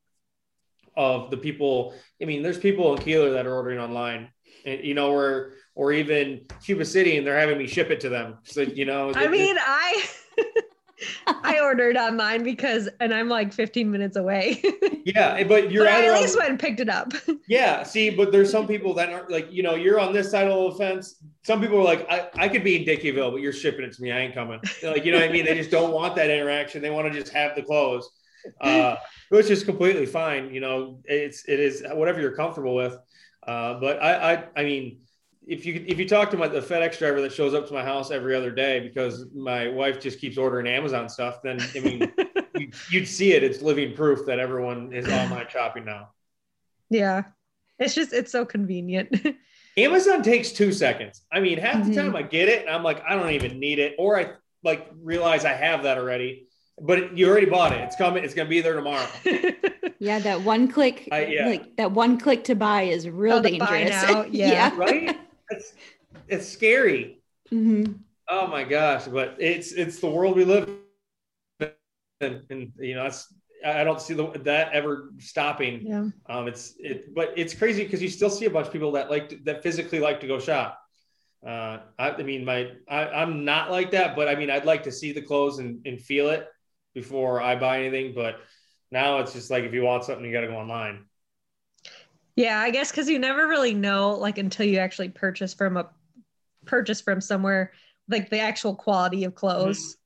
of 0.96 1.32
the 1.32 1.38
people. 1.38 1.96
I 2.22 2.26
mean, 2.26 2.44
there's 2.44 2.60
people 2.60 2.96
in 2.96 3.02
Kieler 3.02 3.32
that 3.32 3.48
are 3.48 3.54
ordering 3.54 3.80
online, 3.80 4.30
and 4.66 4.84
you 4.84 4.94
know, 4.94 5.12
or 5.12 5.54
or 5.82 5.92
even 5.92 6.42
Cuba 6.64 6.86
City, 6.86 7.18
and 7.18 7.26
they're 7.26 7.40
having 7.40 7.58
me 7.58 7.66
ship 7.66 7.90
it 7.90 8.00
to 8.02 8.08
them. 8.08 8.38
So 8.44 8.62
you 8.62 8.86
know, 8.86 9.12
I 9.16 9.28
mean, 9.28 9.56
I 9.60 10.08
I 11.28 11.60
ordered 11.60 11.98
online 11.98 12.44
because, 12.44 12.88
and 13.00 13.12
I'm 13.12 13.28
like 13.28 13.52
15 13.52 13.90
minutes 13.90 14.16
away. 14.16 14.62
yeah, 15.06 15.44
but 15.44 15.72
you're 15.72 15.86
but 15.86 15.94
I 15.94 16.06
at 16.06 16.14
least 16.14 16.36
on, 16.36 16.42
went 16.42 16.50
and 16.52 16.60
picked 16.60 16.82
it 16.82 16.90
up. 16.90 17.14
yeah, 17.48 17.82
see, 17.82 18.12
but 18.12 18.32
there's 18.32 18.52
some 18.52 18.68
people 18.68 18.94
that 18.94 19.12
aren't 19.12 19.32
like, 19.32 19.52
you 19.52 19.64
know, 19.64 19.74
you're 19.74 20.00
on 20.00 20.14
this 20.14 20.30
side 20.30 20.48
of 20.48 20.72
the 20.72 20.78
fence. 20.78 21.16
Some 21.42 21.60
people 21.60 21.80
are 21.80 21.84
like, 21.84 22.08
I, 22.12 22.30
I 22.36 22.48
could 22.48 22.64
be 22.64 22.76
in 22.76 22.86
Dickeyville, 22.86 23.32
but 23.32 23.42
you're 23.42 23.52
shipping 23.52 23.84
it 23.84 23.94
to 23.94 24.04
me. 24.04 24.12
I 24.12 24.20
ain't 24.20 24.36
coming. 24.36 24.60
Like, 24.84 25.04
you 25.04 25.12
know 25.12 25.18
what 25.18 25.30
I 25.30 25.32
mean? 25.32 25.46
They 25.46 25.56
just 25.56 25.72
don't 25.72 25.92
want 25.92 26.16
that 26.18 26.30
interaction. 26.30 26.84
They 26.84 26.92
want 26.92 27.12
to 27.12 27.20
just 27.20 27.34
have 27.34 27.56
the 27.56 27.64
clothes, 27.64 28.08
uh, 28.62 28.98
which 29.30 29.50
is 29.50 29.64
completely 29.64 30.06
fine. 30.06 30.54
You 30.54 30.60
know, 30.60 31.00
it's 31.06 31.44
it 31.46 31.60
is 31.60 31.84
whatever 31.92 32.22
you're 32.22 32.36
comfortable 32.36 32.76
with. 32.76 33.00
Uh, 33.48 33.80
but 33.80 34.00
I, 34.04 34.34
I, 34.34 34.44
I 34.58 34.64
mean 34.64 35.00
if 35.52 35.66
you 35.66 35.84
if 35.86 36.00
you 36.00 36.08
talk 36.08 36.32
to 36.32 36.38
my 36.38 36.48
the 36.48 36.62
FedEx 36.62 36.98
driver 36.98 37.22
that 37.22 37.34
shows 37.34 37.54
up 37.54 37.68
to 37.68 37.74
my 37.74 37.84
house 37.84 38.10
every 38.10 38.34
other 38.34 38.52
day 38.52 38.80
because 38.80 39.26
my 39.36 39.68
wife 39.68 40.00
just 40.00 40.22
keeps 40.22 40.38
ordering 40.38 40.66
Amazon 40.66 41.10
stuff, 41.10 41.42
then 41.44 41.60
I 41.76 41.80
mean 41.82 42.14
you'd 42.90 43.08
see 43.08 43.34
it. 43.34 43.44
It's 43.44 43.62
living 43.62 43.94
proof 43.94 44.26
that 44.28 44.40
everyone 44.40 44.94
is 44.94 45.10
online 45.10 45.48
shopping 45.50 45.84
now. 45.84 46.12
Yeah, 46.90 47.24
it's 47.80 47.94
just 47.94 48.14
it's 48.14 48.32
so 48.32 48.46
convenient. 48.46 49.14
Amazon 49.78 50.24
takes 50.24 50.54
two 50.54 50.72
seconds. 50.72 51.22
I 51.32 51.42
mean, 51.42 51.58
half 51.58 51.86
the 51.86 51.94
time 51.94 52.08
mm-hmm. 52.08 52.16
I 52.16 52.22
get 52.24 52.48
it 52.48 52.66
and 52.66 52.70
I'm 52.74 52.84
like, 52.84 53.04
I 53.06 53.16
don't 53.16 53.32
even 53.32 53.60
need 53.60 53.80
it, 53.80 53.96
or 54.00 54.18
I 54.18 54.32
like 54.64 54.90
realize 55.02 55.44
I 55.44 55.54
have 55.54 55.84
that 55.84 55.98
already. 55.98 56.48
But 56.80 57.18
you 57.18 57.30
already 57.30 57.46
bought 57.46 57.74
it. 57.74 57.82
It's 57.82 57.98
coming. 57.98 58.24
It's 58.24 58.34
gonna 58.34 58.48
be 58.48 58.62
there 58.62 58.76
tomorrow. 58.76 59.08
yeah, 60.00 60.20
that 60.20 60.42
one 60.42 60.70
click, 60.70 61.10
I, 61.12 61.26
yeah. 61.26 61.46
like 61.46 61.76
that 61.76 61.92
one 61.92 62.18
click 62.18 62.46
to 62.46 62.56
buy 62.56 62.84
is 62.84 63.10
real 63.10 63.36
oh, 63.36 63.42
dangerous. 63.42 63.92
yeah. 64.00 64.28
yeah, 64.30 64.72
right 64.78 65.18
it's, 65.52 65.74
it's 66.28 66.48
scary. 66.48 67.22
Mm-hmm. 67.52 67.94
Oh 68.30 68.48
my 68.48 68.64
gosh! 68.64 69.06
But 69.08 69.36
it's 69.40 69.74
it's 69.74 70.00
the 70.00 70.10
world 70.10 70.38
we 70.38 70.46
live 70.46 70.70
in, 71.60 71.72
and, 72.22 72.42
and 72.50 72.72
you 72.80 72.96
know, 72.96 73.06
it's 73.06 73.34
I 73.66 73.84
don't 73.84 74.02
see 74.02 74.14
the, 74.14 74.28
that 74.44 74.72
ever 74.74 75.12
stopping. 75.20 75.82
Yeah. 75.86 76.06
Um, 76.30 76.48
it's 76.48 76.76
it, 76.80 77.14
but 77.14 77.34
it's 77.36 77.54
crazy 77.54 77.84
because 77.84 78.02
you 78.02 78.10
still 78.10 78.30
see 78.30 78.46
a 78.46 78.50
bunch 78.50 78.68
of 78.68 78.74
people 78.74 78.92
that 78.94 79.10
like 79.10 79.30
to, 79.30 79.38
that 79.44 79.64
physically 79.64 80.00
like 80.00 80.22
to 80.22 80.28
go 80.28 80.40
shop. 80.40 80.80
Uh, 81.46 81.80
I, 81.98 82.12
I 82.12 82.24
mean, 82.24 82.46
my 82.46 82.72
I, 82.88 83.22
am 83.22 83.46
not 83.46 83.72
like 83.72 83.92
that, 83.92 84.16
but 84.16 84.28
I 84.28 84.36
mean, 84.36 84.50
I'd 84.50 84.66
like 84.66 84.84
to 84.84 84.92
see 84.92 85.12
the 85.12 85.22
clothes 85.22 85.60
and, 85.60 85.86
and 85.86 86.00
feel 86.00 86.30
it 86.30 86.48
before 86.94 87.42
I 87.42 87.56
buy 87.56 87.84
anything. 87.84 88.14
But 88.14 88.40
now 88.92 89.20
it's 89.20 89.34
just 89.34 89.50
like 89.50 89.64
if 89.64 89.74
you 89.74 89.84
want 89.84 90.04
something, 90.04 90.24
you 90.26 90.32
got 90.32 90.42
to 90.42 90.48
go 90.48 90.58
online. 90.58 91.06
Yeah, 92.36 92.60
I 92.60 92.70
guess 92.72 92.92
because 92.92 93.10
you 93.10 93.20
never 93.20 93.48
really 93.48 93.74
know 93.74 94.12
like 94.12 94.38
until 94.38 94.66
you 94.66 94.80
actually 94.80 95.10
purchase 95.10 95.54
from 95.54 95.78
a 95.78 95.90
purchase 96.66 97.02
from 97.02 97.22
somewhere 97.22 97.74
like 98.08 98.30
the 98.30 98.40
actual 98.40 98.76
quality 98.76 99.24
of 99.24 99.36
clothes. 99.36 99.80
Mm-hmm. 99.80 99.98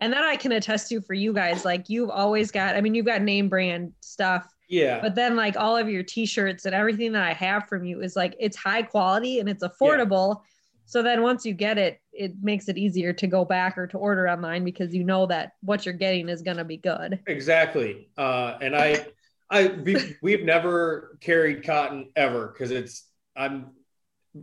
And 0.00 0.12
that 0.12 0.24
I 0.24 0.36
can 0.36 0.52
attest 0.52 0.88
to 0.88 1.00
for 1.00 1.14
you 1.14 1.32
guys. 1.32 1.64
Like 1.64 1.88
you've 1.88 2.10
always 2.10 2.50
got, 2.50 2.76
I 2.76 2.80
mean, 2.80 2.94
you've 2.94 3.06
got 3.06 3.22
name 3.22 3.48
brand 3.48 3.92
stuff. 4.00 4.46
Yeah. 4.68 5.00
But 5.00 5.14
then 5.14 5.36
like 5.36 5.56
all 5.56 5.76
of 5.76 5.88
your 5.88 6.02
t-shirts 6.02 6.66
and 6.66 6.74
everything 6.74 7.12
that 7.12 7.22
I 7.22 7.32
have 7.32 7.68
from 7.68 7.84
you 7.84 8.02
is 8.02 8.16
like 8.16 8.34
it's 8.38 8.56
high 8.56 8.82
quality 8.82 9.38
and 9.38 9.48
it's 9.48 9.62
affordable. 9.62 10.36
Yeah. 10.36 10.48
So 10.86 11.02
then 11.02 11.22
once 11.22 11.46
you 11.46 11.54
get 11.54 11.78
it, 11.78 12.00
it 12.12 12.32
makes 12.42 12.68
it 12.68 12.76
easier 12.76 13.12
to 13.14 13.26
go 13.26 13.44
back 13.44 13.78
or 13.78 13.86
to 13.86 13.96
order 13.96 14.28
online 14.28 14.64
because 14.64 14.94
you 14.94 15.04
know 15.04 15.26
that 15.26 15.52
what 15.62 15.86
you're 15.86 15.94
getting 15.94 16.28
is 16.28 16.42
going 16.42 16.58
to 16.58 16.64
be 16.64 16.76
good. 16.76 17.20
Exactly. 17.26 18.10
Uh, 18.18 18.58
and 18.60 18.76
I 18.76 19.06
I 19.54 19.68
we, 19.68 20.16
we've 20.20 20.44
never 20.44 21.16
carried 21.20 21.64
cotton 21.64 22.10
ever 22.16 22.48
because 22.48 22.72
it's 22.72 23.06
I'm 23.36 23.70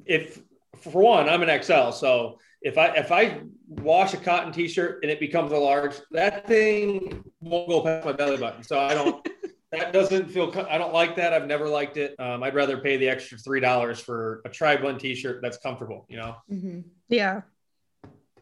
if 0.05 0.41
for 0.78 1.01
one 1.01 1.28
I'm 1.28 1.43
an 1.43 1.62
XL 1.62 1.91
so 1.91 2.39
if 2.62 2.78
I 2.78 2.88
if 2.95 3.12
I 3.12 3.41
wash 3.68 4.14
a 4.14 4.18
cotton 4.18 4.53
t-shirt 4.53 5.03
and 5.03 5.12
it 5.12 5.20
becomes 5.20 5.51
a 5.51 5.57
large 5.57 5.95
that 6.12 6.47
thing 6.47 7.24
won't 7.41 7.68
go 7.68 7.82
past 7.82 8.05
my 8.05 8.14
belly 8.14 8.38
button 8.38 8.64
so 8.64 8.80
I 8.80 8.93
don't 8.93 9.28
that 9.74 9.91
doesn't 9.91 10.30
feel 10.30 10.49
I 10.70 10.78
don't 10.78 10.93
like 10.93 11.18
that 11.18 11.34
I've 11.34 11.47
never 11.47 11.68
liked 11.68 11.97
it. 11.97 12.18
Um, 12.18 12.41
I'd 12.41 12.55
rather 12.55 12.78
pay 12.78 12.95
the 12.95 13.09
extra 13.09 13.38
three 13.38 13.59
dollars 13.59 13.99
for 13.99 14.41
a 14.45 14.49
tri 14.49 14.78
blend 14.78 15.01
t-shirt 15.01 15.41
that's 15.41 15.57
comfortable 15.57 16.05
you 16.07 16.18
know? 16.18 16.38
Mm-hmm. 16.49 16.80
yeah. 17.09 17.41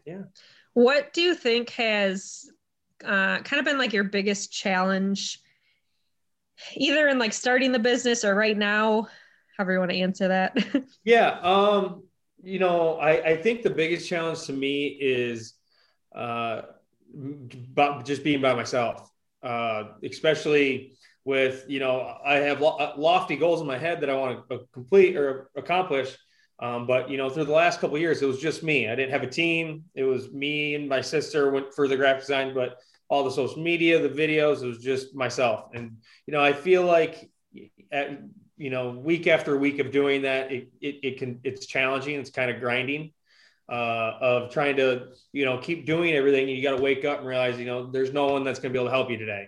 Yeah. 0.06 0.22
What 0.74 1.12
do 1.12 1.20
you 1.20 1.34
think 1.34 1.70
has 1.70 2.48
uh, 3.04 3.40
kind 3.40 3.58
of 3.58 3.64
been 3.64 3.78
like 3.78 3.92
your 3.92 4.04
biggest 4.04 4.52
challenge, 4.52 5.40
either 6.74 7.08
in 7.08 7.18
like 7.18 7.32
starting 7.32 7.72
the 7.72 7.78
business 7.78 8.24
or 8.24 8.34
right 8.34 8.56
now? 8.56 9.08
However, 9.56 9.72
you 9.72 9.78
want 9.78 9.90
to 9.90 9.98
answer 9.98 10.28
that. 10.28 10.56
yeah. 11.04 11.38
Um, 11.40 12.04
you 12.42 12.58
know, 12.58 12.96
I, 12.96 13.30
I 13.30 13.36
think 13.36 13.62
the 13.62 13.70
biggest 13.70 14.08
challenge 14.08 14.44
to 14.44 14.52
me 14.52 14.86
is 14.86 15.54
uh, 16.14 16.62
just 18.04 18.24
being 18.24 18.40
by 18.40 18.54
myself, 18.54 19.10
uh, 19.42 19.84
especially 20.02 20.94
with, 21.24 21.66
you 21.68 21.80
know, 21.80 22.16
I 22.24 22.36
have 22.36 22.60
lo- 22.60 22.94
lofty 22.96 23.36
goals 23.36 23.60
in 23.60 23.66
my 23.66 23.76
head 23.76 24.00
that 24.00 24.10
I 24.10 24.14
want 24.14 24.48
to 24.48 24.66
complete 24.72 25.16
or 25.16 25.50
accomplish 25.54 26.16
um, 26.60 26.86
but 26.86 27.08
you 27.10 27.16
know, 27.16 27.30
through 27.30 27.46
the 27.46 27.52
last 27.52 27.80
couple 27.80 27.96
years, 27.96 28.20
it 28.20 28.26
was 28.26 28.38
just 28.38 28.62
me. 28.62 28.88
I 28.88 28.94
didn't 28.94 29.12
have 29.12 29.22
a 29.22 29.30
team. 29.30 29.84
It 29.94 30.04
was 30.04 30.30
me 30.30 30.74
and 30.74 30.88
my 30.88 31.00
sister 31.00 31.50
went 31.50 31.72
for 31.74 31.88
the 31.88 31.96
graphic 31.96 32.20
design, 32.20 32.54
but 32.54 32.76
all 33.10 33.24
the 33.24 33.30
social 33.30 33.62
media, 33.62 34.00
the 34.00 34.08
videos, 34.08 34.62
it 34.62 34.66
was 34.66 34.78
just 34.78 35.14
myself. 35.14 35.66
And 35.74 35.98
you 36.26 36.32
know, 36.32 36.42
I 36.42 36.52
feel 36.52 36.84
like, 36.84 37.30
at, 37.92 38.22
you 38.56 38.70
know, 38.70 38.90
week 38.90 39.26
after 39.26 39.56
week 39.56 39.80
of 39.80 39.90
doing 39.90 40.22
that, 40.22 40.52
it, 40.52 40.70
it, 40.80 41.00
it 41.02 41.18
can 41.18 41.40
it's 41.44 41.66
challenging. 41.66 42.18
It's 42.18 42.30
kind 42.30 42.50
of 42.50 42.60
grinding. 42.60 43.12
Uh, 43.68 44.18
of 44.20 44.50
trying 44.50 44.74
to 44.74 45.06
you 45.30 45.44
know 45.44 45.56
keep 45.58 45.86
doing 45.86 46.12
everything 46.14 46.48
you 46.48 46.60
got 46.60 46.76
to 46.76 46.82
wake 46.82 47.04
up 47.04 47.18
and 47.18 47.28
realize 47.28 47.56
you 47.56 47.64
know 47.64 47.88
there's 47.88 48.12
no 48.12 48.26
one 48.26 48.42
that's 48.42 48.58
going 48.58 48.72
to 48.72 48.76
be 48.76 48.80
able 48.80 48.90
to 48.90 48.92
help 48.92 49.08
you 49.08 49.16
today 49.16 49.46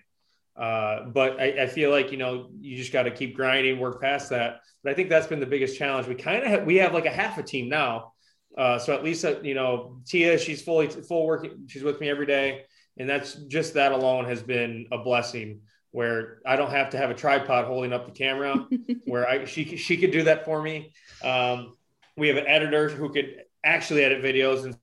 uh, 0.57 1.05
but 1.07 1.41
I, 1.41 1.63
I, 1.63 1.67
feel 1.67 1.91
like 1.91 2.13
you 2.13 2.19
know 2.19 2.51
you 2.61 2.77
just 2.77 2.93
got 2.93 3.05
to 3.05 3.11
keep 3.11 3.35
grinding, 3.35 3.79
work 3.79 4.03
past 4.03 4.31
that. 4.31 4.61
But 4.83 4.93
I 4.93 4.95
think 4.95 5.09
that's 5.09 5.27
been 5.27 5.41
the 5.41 5.47
biggest 5.47 5.79
challenge. 5.79 6.07
We 6.07 6.15
kind 6.15 6.43
of 6.43 6.49
have, 6.49 6.65
we 6.65 6.77
have 6.77 6.93
like 6.93 7.07
a 7.07 7.11
half 7.11 7.39
a 7.39 7.43
team 7.43 7.71
now, 7.71 8.13
uh, 8.59 8.79
so 8.79 8.93
at 8.93 9.03
least 9.03 9.25
uh, 9.25 9.41
you 9.43 9.55
know 9.55 10.01
Tia, 10.07 10.39
she's 10.39 10.63
fully 10.63 10.89
full 10.89 11.27
working. 11.27 11.65
She's 11.69 11.83
with 11.83 12.01
me 12.01 12.11
every 12.11 12.27
day, 12.27 12.65
and 12.99 13.09
that's 13.09 13.35
just 13.35 13.75
that 13.75 13.93
alone 13.93 14.25
has 14.27 14.43
been 14.43 14.87
a 14.93 14.99
blessing. 14.99 15.61
Where 15.91 16.39
I 16.47 16.57
don't 16.57 16.71
have 16.71 16.89
to 16.91 16.97
have 16.97 17.11
a 17.11 17.15
tripod 17.15 17.67
holding 17.67 17.93
up 17.93 18.07
the 18.07 18.13
camera, 18.13 18.67
where 19.05 19.29
I 19.29 19.45
she 19.45 19.77
she 19.77 19.99
could 19.99 20.11
do 20.11 20.23
that 20.25 20.47
for 20.47 20.63
me. 20.63 20.93
Um, 21.23 21.75
we 22.17 22.29
have 22.29 22.39
an 22.39 22.47
editor 22.47 22.89
who 22.89 23.13
could 23.13 23.43
actually 23.65 24.03
edit 24.05 24.23
videos 24.23 24.65
and 24.65 24.77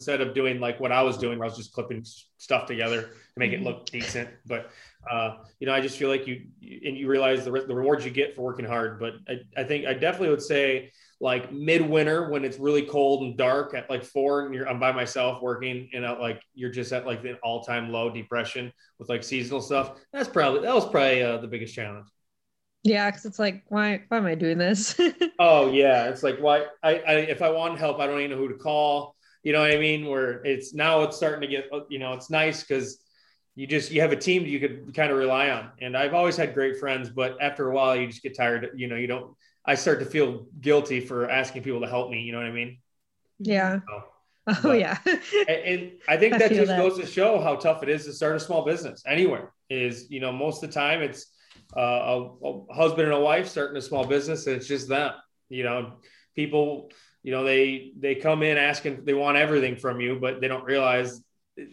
instead 0.00 0.20
of 0.20 0.34
doing 0.34 0.60
like 0.60 0.78
what 0.80 0.92
I 0.92 1.02
was 1.02 1.16
doing, 1.16 1.38
where 1.38 1.46
I 1.46 1.48
was 1.48 1.56
just 1.56 1.72
clipping 1.72 2.04
stuff 2.38 2.66
together 2.66 3.02
to 3.02 3.08
make 3.36 3.52
it 3.52 3.62
look 3.62 3.86
decent. 3.86 4.28
But 4.46 4.70
uh, 5.10 5.38
you 5.60 5.66
know, 5.66 5.72
I 5.72 5.80
just 5.80 5.98
feel 5.98 6.08
like 6.08 6.26
you 6.26 6.46
and 6.62 6.96
you 6.96 7.08
realize 7.08 7.44
the, 7.44 7.50
the 7.50 7.74
rewards 7.74 8.04
you 8.04 8.10
get 8.10 8.34
for 8.34 8.42
working 8.42 8.66
hard. 8.66 8.98
But 8.98 9.14
I, 9.28 9.60
I 9.60 9.64
think 9.64 9.86
I 9.86 9.94
definitely 9.94 10.30
would 10.30 10.42
say 10.42 10.92
like 11.20 11.52
midwinter 11.52 12.30
when 12.30 12.44
it's 12.44 12.58
really 12.58 12.82
cold 12.82 13.22
and 13.22 13.38
dark 13.38 13.74
at 13.74 13.88
like 13.88 14.04
four 14.04 14.44
and 14.44 14.54
you're 14.54 14.68
I'm 14.68 14.78
by 14.78 14.92
myself 14.92 15.40
working 15.42 15.88
and 15.94 16.04
at 16.04 16.20
like 16.20 16.42
you're 16.54 16.70
just 16.70 16.92
at 16.92 17.06
like 17.06 17.22
the 17.22 17.34
all 17.42 17.64
time 17.64 17.90
low 17.90 18.10
depression 18.10 18.72
with 18.98 19.08
like 19.08 19.24
seasonal 19.24 19.62
stuff. 19.62 19.98
That's 20.12 20.28
probably 20.28 20.60
that 20.60 20.74
was 20.74 20.88
probably 20.88 21.22
uh, 21.22 21.38
the 21.38 21.48
biggest 21.48 21.74
challenge. 21.74 22.08
Yeah, 22.82 23.10
because 23.10 23.24
it's 23.24 23.38
like, 23.38 23.64
why 23.68 24.02
why 24.08 24.18
am 24.18 24.26
I 24.26 24.34
doing 24.34 24.58
this? 24.58 24.98
oh 25.38 25.72
yeah, 25.72 26.08
it's 26.08 26.22
like 26.22 26.38
why 26.38 26.66
I, 26.82 26.98
I 26.98 27.12
if 27.14 27.42
I 27.42 27.50
want 27.50 27.78
help, 27.78 27.98
I 27.98 28.06
don't 28.06 28.18
even 28.20 28.32
know 28.32 28.36
who 28.36 28.48
to 28.48 28.54
call 28.54 29.16
you 29.46 29.52
know 29.52 29.60
what 29.60 29.70
I 29.70 29.78
mean? 29.78 30.06
Where 30.06 30.44
it's 30.44 30.74
now 30.74 31.02
it's 31.02 31.16
starting 31.16 31.40
to 31.42 31.46
get, 31.46 31.70
you 31.88 32.00
know, 32.00 32.14
it's 32.14 32.30
nice 32.30 32.64
because 32.64 32.98
you 33.54 33.68
just 33.68 33.92
you 33.92 34.00
have 34.00 34.10
a 34.10 34.16
team 34.16 34.44
you 34.44 34.58
could 34.58 34.92
kind 34.92 35.12
of 35.12 35.16
rely 35.16 35.50
on. 35.50 35.70
And 35.80 35.96
I've 35.96 36.14
always 36.14 36.36
had 36.36 36.52
great 36.52 36.80
friends, 36.80 37.10
but 37.10 37.36
after 37.40 37.70
a 37.70 37.72
while 37.72 37.94
you 37.94 38.08
just 38.08 38.24
get 38.24 38.36
tired. 38.36 38.68
You 38.74 38.88
know, 38.88 38.96
you 38.96 39.06
don't. 39.06 39.36
I 39.66 39.74
start 39.74 39.98
to 40.00 40.06
feel 40.06 40.46
guilty 40.60 41.00
for 41.00 41.28
asking 41.28 41.62
people 41.62 41.80
to 41.80 41.88
help 41.88 42.10
me. 42.10 42.20
You 42.20 42.32
know 42.32 42.38
what 42.38 42.46
I 42.46 42.52
mean? 42.52 42.78
Yeah. 43.38 43.80
So, 43.86 44.04
oh 44.48 44.58
but, 44.62 44.78
yeah. 44.78 44.98
and, 45.48 45.92
I 46.08 46.16
think 46.16 46.34
I 46.34 46.38
that 46.38 46.52
just 46.52 46.68
that. 46.68 46.78
goes 46.78 46.98
to 46.98 47.06
show 47.06 47.40
how 47.40 47.56
tough 47.56 47.82
it 47.82 47.88
is 47.88 48.04
to 48.04 48.12
start 48.12 48.36
a 48.36 48.40
small 48.40 48.64
business 48.64 49.02
anywhere. 49.06 49.52
Is 49.68 50.08
you 50.10 50.20
know 50.20 50.32
most 50.32 50.62
of 50.62 50.70
the 50.70 50.74
time 50.74 51.02
it's 51.02 51.26
uh, 51.76 51.80
a, 51.80 52.22
a 52.44 52.74
husband 52.74 53.08
and 53.08 53.12
a 53.12 53.20
wife 53.20 53.48
starting 53.48 53.76
a 53.76 53.82
small 53.82 54.06
business, 54.06 54.46
and 54.46 54.56
it's 54.56 54.68
just 54.68 54.88
them. 54.88 55.12
You 55.48 55.64
know, 55.64 55.94
people 56.36 56.90
you 57.26 57.32
know 57.32 57.42
they 57.42 57.90
they 57.98 58.14
come 58.14 58.44
in 58.44 58.56
asking 58.56 59.04
they 59.04 59.12
want 59.12 59.36
everything 59.36 59.74
from 59.74 60.00
you 60.00 60.16
but 60.20 60.40
they 60.40 60.46
don't 60.46 60.64
realize 60.64 61.20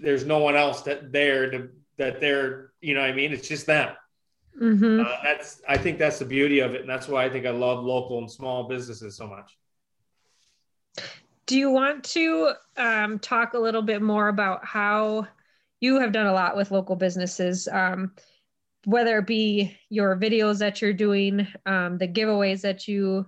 there's 0.02 0.26
no 0.26 0.40
one 0.40 0.56
else 0.56 0.82
that 0.82 1.12
there 1.12 1.52
to 1.52 1.70
that 1.98 2.20
they're 2.20 2.72
you 2.82 2.96
know 2.96 3.02
i 3.02 3.14
mean 3.14 3.32
it's 3.32 3.48
just 3.48 3.68
them 3.68 3.94
mm-hmm. 4.62 5.02
uh, 5.02 5.18
that's 5.24 5.62
i 5.68 5.78
think 5.78 5.98
that's 5.98 6.20
the 6.20 6.26
beauty 6.26 6.60
of 6.60 6.74
it 6.74 6.82
and 6.82 6.90
that's 6.90 7.08
why 7.08 7.24
i 7.24 7.30
think 7.30 7.46
i 7.46 7.52
love 7.52 7.84
local 7.84 8.18
and 8.20 8.32
small 8.32 8.68
businesses 8.68 9.16
so 9.16 9.28
much 9.28 9.58
do 11.46 11.58
you 11.58 11.70
want 11.70 12.04
to 12.06 12.54
um, 12.78 13.20
talk 13.20 13.54
a 13.54 13.60
little 13.60 13.82
bit 13.82 14.02
more 14.02 14.30
about 14.30 14.64
how 14.64 15.28
you 15.82 16.00
have 16.00 16.14
done 16.14 16.28
a 16.28 16.34
lot 16.34 16.56
with 16.56 16.72
local 16.72 16.96
businesses 16.96 17.68
um, 17.68 18.12
whether 18.86 19.20
it 19.20 19.28
be 19.28 19.78
your 19.90 20.18
videos 20.18 20.60
that 20.60 20.82
you're 20.82 20.94
doing 20.94 21.48
um, 21.66 21.98
the 21.98 22.08
giveaways 22.08 22.62
that 22.62 22.88
you 22.88 23.26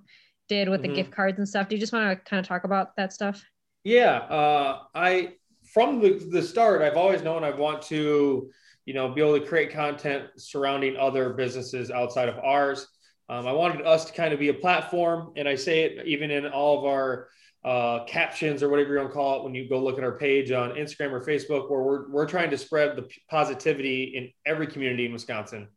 did 0.48 0.70
with 0.70 0.82
mm-hmm. 0.82 0.92
the 0.92 0.96
gift 0.96 1.12
cards 1.12 1.38
and 1.38 1.48
stuff. 1.48 1.70
Do 1.70 1.76
you 1.76 1.80
just 1.80 1.94
want 1.94 2.10
to 2.10 2.30
kind 2.30 2.40
of 2.40 2.48
talk 2.48 2.64
about 2.64 2.96
that 2.98 3.14
stuff? 3.14 3.44
Yeah, 3.84 4.18
uh, 4.18 4.80
I 4.94 5.34
from 5.64 6.00
the, 6.00 6.20
the 6.32 6.42
start, 6.42 6.82
I've 6.82 6.98
always 6.98 7.22
known 7.22 7.44
I 7.44 7.52
want 7.52 7.82
to, 7.84 8.50
you 8.86 8.94
know, 8.94 9.10
be 9.10 9.22
able 9.22 9.40
to 9.40 9.46
create 9.46 9.72
content 9.72 10.26
surrounding 10.38 10.96
other 10.98 11.32
businesses 11.34 11.92
outside 11.92 12.30
of 12.30 12.38
ours. 12.40 12.88
Um, 13.28 13.48
I 13.48 13.52
wanted 13.54 13.86
us 13.86 14.06
to 14.06 14.14
kind 14.14 14.34
of 14.34 14.40
be 14.40 14.50
a 14.50 14.54
platform, 14.54 15.34
and 15.36 15.48
I 15.48 15.56
say 15.56 15.84
it 15.84 16.06
even 16.06 16.32
in 16.32 16.46
all 16.46 16.80
of 16.80 16.86
our 16.86 17.28
uh, 17.64 18.06
captions 18.06 18.62
or 18.62 18.70
whatever 18.70 18.94
you 18.94 19.00
want 19.00 19.10
to 19.10 19.14
call 19.14 19.40
it 19.40 19.44
when 19.44 19.56
you 19.56 19.68
go 19.68 19.82
look 19.84 19.98
at 19.98 20.04
our 20.04 20.18
page 20.18 20.52
on 20.52 20.72
Instagram 20.72 21.12
or 21.12 21.26
Facebook, 21.26 21.70
where 21.70 21.82
we're, 21.82 22.12
we're 22.12 22.28
trying 22.28 22.52
to 22.52 22.58
spread 22.58 22.96
the 22.96 23.10
positivity 23.30 24.14
in 24.16 24.32
every 24.46 24.68
community 24.68 25.08
in 25.08 25.14
Wisconsin. 25.14 25.68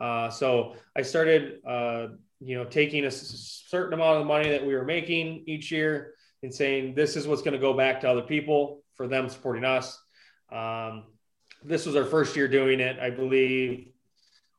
Uh, 0.00 0.30
so 0.30 0.74
I 0.96 1.02
started 1.02 1.58
uh, 1.66 2.06
you 2.40 2.56
know, 2.56 2.64
taking 2.64 3.04
a 3.04 3.10
certain 3.10 3.94
amount 3.94 4.16
of 4.16 4.18
the 4.20 4.26
money 4.26 4.50
that 4.50 4.64
we 4.64 4.74
were 4.74 4.84
making 4.84 5.44
each 5.46 5.70
year 5.70 6.14
and 6.42 6.54
saying 6.54 6.94
this 6.94 7.16
is 7.16 7.26
what's 7.26 7.42
going 7.42 7.54
to 7.54 7.58
go 7.58 7.72
back 7.72 8.00
to 8.00 8.10
other 8.10 8.22
people 8.22 8.82
for 8.94 9.08
them 9.08 9.28
supporting 9.28 9.64
us. 9.64 9.98
Um, 10.52 11.04
this 11.64 11.86
was 11.86 11.96
our 11.96 12.04
first 12.04 12.36
year 12.36 12.48
doing 12.48 12.80
it. 12.80 12.98
I 12.98 13.10
believe 13.10 13.88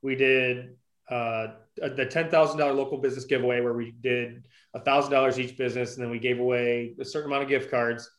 we 0.02 0.16
did 0.16 0.76
uh, 1.10 1.48
the 1.78 2.06
ten 2.06 2.30
thousand 2.30 2.60
dollar 2.60 2.74
local 2.74 2.98
business 2.98 3.26
giveaway 3.26 3.62
where 3.62 3.74
we 3.74 3.92
did 3.92 4.46
a 4.74 4.80
thousand 4.80 5.12
dollars 5.12 5.40
each 5.40 5.58
business, 5.58 5.96
and 5.96 6.04
then 6.04 6.12
we 6.12 6.20
gave 6.20 6.40
away 6.40 6.96
a 7.00 7.06
certain 7.06 7.32
amount 7.32 7.44
of 7.44 7.50
gift 7.50 7.72
cards. 7.72 8.10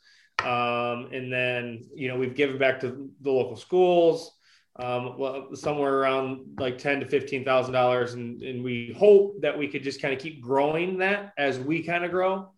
Um, 0.44 1.08
and 1.12 1.32
then 1.32 1.84
you 1.94 2.08
know 2.08 2.16
we've 2.16 2.34
given 2.34 2.58
back 2.58 2.80
to 2.80 3.10
the 3.20 3.30
local 3.30 3.56
schools 3.56 4.38
um, 4.78 5.18
well, 5.18 5.48
somewhere 5.54 5.98
around 5.98 6.58
like 6.60 6.78
ten 6.78 7.00
to 7.00 7.06
fifteen 7.06 7.44
thousand 7.44 7.72
dollars, 7.72 8.14
and 8.14 8.40
and 8.42 8.62
we 8.62 8.94
hope 8.96 9.40
that 9.40 9.58
we 9.58 9.66
could 9.66 9.82
just 9.82 10.00
kind 10.00 10.14
of 10.14 10.20
keep 10.20 10.40
growing 10.40 10.98
that 10.98 11.32
as 11.36 11.58
we 11.58 11.82
kind 11.82 12.04
of 12.04 12.12
grow, 12.12 12.52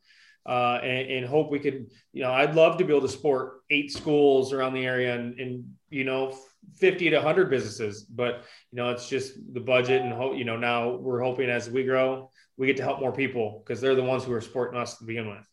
uh, 0.46 0.80
and, 0.82 1.10
and, 1.10 1.26
hope 1.26 1.50
we 1.50 1.58
could. 1.58 1.90
You 2.12 2.22
know, 2.22 2.32
I'd 2.32 2.54
love 2.54 2.76
to 2.76 2.84
be 2.84 2.92
able 2.92 3.06
to 3.06 3.12
support 3.12 3.62
eight 3.70 3.90
schools 3.90 4.52
around 4.52 4.74
the 4.74 4.84
area 4.84 5.14
and, 5.14 5.38
and 5.40 5.64
you 5.90 6.04
know 6.04 6.34
fifty 6.76 7.10
to 7.10 7.20
hundred 7.20 7.50
businesses, 7.50 8.02
but 8.04 8.44
you 8.70 8.76
know 8.76 8.90
it's 8.90 9.08
just 9.08 9.34
the 9.52 9.60
budget 9.60 10.02
and 10.02 10.12
hope. 10.12 10.36
You 10.36 10.44
know, 10.44 10.56
now 10.56 10.94
we're 10.94 11.20
hoping 11.20 11.50
as 11.50 11.68
we 11.68 11.84
grow, 11.84 12.30
we 12.56 12.66
get 12.66 12.76
to 12.78 12.82
help 12.82 13.00
more 13.00 13.12
people 13.12 13.62
because 13.64 13.80
they're 13.80 13.94
the 13.94 14.02
ones 14.02 14.24
who 14.24 14.32
are 14.32 14.40
supporting 14.40 14.78
us 14.78 14.98
to 14.98 15.04
begin 15.04 15.28
with. 15.28 15.46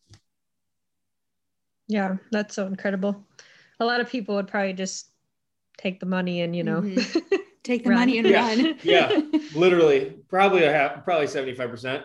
Yeah, 1.87 2.17
that's 2.31 2.55
so 2.55 2.67
incredible. 2.67 3.25
A 3.79 3.85
lot 3.85 3.99
of 3.99 4.09
people 4.09 4.35
would 4.35 4.47
probably 4.47 4.73
just 4.73 5.09
take 5.77 5.99
the 5.99 6.05
money 6.05 6.41
and 6.41 6.55
you 6.55 6.63
know 6.63 6.81
mm-hmm. 6.81 7.35
take 7.63 7.83
the 7.83 7.91
money 7.91 8.19
and 8.19 8.27
yeah. 8.27 8.47
run. 8.47 8.79
yeah, 8.83 9.21
literally, 9.55 10.17
probably 10.27 10.63
a 10.63 10.71
half, 10.71 11.03
probably 11.03 11.27
seventy 11.27 11.55
five 11.55 11.69
percent. 11.69 12.03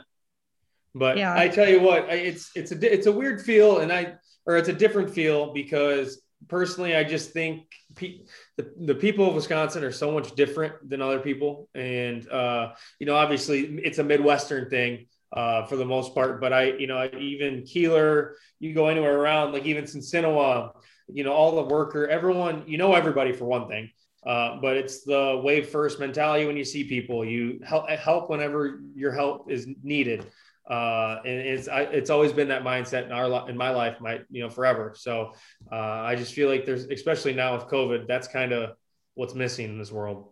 But 0.95 1.17
yeah. 1.17 1.35
I 1.35 1.49
tell 1.49 1.69
you 1.69 1.81
what, 1.81 2.09
it's 2.11 2.51
it's 2.55 2.73
a 2.73 2.93
it's 2.93 3.07
a 3.07 3.13
weird 3.13 3.43
feel, 3.43 3.79
and 3.79 3.93
I 3.93 4.15
or 4.47 4.57
it's 4.57 4.69
a 4.69 4.73
different 4.73 5.11
feel 5.11 5.53
because 5.53 6.22
personally, 6.49 6.97
I 6.97 7.05
just 7.05 7.33
think 7.33 7.67
pe- 7.95 8.21
the 8.57 8.73
the 8.87 8.95
people 8.95 9.29
of 9.29 9.35
Wisconsin 9.35 9.85
are 9.85 9.93
so 9.93 10.11
much 10.13 10.35
different 10.35 10.89
than 10.89 11.03
other 11.03 11.21
people, 11.21 11.69
and 11.75 12.29
uh, 12.29 12.73
you 12.99 13.07
know, 13.07 13.17
obviously, 13.17 13.79
it's 13.85 13.99
a 13.99 14.05
Midwestern 14.05 14.69
thing. 14.71 15.07
Uh, 15.35 15.65
for 15.65 15.77
the 15.77 15.85
most 15.87 16.15
part, 16.15 16.43
but 16.43 16.53
I, 16.53 16.77
you 16.77 16.87
know, 16.87 17.09
even 17.19 17.63
Kieler, 17.63 18.35
you 18.61 18.75
go 18.75 18.89
anywhere 18.89 19.19
around, 19.19 19.55
like 19.55 19.65
even 19.65 19.85
Sinsinawa, 19.85 20.73
you 21.09 21.25
know, 21.25 21.33
all 21.33 21.57
the 21.57 21.63
worker, 21.63 22.07
everyone, 22.07 22.65
you 22.67 22.77
know, 22.77 22.93
everybody 22.93 23.33
for 23.33 23.47
one 23.47 23.67
thing. 23.67 23.89
Uh, 24.27 24.59
but 24.61 24.77
it's 24.77 25.03
the 25.03 25.41
wave 25.43 25.69
first 25.69 25.99
mentality 25.99 26.47
when 26.47 26.57
you 26.57 26.65
see 26.65 26.85
people. 26.85 27.25
You 27.25 27.61
help 27.65 27.89
help 27.89 28.31
whenever 28.31 28.81
your 28.95 29.13
help 29.13 29.51
is 29.51 29.67
needed, 29.83 30.27
uh, 30.69 31.21
and 31.25 31.41
it's 31.41 31.69
I, 31.69 31.83
it's 31.83 32.11
always 32.11 32.33
been 32.33 32.49
that 32.49 32.63
mindset 32.63 33.05
in 33.05 33.13
our 33.13 33.49
in 33.49 33.57
my 33.57 33.71
life, 33.71 34.01
my 34.01 34.21
you 34.31 34.43
know 34.43 34.51
forever. 34.51 34.95
So 34.97 35.33
uh, 35.71 35.77
I 35.77 36.15
just 36.15 36.35
feel 36.35 36.49
like 36.49 36.65
there's 36.65 36.85
especially 36.85 37.35
now 37.35 37.55
with 37.55 37.67
COVID, 37.67 38.07
that's 38.07 38.29
kind 38.29 38.53
of 38.53 38.77
what's 39.15 39.35
missing 39.35 39.67
in 39.67 39.79
this 39.79 39.91
world. 39.91 40.29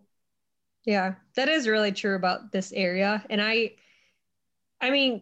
Yeah, 0.85 1.15
that 1.35 1.49
is 1.49 1.67
really 1.67 1.91
true 1.91 2.15
about 2.15 2.51
this 2.51 2.71
area, 2.71 3.23
and 3.29 3.41
I, 3.41 3.73
I 4.79 4.89
mean, 4.89 5.21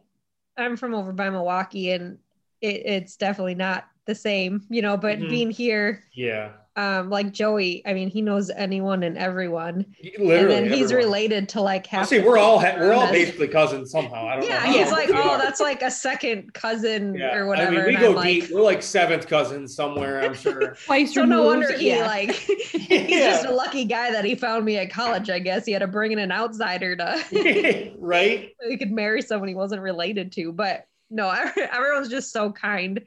I'm 0.57 0.77
from 0.77 0.93
over 0.93 1.11
by 1.11 1.29
Milwaukee, 1.29 1.91
and 1.91 2.19
it, 2.61 2.85
it's 2.85 3.17
definitely 3.17 3.55
not 3.55 3.85
the 4.05 4.15
same, 4.15 4.65
you 4.69 4.81
know, 4.81 4.95
but 4.95 5.19
mm-hmm. 5.19 5.29
being 5.29 5.51
here, 5.51 6.03
yeah, 6.13 6.53
um, 6.79 7.09
like 7.09 7.33
Joey, 7.33 7.81
I 7.85 7.93
mean, 7.93 8.09
he 8.09 8.21
knows 8.21 8.49
anyone 8.49 9.03
and 9.03 9.17
everyone, 9.17 9.85
Literally, 10.17 10.39
and 10.39 10.49
then 10.49 10.63
he's 10.71 10.91
everyone. 10.91 11.05
related 11.07 11.49
to 11.49 11.61
like 11.61 11.85
half. 11.85 12.07
See, 12.07 12.19
we're 12.21 12.37
all 12.37 12.57
ha- 12.57 12.75
we're 12.77 12.93
all 12.93 13.11
basically 13.11 13.49
cousins 13.49 13.91
somehow. 13.91 14.27
I 14.27 14.37
don't 14.37 14.41
know. 14.41 14.47
Yeah, 14.47 14.65
he's 14.71 14.91
like, 14.91 15.09
oh, 15.11 15.37
that's 15.37 15.59
like 15.59 15.81
a 15.81 15.91
second 15.91 16.53
cousin 16.53 17.15
Yeah. 17.15 17.35
or 17.35 17.47
whatever. 17.47 17.71
I 17.71 17.75
mean, 17.75 17.85
we 17.85 17.93
and 17.95 17.99
go 18.03 18.09
I'm 18.11 18.15
like, 18.15 18.25
deep. 18.27 18.51
We're 18.51 18.61
like 18.61 18.81
seventh 18.81 19.27
cousins 19.27 19.75
somewhere. 19.75 20.21
I'm 20.21 20.33
sure. 20.33 20.75
Twice 20.85 21.13
so 21.13 21.25
no 21.25 21.43
wonder 21.43 21.73
he 21.77 21.89
yeah. 21.89 22.07
like 22.07 22.31
he's 22.35 22.89
Yeah. 22.89 23.31
just 23.31 23.45
a 23.45 23.51
lucky 23.51 23.83
guy 23.83 24.11
that 24.11 24.23
he 24.23 24.35
found 24.35 24.63
me 24.63 24.77
at 24.77 24.89
college. 24.89 25.29
I 25.29 25.39
guess 25.39 25.65
he 25.65 25.73
had 25.73 25.79
to 25.79 25.87
bring 25.87 26.13
in 26.13 26.19
an 26.19 26.31
outsider 26.31 26.95
to 26.95 27.91
right? 27.99 28.51
he 28.69 28.77
could 28.77 28.91
marry 28.91 29.21
someone 29.21 29.49
he 29.49 29.55
wasn't 29.55 29.81
related 29.81 30.31
to. 30.33 30.53
But 30.53 30.85
no, 31.09 31.29
everyone's 31.29 32.07
just 32.09 32.31
so 32.31 32.51
kind. 32.53 33.01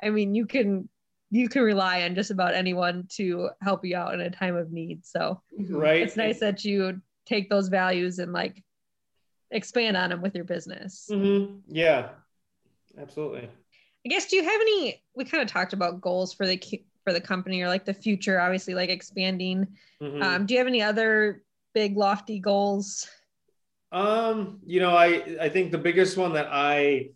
I 0.00 0.10
mean, 0.10 0.34
you 0.34 0.46
can 0.46 0.88
you 1.30 1.48
can 1.48 1.62
rely 1.62 2.02
on 2.02 2.14
just 2.14 2.30
about 2.30 2.54
anyone 2.54 3.06
to 3.08 3.50
help 3.62 3.84
you 3.84 3.96
out 3.96 4.14
in 4.14 4.20
a 4.20 4.30
time 4.30 4.56
of 4.56 4.72
need. 4.72 5.04
So 5.04 5.40
Right. 5.68 6.02
it's 6.02 6.16
nice 6.16 6.40
that 6.40 6.64
you 6.64 7.00
take 7.24 7.50
those 7.50 7.68
values 7.68 8.18
and 8.18 8.32
like 8.32 8.62
expand 9.50 9.96
on 9.96 10.10
them 10.10 10.22
with 10.22 10.34
your 10.34 10.44
business. 10.44 11.08
Mhm. 11.10 11.62
Yeah. 11.68 12.10
Absolutely. 12.98 13.48
I 14.04 14.08
guess 14.08 14.26
do 14.26 14.36
you 14.36 14.44
have 14.44 14.60
any 14.60 15.02
we 15.14 15.24
kind 15.24 15.42
of 15.42 15.48
talked 15.48 15.72
about 15.72 16.00
goals 16.00 16.32
for 16.32 16.46
the 16.46 16.60
for 17.04 17.12
the 17.12 17.20
company 17.20 17.60
or 17.62 17.68
like 17.68 17.84
the 17.84 17.94
future 17.94 18.40
obviously 18.40 18.74
like 18.74 18.90
expanding. 18.90 19.76
Mhm. 20.00 20.22
Um 20.22 20.46
do 20.46 20.54
you 20.54 20.58
have 20.58 20.66
any 20.68 20.82
other 20.82 21.42
big 21.74 21.96
lofty 21.96 22.38
goals? 22.38 23.08
Um, 23.92 24.60
you 24.64 24.80
know, 24.80 24.96
I 24.96 25.36
I 25.40 25.48
think 25.48 25.72
the 25.72 25.78
biggest 25.78 26.16
one 26.16 26.34
that 26.34 26.48
I 26.50 27.10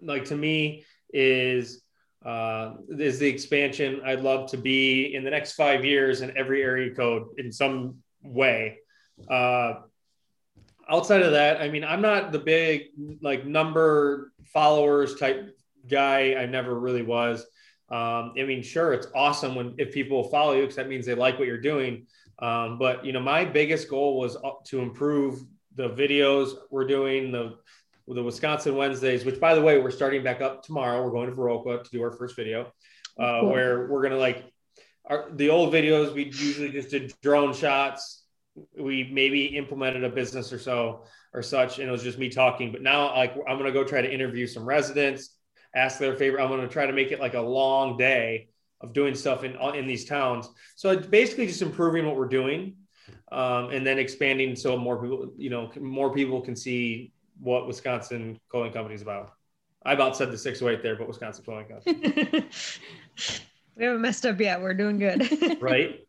like 0.00 0.26
to 0.26 0.36
me 0.36 0.84
is 1.12 1.82
uh 2.26 2.74
is 2.90 3.18
the 3.18 3.28
expansion. 3.28 4.00
I'd 4.04 4.20
love 4.20 4.50
to 4.50 4.56
be 4.56 5.14
in 5.14 5.24
the 5.24 5.30
next 5.30 5.52
five 5.52 5.84
years 5.84 6.22
in 6.22 6.36
every 6.36 6.62
area 6.62 6.94
code 6.94 7.28
in 7.38 7.52
some 7.52 7.96
way. 8.22 8.78
Uh 9.28 9.74
outside 10.88 11.22
of 11.22 11.32
that, 11.32 11.60
I 11.60 11.68
mean, 11.68 11.84
I'm 11.84 12.00
not 12.00 12.32
the 12.32 12.38
big 12.38 12.88
like 13.22 13.44
number 13.44 14.32
followers 14.44 15.16
type 15.16 15.56
guy. 15.88 16.34
I 16.34 16.46
never 16.46 16.78
really 16.78 17.02
was. 17.02 17.40
Um, 17.88 18.32
I 18.36 18.44
mean, 18.44 18.62
sure, 18.62 18.92
it's 18.92 19.06
awesome 19.14 19.54
when 19.54 19.74
if 19.78 19.92
people 19.92 20.24
follow 20.24 20.54
you 20.54 20.62
because 20.62 20.76
that 20.76 20.88
means 20.88 21.06
they 21.06 21.14
like 21.14 21.38
what 21.38 21.46
you're 21.46 21.60
doing. 21.60 22.06
Um, 22.40 22.78
but 22.78 23.04
you 23.04 23.12
know, 23.12 23.20
my 23.20 23.44
biggest 23.44 23.88
goal 23.88 24.18
was 24.18 24.36
uh, 24.36 24.50
to 24.66 24.80
improve 24.80 25.40
the 25.76 25.90
videos 25.90 26.54
we're 26.70 26.86
doing, 26.86 27.30
the 27.30 27.56
the 28.14 28.22
Wisconsin 28.22 28.76
Wednesdays, 28.76 29.24
which 29.24 29.40
by 29.40 29.54
the 29.54 29.60
way, 29.62 29.78
we're 29.80 29.90
starting 29.90 30.22
back 30.22 30.40
up 30.40 30.62
tomorrow. 30.62 31.02
We're 31.04 31.10
going 31.10 31.28
to 31.28 31.36
Viroqua 31.36 31.82
to 31.82 31.90
do 31.90 32.02
our 32.02 32.12
first 32.12 32.36
video, 32.36 32.72
uh, 33.18 33.40
Cool. 33.40 33.50
where 33.50 33.86
we're 33.88 34.02
gonna 34.02 34.16
like 34.16 34.44
our 35.06 35.28
the 35.32 35.50
old 35.50 35.72
videos 35.72 36.12
we 36.12 36.24
usually 36.24 36.70
just 36.70 36.90
did 36.90 37.12
drone 37.22 37.52
shots. 37.52 38.24
We 38.78 39.10
maybe 39.12 39.46
implemented 39.56 40.04
a 40.04 40.08
business 40.08 40.52
or 40.52 40.58
so 40.58 41.04
or 41.34 41.42
such, 41.42 41.78
and 41.78 41.88
it 41.88 41.92
was 41.92 42.02
just 42.02 42.18
me 42.18 42.28
talking. 42.30 42.72
But 42.72 42.82
now, 42.82 43.14
like, 43.14 43.34
I'm 43.48 43.58
gonna 43.58 43.72
go 43.72 43.84
try 43.84 44.00
to 44.00 44.12
interview 44.12 44.46
some 44.46 44.64
residents, 44.64 45.36
ask 45.74 45.98
their 45.98 46.14
favorite. 46.14 46.42
I'm 46.42 46.48
gonna 46.48 46.68
try 46.68 46.86
to 46.86 46.92
make 46.92 47.10
it 47.12 47.20
like 47.20 47.34
a 47.34 47.40
long 47.40 47.96
day 47.96 48.48
of 48.80 48.92
doing 48.92 49.14
stuff 49.14 49.42
in 49.42 49.56
in 49.74 49.86
these 49.86 50.04
towns. 50.04 50.48
So 50.76 50.90
it's 50.90 51.06
basically 51.06 51.48
just 51.48 51.62
improving 51.62 52.06
what 52.06 52.16
we're 52.16 52.28
doing, 52.28 52.76
um, 53.32 53.70
and 53.70 53.86
then 53.86 53.98
expanding 53.98 54.54
so 54.54 54.76
more 54.78 55.02
people, 55.02 55.32
you 55.36 55.50
know, 55.50 55.70
more 55.80 56.14
people 56.14 56.40
can 56.40 56.54
see 56.56 57.12
what 57.40 57.66
Wisconsin 57.66 58.38
Clothing 58.50 58.72
Company 58.72 58.94
is 58.94 59.02
about. 59.02 59.32
I 59.84 59.92
about 59.92 60.16
said 60.16 60.32
the 60.32 60.38
608 60.38 60.82
there, 60.82 60.96
but 60.96 61.06
Wisconsin 61.06 61.44
Clothing 61.44 61.68
Company, 61.68 62.48
we 63.76 63.84
haven't 63.84 64.00
messed 64.00 64.26
up 64.26 64.40
yet. 64.40 64.60
We're 64.60 64.74
doing 64.74 64.98
good. 64.98 65.58
right? 65.60 66.00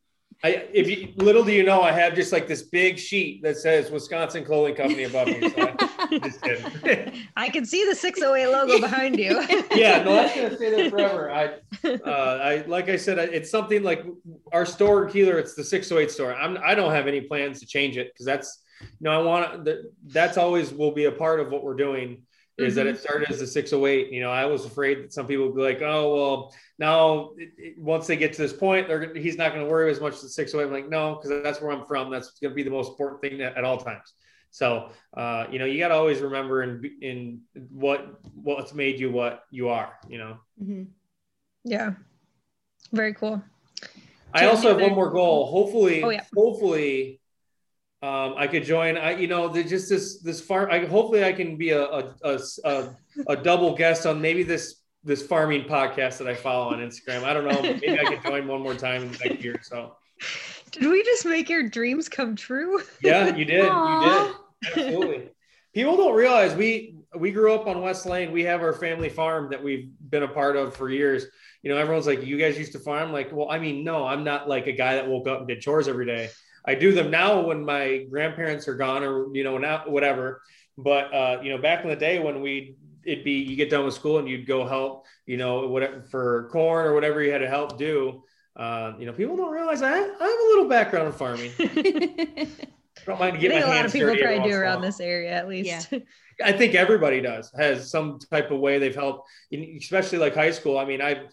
I, 0.44 0.68
if 0.72 0.88
you 0.88 1.14
little 1.16 1.44
do 1.44 1.52
you 1.52 1.64
know, 1.64 1.82
I 1.82 1.92
have 1.92 2.14
just 2.14 2.32
like 2.32 2.48
this 2.48 2.62
big 2.62 3.00
sheet 3.00 3.42
that 3.42 3.58
says 3.58 3.90
Wisconsin 3.90 4.46
Clothing 4.46 4.76
Company 4.76 5.04
above 5.04 5.28
me. 5.28 5.50
So 5.50 5.56
I. 5.58 7.24
I 7.38 7.50
can 7.50 7.66
see 7.66 7.84
the 7.86 7.96
608 7.96 8.48
logo 8.48 8.80
behind 8.80 9.18
you. 9.20 9.42
yeah, 9.76 10.04
no, 10.04 10.14
that's 10.14 10.36
gonna 10.36 10.56
stay 10.56 10.70
there 10.70 10.90
forever. 10.92 11.32
I, 11.32 11.56
uh, 11.84 12.40
I 12.42 12.64
like 12.68 12.88
I 12.88 12.98
said, 12.98 13.18
it's 13.18 13.50
something 13.50 13.82
like 13.82 14.06
our 14.52 14.66
store 14.66 15.06
in 15.06 15.12
Kieler. 15.12 15.40
It's 15.40 15.56
the 15.56 15.64
608 15.64 16.12
store. 16.12 16.36
I'm 16.36 16.60
I 16.64 16.76
don't 16.76 16.92
have 16.92 17.08
any 17.08 17.22
plans 17.22 17.60
to 17.62 17.66
change 17.66 17.98
it 17.98 18.14
because 18.14 18.28
that's 18.28 18.64
you 18.82 18.88
know 19.02 19.12
I 19.12 19.24
want 19.24 19.66
that 19.66 19.92
that's 20.06 20.38
always 20.38 20.72
will 20.72 20.92
be 20.92 21.06
a 21.06 21.12
part 21.12 21.40
of 21.40 21.50
what 21.52 21.64
we're 21.64 21.76
doing. 21.76 22.24
Is 22.58 22.74
that 22.74 22.88
it 22.88 23.00
started 23.00 23.30
as 23.30 23.40
a 23.40 23.46
608? 23.46 24.12
You 24.12 24.20
know, 24.22 24.32
I 24.32 24.46
was 24.46 24.66
afraid 24.66 25.04
that 25.04 25.14
some 25.14 25.28
people 25.28 25.46
would 25.46 25.56
be 25.56 25.62
like, 25.62 25.80
"Oh, 25.84 26.16
well, 26.16 26.56
now 26.80 27.30
it, 27.38 27.50
it- 27.58 27.78
once 27.78 28.08
they 28.08 28.18
get 28.18 28.34
to 28.34 28.42
this 28.42 28.52
point, 28.52 28.88
they're 28.88 28.98
gonna- 29.06 29.20
he's 29.20 29.38
not 29.38 29.54
going 29.54 29.64
to 29.64 29.70
worry 29.72 29.92
as 29.92 30.02
much 30.02 30.14
as 30.16 30.22
the 30.24 30.30
608." 30.30 30.66
I'm 30.66 30.72
like, 30.74 30.90
no, 30.90 31.16
because 31.22 31.44
that's 31.44 31.62
where 31.62 31.72
I'm 31.72 31.86
from. 31.86 32.10
That's 32.10 32.32
going 32.40 32.50
to 32.52 32.56
be 32.56 32.64
the 32.64 32.72
most 32.72 32.90
important 32.90 33.22
thing 33.22 33.42
at, 33.42 33.56
at 33.58 33.64
all 33.64 33.78
times. 33.78 34.12
So, 34.50 34.90
uh, 35.16 35.46
you 35.52 35.60
know, 35.60 35.66
you 35.66 35.78
got 35.78 35.90
to 35.90 35.94
always 35.94 36.20
remember 36.20 36.64
in 36.64 36.82
in 37.02 37.42
what 37.70 38.20
what's 38.34 38.74
made 38.74 39.00
you 39.00 39.12
what 39.12 39.44
you 39.52 39.70
are. 39.70 39.94
You 40.08 40.18
know. 40.18 40.38
Mhm. 40.60 40.88
yeah. 41.64 41.94
Very 42.92 43.14
cool. 43.14 43.40
I 44.34 44.48
also 44.48 44.70
have 44.70 44.82
one 44.82 44.96
more 44.96 45.12
goal. 45.12 45.46
Hopefully, 45.52 46.02
Oh, 46.04 46.10
yeah. 46.10 46.24
hopefully, 46.36 47.20
um, 48.04 48.36
I 48.38 48.48
could 48.48 48.64
join. 48.64 48.98
I, 48.98 49.18
you 49.18 49.28
know, 49.28 49.48
there's 49.48 49.70
just 49.70 49.90
this 49.90 50.22
this 50.22 50.40
farm. 50.40 50.70
I 50.72 50.86
hopefully 50.86 51.24
I 51.24 51.34
can 51.34 51.58
be 51.58 51.72
a 51.72 51.84
a, 51.84 52.14
a 52.24 52.40
a 52.64 52.96
a 53.30 53.36
double 53.36 53.76
guest 53.76 54.06
on 54.06 54.22
maybe 54.22 54.44
this 54.44 54.82
this 55.04 55.22
farming 55.26 55.64
podcast 55.64 56.18
that 56.20 56.28
I 56.28 56.36
follow 56.36 56.74
on 56.74 56.80
Instagram. 56.80 57.24
I 57.24 57.34
don't 57.34 57.46
know. 57.46 57.62
but 57.62 57.82
Maybe 57.82 58.00
I 58.00 58.04
could 58.04 58.24
join 58.24 58.48
one 58.48 58.62
more 58.62 58.76
time 58.76 59.04
in 59.04 59.12
the 59.12 59.18
next 59.26 59.44
year. 59.44 59.60
So 59.64 59.96
Did 60.72 60.90
we 60.90 61.02
just 61.04 61.26
make 61.26 61.50
your 61.50 61.68
dreams 61.70 62.10
come 62.10 62.36
true? 62.36 62.82
yeah, 63.02 63.36
you 63.36 63.46
did. 63.46 63.64
You 63.66 64.02
did. 64.04 64.36
Absolutely. 64.66 65.30
People 65.74 65.98
don't 65.98 66.16
realize 66.16 66.54
we 66.56 66.98
we 67.16 67.32
grew 67.32 67.54
up 67.54 67.68
on 67.68 67.82
West 67.82 68.06
Lane. 68.06 68.32
We 68.32 68.44
have 68.44 68.62
our 68.62 68.74
family 68.74 69.10
farm 69.10 69.50
that 69.52 69.64
we've 69.64 69.90
been 70.10 70.24
a 70.24 70.28
part 70.28 70.56
of 70.56 70.76
for 70.76 70.90
years. 70.90 71.26
You 71.64 71.72
know, 71.72 71.78
everyone's 71.78 72.06
like, 72.06 72.24
"You 72.26 72.38
guys 72.38 72.58
used 72.58 72.74
to 72.74 72.80
farm?" 72.80 73.12
Like, 73.12 73.32
well, 73.32 73.50
I 73.50 73.58
mean, 73.60 73.84
no, 73.84 74.06
I'm 74.06 74.24
not 74.24 74.48
like 74.48 74.68
a 74.68 74.72
guy 74.72 74.96
that 74.96 75.08
woke 75.08 75.28
up 75.28 75.40
and 75.40 75.48
did 75.48 75.62
chores 75.62 75.88
every 75.88 76.06
day. 76.06 76.30
I 76.68 76.76
do 76.76 76.92
them 76.92 77.10
now 77.10 77.42
when 77.42 77.64
my 77.64 78.06
grandparents 78.10 78.68
are 78.68 78.76
gone, 78.76 79.04
or 79.04 79.34
you 79.34 79.44
know, 79.44 79.58
now 79.58 79.84
whatever. 79.88 80.42
But 80.78 81.14
uh, 81.14 81.40
you 81.42 81.50
know, 81.50 81.58
back 81.58 81.84
in 81.84 81.90
the 81.90 81.96
day 81.96 82.20
when 82.20 82.42
we 82.42 82.76
it'd 83.04 83.24
be 83.24 83.40
you 83.40 83.56
get 83.56 83.70
done 83.70 83.86
with 83.86 83.94
school 83.94 84.20
and 84.20 84.28
you'd 84.28 84.46
go 84.46 84.68
help, 84.68 85.06
you 85.26 85.38
know, 85.38 85.68
whatever 85.68 86.02
for 86.04 86.50
corn 86.52 86.86
or 86.86 86.94
whatever 86.94 87.24
you 87.24 87.32
had 87.32 87.40
to 87.40 87.48
help 87.48 87.78
do. 87.78 88.24
Uh, 88.56 88.94
you 89.00 89.06
know, 89.06 89.14
people 89.14 89.38
don't 89.38 89.52
realize 89.52 89.82
I, 89.82 89.94
I 89.94 89.98
have 89.98 90.20
a 90.20 90.48
little 90.50 90.68
background 90.68 91.08
in 91.08 91.14
farming. 91.14 91.52
Don't 93.06 93.20
mind 93.20 93.38
I 93.38 93.40
getting 93.40 93.58
think 93.60 93.68
my 93.68 93.74
a 93.74 93.78
lot 93.78 93.86
of 93.86 93.94
people 93.94 94.08
dirty 94.10 94.24
every 94.24 94.36
probably 94.36 94.50
do 94.50 94.56
once 94.56 94.56
in 94.56 94.58
a 94.58 94.62
around 94.62 94.82
this 94.82 95.00
area 95.00 95.32
at 95.32 95.48
least. 95.48 95.92
Yeah. 95.92 96.00
I 96.44 96.52
think 96.52 96.76
everybody 96.76 97.22
does 97.22 97.52
has 97.58 97.90
some 97.90 98.20
type 98.32 98.52
of 98.52 98.60
way 98.60 98.80
they've 98.80 98.94
helped, 98.94 99.30
especially 99.54 100.18
like 100.18 100.36
high 100.36 100.52
school. 100.52 100.78
I 100.78 100.86
mean, 100.86 101.02
I 101.02 101.24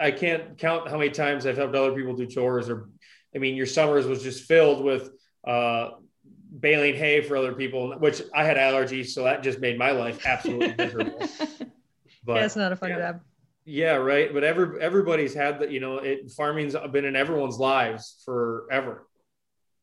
I 0.00 0.10
can't 0.10 0.58
count 0.58 0.88
how 0.88 0.98
many 0.98 1.10
times 1.10 1.46
I've 1.46 1.56
helped 1.56 1.74
other 1.74 1.94
people 1.94 2.14
do 2.14 2.26
chores. 2.26 2.68
Or, 2.68 2.88
I 3.34 3.38
mean, 3.38 3.56
your 3.56 3.66
summers 3.66 4.06
was 4.06 4.22
just 4.22 4.44
filled 4.44 4.84
with 4.84 5.10
uh, 5.46 5.90
baling 6.58 6.94
hay 6.94 7.22
for 7.22 7.36
other 7.36 7.52
people, 7.52 7.92
which 7.98 8.22
I 8.34 8.44
had 8.44 8.56
allergies, 8.56 9.08
so 9.08 9.24
that 9.24 9.42
just 9.42 9.58
made 9.60 9.78
my 9.78 9.90
life 9.90 10.24
absolutely 10.26 10.74
miserable. 10.78 11.18
But 12.24 12.36
yeah, 12.36 12.44
it's 12.44 12.56
not 12.56 12.72
a 12.72 12.76
fun 12.76 12.90
yeah. 12.90 12.98
job. 12.98 13.20
yeah, 13.64 13.94
right. 13.94 14.32
But 14.32 14.44
every 14.44 14.80
everybody's 14.80 15.34
had 15.34 15.60
that. 15.60 15.70
You 15.70 15.80
know, 15.80 15.98
it 15.98 16.30
farming's 16.30 16.76
been 16.92 17.04
in 17.04 17.16
everyone's 17.16 17.58
lives 17.58 18.22
forever. 18.24 19.08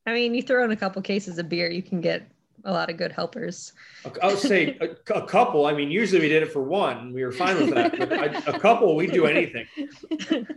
I 0.06 0.14
mean, 0.14 0.34
you 0.34 0.42
throw 0.42 0.64
in 0.64 0.72
a 0.72 0.76
couple 0.76 1.02
cases 1.02 1.38
of 1.38 1.50
beer, 1.50 1.70
you 1.70 1.84
can 1.84 2.02
get 2.02 2.32
a 2.66 2.72
lot 2.72 2.90
of 2.90 2.98
good 2.98 3.12
helpers. 3.12 3.74
I 4.22 4.28
would 4.28 4.40
say 4.40 4.78
a, 4.82 5.14
a 5.16 5.26
couple. 5.26 5.66
I 5.66 5.74
mean, 5.74 5.92
usually 5.92 6.22
we 6.22 6.30
did 6.30 6.44
it 6.44 6.52
for 6.52 6.62
one. 6.62 7.14
We 7.14 7.24
were 7.24 7.32
fine 7.32 7.58
with 7.58 7.74
that. 7.74 7.98
But 7.98 8.14
I, 8.14 8.26
a 8.52 8.60
couple, 8.60 8.96
we'd 8.96 9.12
do 9.12 9.26
anything. 9.26 9.68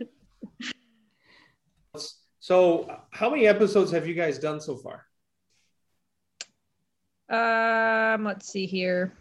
So, 2.47 2.93
how 3.11 3.29
many 3.29 3.47
episodes 3.47 3.89
have 3.91 4.05
you 4.05 4.13
guys 4.13 4.37
done 4.37 4.59
so 4.59 4.75
far? 4.75 5.05
Um, 7.29 8.25
let's 8.25 8.49
see 8.49 8.65
here. 8.65 9.13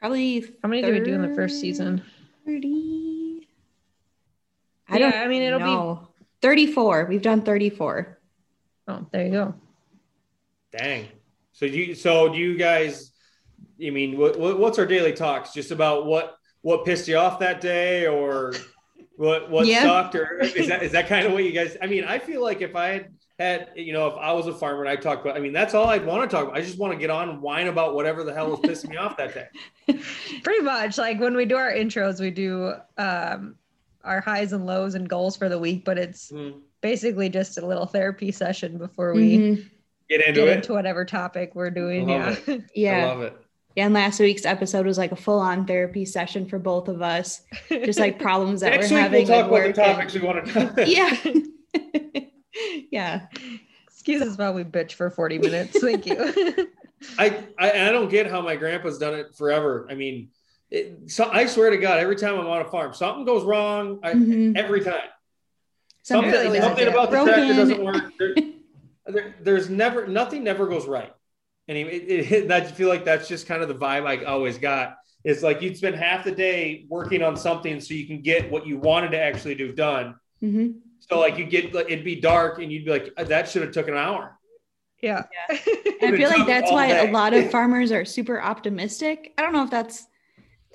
Probably 0.00 0.40
How 0.62 0.68
many 0.68 0.82
did 0.82 0.92
we 0.92 1.00
do 1.00 1.14
in 1.14 1.22
the 1.22 1.34
first 1.34 1.62
season? 1.62 2.02
30. 2.44 3.48
I 4.90 4.98
Yeah, 4.98 5.10
don't 5.12 5.14
I 5.22 5.28
mean, 5.28 5.40
it'll 5.40 5.60
be- 5.60 5.64
know. 5.64 6.08
34. 6.42 7.06
We've 7.06 7.22
done 7.22 7.40
34. 7.40 8.18
Oh, 8.86 9.06
there 9.10 9.24
you 9.24 9.30
go. 9.32 9.54
Dang. 10.76 11.08
So 11.52 11.64
you, 11.64 11.94
so 11.94 12.30
do 12.30 12.36
you 12.36 12.54
guys? 12.58 13.12
I 13.82 13.88
mean, 13.88 14.18
what, 14.18 14.38
what 14.38 14.58
what's 14.58 14.78
our 14.78 14.84
daily 14.84 15.14
talks? 15.14 15.54
Just 15.54 15.70
about 15.70 16.04
what 16.04 16.36
what 16.60 16.84
pissed 16.84 17.08
you 17.08 17.16
off 17.16 17.38
that 17.38 17.62
day, 17.62 18.06
or 18.06 18.52
what 19.16 19.50
what 19.50 19.66
Yeah. 19.66 19.82
sucked, 19.84 20.14
or 20.14 20.40
is 20.40 20.68
that 20.68 20.82
is 20.82 20.92
that 20.92 21.06
kind 21.08 21.26
of 21.26 21.32
what 21.32 21.44
you 21.44 21.52
guys? 21.52 21.76
I 21.82 21.86
mean, 21.86 22.04
I 22.04 22.18
feel 22.18 22.42
like 22.42 22.60
if 22.60 22.74
I 22.76 22.86
had 22.88 23.08
had, 23.38 23.70
you 23.74 23.92
know, 23.92 24.06
if 24.06 24.14
I 24.16 24.32
was 24.32 24.46
a 24.46 24.54
farmer 24.54 24.80
and 24.82 24.88
I 24.88 24.94
talked 24.96 25.24
about, 25.24 25.36
I 25.36 25.40
mean, 25.40 25.52
that's 25.52 25.74
all 25.74 25.86
I'd 25.88 26.06
want 26.06 26.28
to 26.28 26.34
talk 26.36 26.44
about. 26.46 26.56
I 26.56 26.60
just 26.60 26.78
want 26.78 26.92
to 26.92 26.98
get 26.98 27.10
on 27.10 27.28
and 27.28 27.42
whine 27.42 27.66
about 27.66 27.94
whatever 27.94 28.22
the 28.22 28.32
hell 28.32 28.50
was 28.50 28.60
pissing 28.60 28.90
me 28.90 28.96
off 28.96 29.16
that 29.16 29.34
day. 29.34 29.48
Pretty 30.44 30.62
much 30.62 30.98
like 30.98 31.18
when 31.20 31.34
we 31.36 31.44
do 31.44 31.56
our 31.56 31.72
intros, 31.72 32.20
we 32.20 32.30
do 32.30 32.74
um 32.98 33.56
our 34.04 34.20
highs 34.20 34.52
and 34.52 34.66
lows 34.66 34.94
and 34.94 35.08
goals 35.08 35.36
for 35.36 35.48
the 35.48 35.58
week, 35.58 35.84
but 35.84 35.96
it's 35.98 36.30
Mm. 36.30 36.60
basically 36.82 37.28
just 37.28 37.56
a 37.58 37.66
little 37.66 37.86
therapy 37.86 38.30
session 38.30 38.76
before 38.78 39.14
we 39.14 39.38
Mhm. 39.38 39.70
Get 40.10 40.20
into 40.20 40.40
get 40.40 40.48
it. 40.48 40.56
into 40.56 40.72
whatever 40.74 41.04
topic 41.06 41.54
we're 41.54 41.70
doing. 41.70 42.08
Yeah. 42.10 42.26
love 42.26 42.36
Mm-hmm. 42.46 42.66
Yeah. 42.74 42.98
I 42.98 43.08
love 43.08 43.22
it. 43.22 43.36
Yeah, 43.76 43.86
and 43.86 43.94
last 43.94 44.20
week's 44.20 44.44
episode 44.44 44.86
was 44.86 44.98
like 44.98 45.10
a 45.10 45.16
full-on 45.16 45.66
therapy 45.66 46.04
session 46.04 46.46
for 46.46 46.58
both 46.60 46.86
of 46.88 47.02
us, 47.02 47.42
just 47.68 47.98
like 47.98 48.18
problems 48.20 48.60
that 48.60 48.72
we're 48.72 48.80
week 48.82 48.90
having 48.90 49.26
we'll 49.28 49.36
talk 49.42 49.46
about 49.46 49.48
the 49.48 49.52
work 49.52 49.66
and- 49.66 49.74
topics 49.74 50.14
we 50.14 50.20
want 50.20 50.46
to. 50.46 50.52
talk. 50.52 50.86
yeah. 50.86 52.22
yeah. 52.90 53.26
Excuse 53.88 54.22
us 54.22 54.38
while 54.38 54.54
we 54.54 54.64
bitch 54.64 54.92
for 54.92 55.10
40 55.10 55.38
minutes. 55.38 55.80
Thank 55.80 56.06
you. 56.06 56.16
I, 57.18 57.44
I 57.58 57.88
I 57.88 57.92
don't 57.92 58.08
get 58.08 58.30
how 58.30 58.40
my 58.40 58.56
grandpa's 58.56 58.98
done 58.98 59.14
it 59.14 59.34
forever. 59.34 59.86
I 59.90 59.94
mean, 59.94 60.28
it, 60.70 61.10
so 61.10 61.28
I 61.30 61.46
swear 61.46 61.70
to 61.70 61.76
God, 61.76 61.98
every 61.98 62.16
time 62.16 62.38
I'm 62.38 62.46
on 62.46 62.62
a 62.62 62.64
farm, 62.70 62.94
something 62.94 63.24
goes 63.24 63.44
wrong. 63.44 63.98
I, 64.02 64.12
Mhm. 64.14 64.56
Every 64.56 64.80
time, 64.82 65.00
Something, 66.02 66.32
something, 66.32 66.52
really 66.52 66.60
something 66.60 66.88
about 66.88 67.10
the 67.10 67.16
Broken. 67.16 67.34
tractor 67.34 67.54
doesn't 67.54 67.82
work. 67.84 68.12
There, 68.18 68.34
there- 69.06 69.34
there's 69.42 69.68
never 69.68 70.06
nothing 70.06 70.44
never 70.44 70.66
goes 70.66 70.86
right. 70.86 71.12
And 71.68 71.78
it, 71.78 71.86
it, 71.86 72.32
it, 72.32 72.50
I 72.50 72.60
feel 72.62 72.88
like 72.88 73.04
that's 73.04 73.28
just 73.28 73.46
kind 73.46 73.62
of 73.62 73.68
the 73.68 73.74
vibe 73.74 74.06
I 74.06 74.24
always 74.24 74.58
got. 74.58 74.96
It's 75.24 75.42
like 75.42 75.62
you'd 75.62 75.76
spend 75.76 75.96
half 75.96 76.24
the 76.24 76.32
day 76.32 76.84
working 76.88 77.22
on 77.22 77.36
something 77.36 77.80
so 77.80 77.94
you 77.94 78.06
can 78.06 78.20
get 78.20 78.50
what 78.50 78.66
you 78.66 78.78
wanted 78.78 79.10
to 79.12 79.18
actually 79.20 79.54
do 79.54 79.72
done. 79.72 80.14
Mhm. 80.42 80.80
So 81.00 81.18
like 81.20 81.38
you 81.38 81.44
get 81.46 81.74
like 81.74 81.86
it'd 81.90 82.04
be 82.04 82.20
dark 82.20 82.58
and 82.60 82.70
you'd 82.72 82.84
be 82.84 82.90
like 82.90 83.14
that 83.16 83.48
should 83.48 83.62
have 83.62 83.72
took 83.72 83.88
an 83.88 83.96
hour. 83.96 84.38
yeah. 85.02 85.22
And 86.00 86.14
I 86.14 86.16
feel 86.16 86.28
like 86.28 86.46
that's 86.46 86.70
why 86.70 86.88
day. 86.88 87.08
a 87.08 87.12
lot 87.12 87.32
of 87.34 87.50
farmers 87.50 87.92
are 87.92 88.04
super 88.04 88.40
optimistic. 88.42 89.32
I 89.38 89.42
don't 89.42 89.52
know 89.52 89.64
if 89.64 89.70
that's 89.70 90.04
the 90.04 90.08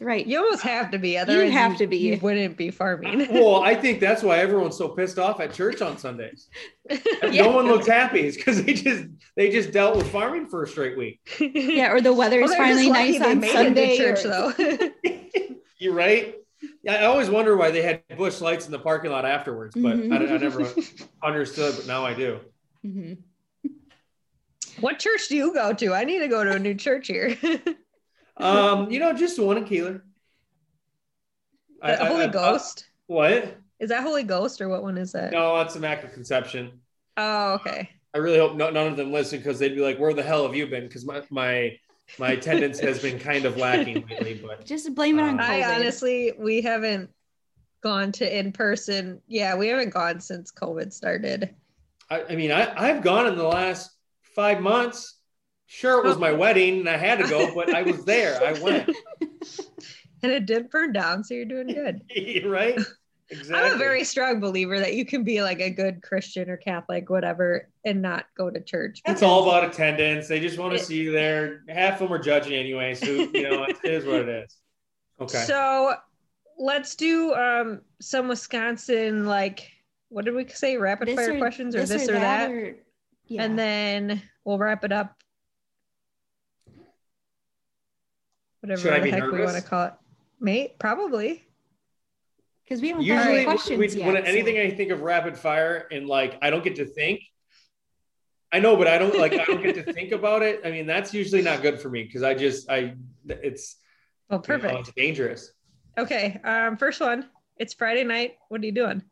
right. 0.01 0.25
You 0.25 0.39
almost 0.43 0.63
have 0.63 0.91
to 0.91 0.97
be. 0.99 1.17
Otherwise, 1.17 1.51
have 1.51 1.77
to 1.77 1.87
be. 1.87 1.97
You 1.97 2.19
wouldn't 2.21 2.57
be 2.57 2.71
farming. 2.71 3.27
Well, 3.31 3.61
I 3.63 3.75
think 3.75 3.99
that's 3.99 4.23
why 4.23 4.37
everyone's 4.39 4.77
so 4.77 4.89
pissed 4.89 5.19
off 5.19 5.39
at 5.39 5.53
church 5.53 5.81
on 5.81 5.97
Sundays. 5.97 6.49
Yeah. 7.23 7.43
No 7.43 7.51
one 7.51 7.67
looks 7.67 7.85
happy. 7.87 8.21
It's 8.21 8.35
because 8.37 8.63
they 8.63 8.73
just 8.73 9.05
they 9.35 9.49
just 9.51 9.71
dealt 9.71 9.97
with 9.97 10.09
farming 10.11 10.47
for 10.47 10.63
a 10.63 10.67
straight 10.67 10.97
week. 10.97 11.19
Yeah, 11.53 11.91
or 11.91 12.01
the 12.01 12.13
weather 12.13 12.39
is 12.41 12.49
they're 12.49 12.57
finally 12.57 12.89
nice 12.89 13.21
on 13.21 13.43
Sunday. 13.43 13.95
church, 13.97 14.25
or- 14.25 14.53
though. 14.53 14.89
You're 15.77 15.93
right. 15.93 16.35
I 16.89 17.05
always 17.05 17.29
wonder 17.29 17.55
why 17.55 17.71
they 17.71 17.81
had 17.81 18.01
Busch 18.17 18.41
Lights 18.41 18.65
in 18.65 18.71
the 18.71 18.79
parking 18.79 19.11
lot 19.11 19.25
afterwards, 19.25 19.75
but 19.75 19.97
Mhm. 19.97 20.11
I, 20.11 20.33
I 20.33 20.37
never 20.37 20.65
understood. 21.23 21.75
But 21.77 21.87
now 21.87 22.03
I 22.05 22.13
do. 22.13 22.39
Mhm. 22.85 23.17
what 24.79 24.97
church 24.99 25.27
do 25.29 25.35
you 25.37 25.53
go 25.53 25.73
to? 25.73 25.93
I 25.93 26.03
need 26.05 26.19
to 26.19 26.27
go 26.27 26.43
to 26.43 26.51
a 26.53 26.59
new 26.59 26.73
church 26.73 27.07
here. 27.07 27.37
Um, 28.39 28.89
you 28.89 28.99
know, 28.99 29.13
just 29.13 29.39
one 29.39 29.57
in 29.57 29.65
Kieler. 29.65 30.01
I- 31.81 31.95
The 31.95 32.03
I- 32.03 32.07
Holy 32.07 32.25
I- 32.25 32.27
Ghost. 32.27 32.85
what? 33.07 33.55
Is 33.79 33.89
that 33.89 34.03
Holy 34.03 34.23
Ghost 34.23 34.59
or 34.61 34.67
what 34.69 34.83
one 34.83 34.97
is 34.97 35.13
that? 35.13 35.31
No, 35.31 35.57
that's 35.57 35.75
Immaculate 35.75 36.13
Conception. 36.13 36.81
Oh, 37.17 37.53
okay. 37.53 37.89
I 38.13 38.17
really 38.17 38.37
hope 38.39 38.55
no, 38.55 38.69
none 38.69 38.87
of 38.87 38.97
them 38.97 39.11
listen 39.11 39.39
because 39.39 39.59
they'd 39.59 39.75
be 39.75 39.81
like, 39.81 39.99
"Where 39.99 40.13
the 40.13 40.23
hell 40.23 40.43
have 40.43 40.55
you 40.55 40.67
been?" 40.67 40.87
Because 40.87 41.05
my 41.05 41.21
my 41.29 41.77
my 42.17 42.31
attendance 42.31 42.79
has 42.79 43.01
been 43.01 43.19
kind 43.19 43.45
of 43.45 43.55
lacking 43.57 44.05
lately. 44.09 44.41
But 44.43 44.65
Just 44.65 44.93
blame 44.95 45.19
it 45.19 45.23
on 45.23 45.29
Um, 45.31 45.37
COVID. 45.37 45.41
I 45.63 45.75
honestly, 45.75 46.33
we 46.37 46.61
haven't 46.61 47.11
gone 47.81 48.11
to 48.13 48.37
in 48.39 48.51
person. 48.51 49.21
Yeah, 49.27 49.55
we 49.55 49.67
haven't 49.67 49.91
gone 49.91 50.19
since 50.19 50.51
COVID 50.51 50.91
started. 50.91 51.53
I, 52.09 52.23
I 52.23 52.35
mean, 52.35 52.51
I 52.51 52.73
I've 52.75 53.03
gone 53.03 53.27
in 53.27 53.35
the 53.37 53.43
last 53.47 53.91
five 54.35 54.59
months. 54.59 55.18
Sure, 55.71 56.03
it 56.03 56.07
was 56.07 56.17
my 56.17 56.31
wedding 56.31 56.79
and 56.79 56.89
I 56.89 56.97
had 56.97 57.19
to 57.19 57.27
go, 57.27 57.53
but 57.53 57.73
I 57.75 57.83
was 57.83 58.03
there. 58.03 58.43
I 58.43 58.53
went. 58.63 58.89
And 60.23 60.31
it 60.31 60.47
did 60.47 60.71
burn 60.71 60.91
down, 60.93 61.23
so 61.23 61.35
you're 61.35 61.45
doing 61.45 61.67
good. 61.67 62.01
right? 62.49 62.77
Exactly. 63.29 63.55
I'm 63.55 63.75
a 63.75 63.77
very 63.77 64.03
strong 64.03 64.39
believer 64.39 64.79
that 64.79 64.95
you 64.95 65.05
can 65.05 65.23
be 65.23 65.43
like 65.43 65.59
a 65.61 65.69
good 65.69 66.01
Christian 66.01 66.49
or 66.49 66.57
Catholic, 66.57 67.11
whatever, 67.11 67.69
and 67.85 68.01
not 68.01 68.25
go 68.35 68.49
to 68.49 68.59
church. 68.59 68.99
It's 69.05 69.21
all 69.21 69.47
about 69.47 69.63
attendance. 69.69 70.27
They 70.27 70.39
just 70.39 70.57
want 70.57 70.73
to 70.73 70.79
It- 70.79 70.85
see 70.85 70.97
you 70.97 71.11
there. 71.11 71.61
Half 71.69 72.01
of 72.01 72.09
them 72.09 72.13
are 72.13 72.19
judging 72.21 72.53
anyway, 72.53 72.95
so 72.95 73.05
you 73.05 73.43
know 73.43 73.65
it 73.65 73.77
is 73.83 74.05
what 74.05 74.21
it 74.21 74.29
is. 74.29 74.57
Okay. 75.21 75.43
So 75.43 75.93
let's 76.57 76.95
do 76.95 77.35
um 77.35 77.81
some 78.01 78.27
Wisconsin 78.27 79.27
like 79.27 79.69
what 80.09 80.25
did 80.25 80.33
we 80.33 80.47
say? 80.47 80.77
Rapid 80.77 81.09
This 81.09 81.15
fire 81.15 81.35
or- 81.35 81.37
questions 81.37 81.75
or 81.75 81.85
this, 81.85 82.09
or, 82.09 82.13
that, 82.13 82.49
or- 82.49 82.75
yeah. 83.27 83.43
and 83.43 83.57
then 83.59 84.23
we'll 84.43 84.57
wrap 84.57 84.83
it 84.83 84.91
up. 84.91 85.15
Whatever 88.61 88.81
Should 88.81 88.93
I 88.93 88.99
the 88.99 89.03
be 89.05 89.11
heck 89.11 89.23
we 89.23 89.31
nervous? 89.31 89.53
want 89.53 89.63
to 89.63 89.69
call 89.69 89.85
it, 89.85 89.93
mate. 90.39 90.79
Probably. 90.79 91.43
because 92.65 92.81
we 92.81 92.89
don't 92.89 92.99
have 93.03 93.07
Usually, 93.07 93.35
any 93.37 93.45
questions 93.45 93.79
when, 93.79 93.89
yet. 93.97 94.05
when 94.13 94.25
anything 94.25 94.57
I 94.59 94.69
think 94.71 94.91
of 94.91 95.01
rapid 95.01 95.37
fire 95.37 95.87
and 95.91 96.07
like 96.07 96.37
I 96.41 96.49
don't 96.49 96.63
get 96.63 96.75
to 96.77 96.85
think. 96.85 97.21
I 98.51 98.59
know, 98.59 98.75
but 98.75 98.87
I 98.87 98.97
don't 98.97 99.17
like 99.17 99.33
I 99.33 99.45
don't 99.45 99.61
get 99.61 99.75
to 99.75 99.93
think 99.93 100.11
about 100.11 100.41
it. 100.41 100.61
I 100.65 100.71
mean, 100.71 100.87
that's 100.87 101.13
usually 101.13 101.41
not 101.41 101.61
good 101.61 101.79
for 101.79 101.89
me 101.89 102.03
because 102.03 102.23
I 102.23 102.33
just 102.33 102.69
I 102.69 102.95
it's 103.27 103.75
Well, 104.29 104.43
you 104.47 104.53
know, 104.53 104.59
perfect. 104.59 104.79
it's 104.79 104.91
dangerous. 104.95 105.51
Okay. 105.97 106.39
Um, 106.43 106.77
first 106.77 106.99
one. 106.99 107.27
It's 107.57 107.73
Friday 107.73 108.03
night. 108.03 108.37
What 108.47 108.61
are 108.61 108.65
you 108.65 108.71
doing? 108.71 109.03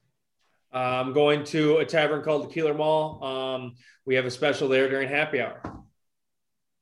I'm 0.72 1.14
going 1.14 1.44
to 1.46 1.78
a 1.78 1.86
tavern 1.86 2.22
called 2.24 2.50
the 2.50 2.54
Kieler 2.54 2.74
Mall. 2.74 3.24
Um, 3.24 3.76
we 4.06 4.16
have 4.16 4.26
a 4.26 4.32
special 4.32 4.68
there 4.70 4.90
during 4.90 5.08
happy 5.10 5.40
hour. 5.42 5.62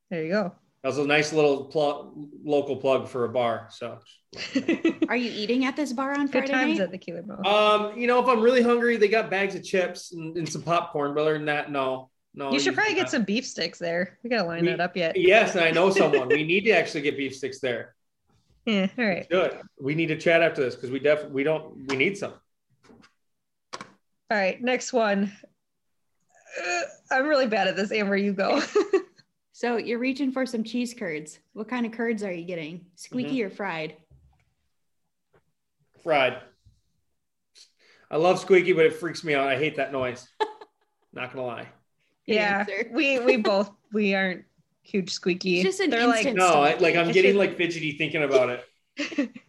There 0.09 0.24
you 0.24 0.30
go. 0.32 0.55
That 0.86 0.90
was 0.90 1.00
a 1.00 1.08
nice 1.08 1.34
little 1.34 1.64
plug, 1.66 2.14
local 2.44 2.76
plug 2.76 3.08
for 3.08 3.26
a 3.26 3.30
bar. 3.30 3.70
So, 3.72 3.98
Are 5.10 5.16
you 5.16 5.32
eating 5.32 5.66
at 5.66 5.76
this 5.76 5.92
bar 5.92 6.12
on 6.12 6.28
Friday? 6.28 6.46
Good 6.46 6.54
Friday 6.54 6.66
times 6.68 6.78
night? 6.78 6.84
at 6.86 6.92
the 6.92 6.98
Kieler 7.00 7.24
Bowl. 7.24 7.48
um, 7.48 7.98
you 7.98 8.06
know, 8.06 8.22
if 8.22 8.28
I'm 8.30 8.40
really 8.40 8.62
hungry, 8.62 8.96
they 8.96 9.08
got 9.08 9.32
bags 9.32 9.56
of 9.56 9.64
chips 9.64 10.12
and, 10.14 10.38
and 10.38 10.48
some 10.48 10.62
popcorn. 10.62 11.16
But 11.16 11.22
other 11.22 11.34
than 11.34 11.46
that, 11.46 11.72
no, 11.72 12.12
no. 12.36 12.52
you 12.52 12.60
should 12.60 12.68
usually 12.68 12.76
probably 12.76 12.94
get 12.94 13.10
some 13.10 13.24
beef 13.24 13.48
sticks 13.48 13.80
there. 13.80 14.20
We 14.22 14.30
gotta 14.30 14.48
line 14.48 14.62
We- 14.62 14.68
that 14.68 14.80
up 14.80 14.96
yet. 14.96 15.18
Yes, 15.18 15.56
and 15.56 15.66
I 15.66 15.72
know 15.72 15.90
someone. 15.90 16.28
we 16.28 16.44
need 16.44 16.66
to 16.66 16.72
actually 16.74 17.02
get 17.02 17.18
beef 17.18 17.36
sticks 17.36 17.60
there. 17.60 17.96
Yeah. 18.68 18.86
All 18.96 19.06
right. 19.06 19.28
Good. 19.28 19.60
We 19.82 19.96
need 19.96 20.10
to 20.10 20.18
chat 20.20 20.44
after 20.44 20.62
this 20.64 20.76
because 20.76 20.92
we 20.92 21.00
definitely 21.00 21.34
we 21.34 21.44
don't 21.44 21.88
we 21.88 21.96
need 21.96 22.16
some. 22.16 22.34
All 23.74 23.82
right. 24.38 24.62
Next 24.62 24.94
one. 24.94 25.34
Uh, 26.64 26.82
I'm 27.10 27.26
really 27.26 27.48
bad 27.48 27.68
at 27.68 27.76
this. 27.76 27.92
Amber, 27.92 28.16
you 28.16 28.34
go. 28.34 28.62
So 29.58 29.78
you're 29.78 29.99
reaching 29.99 30.34
for 30.34 30.45
some 30.45 30.66
cheese 30.66 30.93
curds. 30.93 31.39
What 31.53 31.70
kind 31.70 31.86
of 31.86 31.93
curds 31.93 32.24
are 32.24 32.32
you 32.34 32.43
getting? 32.43 32.88
Squeaky 32.95 33.38
Mm-hmm. 33.38 33.47
or 33.47 33.49
fried? 33.51 33.95
Fried. 36.03 36.41
I 38.12 38.18
love 38.18 38.38
squeaky, 38.38 38.74
but 38.74 38.86
it 38.86 38.95
freaks 38.95 39.24
me 39.24 39.34
out. 39.34 39.47
I 39.47 39.56
hate 39.56 39.78
that 39.78 39.93
noise. 39.93 40.28
Not 41.14 41.32
gonna 41.34 41.45
lie. 41.47 41.68
Good 42.28 42.34
yeah. 42.36 42.60
answer. 42.60 42.89
We 42.91 43.20
we 43.20 43.38
both 43.51 43.72
we 43.93 44.14
aren't 44.14 44.43
huge 44.84 45.12
squeaky. 45.12 45.62
It's 45.62 45.64
just 45.64 45.80
an 45.80 45.89
They're 45.89 46.06
like 46.06 46.26
instant- 46.26 46.36
No, 46.36 46.62
I, 46.62 46.76
like 46.76 46.97
I'm 46.97 47.14
getting 47.14 47.38
like 47.38 47.56
fidgety 47.56 47.93
thinking 47.97 48.24
about 48.24 48.62
it. 48.99 49.30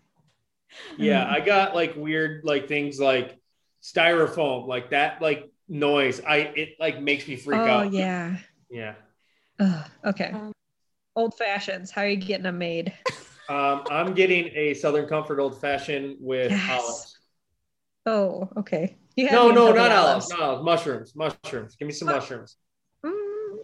Yeah, 0.99 1.27
I 1.29 1.41
got 1.41 1.75
like 1.75 1.97
weird 1.97 2.45
like 2.45 2.69
things 2.69 3.01
like 3.01 3.41
styrofoam, 3.83 4.69
like 4.69 4.91
that 4.91 5.21
like 5.21 5.51
noise. 5.69 6.21
I 6.21 6.37
it 6.37 6.77
like 6.79 7.01
makes 7.01 7.27
me 7.27 7.35
freak 7.35 7.59
oh 7.59 7.65
out. 7.67 7.93
yeah. 7.93 8.37
Yeah. 8.71 8.95
Ugh, 9.61 9.85
okay. 10.05 10.31
Um, 10.33 10.53
Old 11.15 11.35
fashions. 11.39 11.91
How 11.91 12.03
are 12.03 12.09
you 12.09 12.17
getting 12.17 12.45
them 12.45 12.59
made? 12.59 12.93
Um, 13.49 13.85
I'm 13.89 14.13
getting 14.15 14.49
a 14.57 14.75
Southern 14.75 15.07
Comfort 15.07 15.39
old 15.39 15.61
fashioned 15.61 16.17
with 16.19 16.51
Yes. 16.51 16.69
olives. 16.69 17.19
Oh, 18.05 18.49
okay. 18.57 18.97
You 19.15 19.31
No, 19.31 19.53
no, 19.53 19.71
not 19.71 19.89
the 19.89 19.95
olives. 19.97 20.29
Not 20.31 20.41
olives. 20.41 20.65
Mushrooms. 20.65 21.15
Mushrooms. 21.15 21.77
Give 21.77 21.87
me 21.87 21.95
some 21.95 22.09
Mu- 22.09 22.15
mushrooms. 22.15 22.57
Mm, 23.05 23.59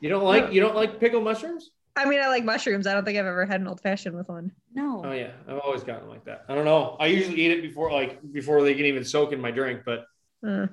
You 0.00 0.08
don't 0.08 0.24
like 0.24 0.52
you 0.52 0.60
don't 0.60 0.74
like 0.74 0.98
pickled 0.98 1.22
mushrooms? 1.22 1.70
I 1.94 2.04
mean, 2.06 2.18
I 2.20 2.26
like 2.26 2.42
mushrooms. 2.44 2.88
I 2.88 2.94
don't 2.94 3.04
think 3.04 3.16
I've 3.16 3.26
ever 3.26 3.46
had 3.46 3.60
an 3.60 3.68
old 3.68 3.80
fashioned 3.80 4.16
with 4.16 4.28
one. 4.28 4.50
no. 4.74 5.02
Oh 5.06 5.12
yeah, 5.12 5.30
I've 5.46 5.58
always 5.60 5.84
gotten 5.84 6.08
like 6.08 6.24
that. 6.24 6.44
I 6.48 6.56
don't 6.56 6.64
know. 6.64 6.96
I 6.98 7.06
usually 7.06 7.40
eat 7.42 7.52
it 7.52 7.62
before 7.62 7.92
like 7.92 8.18
before 8.32 8.64
they 8.64 8.74
can 8.74 8.86
even 8.86 9.04
soak 9.04 9.32
in 9.32 9.40
my 9.40 9.52
drink. 9.52 9.82
But 9.86 10.04
Uh. 10.44 10.66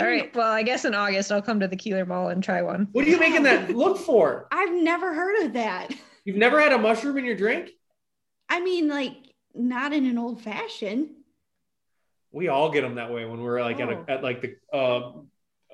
All 0.00 0.06
right. 0.06 0.34
Well, 0.34 0.52
I 0.52 0.62
guess 0.62 0.84
in 0.84 0.94
August 0.94 1.32
I'll 1.32 1.42
come 1.42 1.58
to 1.60 1.68
the 1.68 1.76
Kieler 1.76 2.06
Mall 2.06 2.28
and 2.28 2.42
try 2.42 2.62
one. 2.62 2.88
what 2.92 3.04
are 3.04 3.08
you 3.08 3.18
making 3.18 3.42
that 3.44 3.70
look 3.76 3.98
for? 3.98 4.46
I've 4.52 4.72
never 4.72 5.12
heard 5.12 5.44
of 5.46 5.52
that. 5.54 5.92
You've 6.24 6.36
never 6.36 6.60
had 6.60 6.72
a 6.72 6.78
mushroom 6.78 7.18
in 7.18 7.24
your 7.24 7.36
drink? 7.36 7.70
I 8.48 8.60
mean, 8.60 8.88
like, 8.88 9.14
not 9.54 9.92
in 9.92 10.06
an 10.06 10.16
old 10.18 10.40
fashioned. 10.42 11.08
We 12.30 12.48
all 12.48 12.70
get 12.70 12.82
them 12.82 12.94
that 12.96 13.10
way 13.12 13.24
when 13.24 13.40
we're 13.40 13.60
like 13.60 13.80
Oh. 13.80 13.84
at, 13.84 13.88
a, 13.90 14.04
at 14.12 14.22
like 14.22 14.42
the 14.42 14.56
uh, 14.72 15.12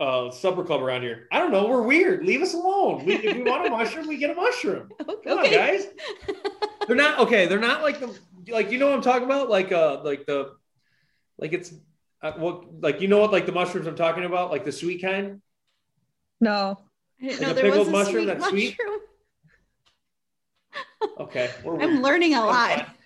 uh, 0.01 0.31
supper 0.31 0.65
club 0.65 0.81
around 0.81 1.03
here. 1.03 1.27
I 1.31 1.39
don't 1.41 1.51
know. 1.53 1.67
We're 1.69 1.83
weird. 1.83 2.25
Leave 2.25 2.41
us 2.43 2.55
alone. 2.55 3.05
We, 3.05 3.15
if 3.15 3.37
we 3.37 3.43
want 3.43 3.67
a 3.67 3.71
mushroom, 3.71 4.07
we 4.07 4.17
get 4.17 4.31
a 4.31 4.35
mushroom. 4.35 4.91
Come 5.25 5.39
on, 5.39 5.51
guys. 5.51 5.87
They're 6.87 6.97
not 6.97 7.19
okay. 7.21 7.47
They're 7.47 7.59
not 7.59 7.83
like 7.83 8.01
the 8.01 8.17
like 8.49 8.71
you 8.71 8.79
know 8.79 8.87
what 8.87 8.95
I'm 8.95 9.03
talking 9.03 9.25
about. 9.25 9.51
Like 9.51 9.73
uh 9.73 10.03
like 10.05 10.27
the 10.27 10.53
like 11.39 11.53
it's 11.53 11.73
uh, 12.25 12.33
what 12.33 12.81
like 12.81 13.01
you 13.01 13.07
know 13.09 13.19
what 13.19 13.31
like 13.31 13.47
the 13.47 13.53
mushrooms 13.53 13.87
I'm 13.87 13.95
talking 13.95 14.25
about 14.25 14.51
like 14.51 14.65
the 14.65 14.73
sweet 14.73 15.01
kind. 15.03 15.41
No. 16.41 16.79
I 17.23 17.27
Like 17.27 17.41
know 17.41 17.51
a 17.51 17.55
there 17.55 17.65
was 17.67 17.73
pickled 17.75 17.89
a 17.89 17.91
mushroom 17.91 18.25
sweet 18.25 18.27
that's 18.27 18.49
sweet? 18.49 18.77
Okay, 21.21 21.51
we're 21.63 21.81
I'm 21.81 22.03
learning 22.03 22.35
a 22.35 22.41
I'm 22.41 22.47
lot. 22.47 22.89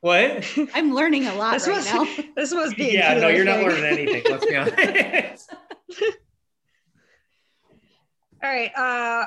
What? 0.00 0.46
I'm 0.72 0.94
learning 0.94 1.26
a 1.26 1.34
lot 1.34 1.54
This 1.54 1.66
right 1.66 1.76
must, 1.78 1.92
now. 2.18 2.24
this 2.36 2.52
must 2.52 2.76
be. 2.76 2.92
Yeah, 2.92 3.18
no, 3.18 3.26
you're 3.26 3.44
not 3.44 3.60
learning 3.60 3.84
anything. 3.84 4.22
Let's 4.30 4.46
be 4.46 4.54
honest. 4.56 5.50
All 8.42 8.48
right. 8.50 8.70
Uh, 8.76 9.26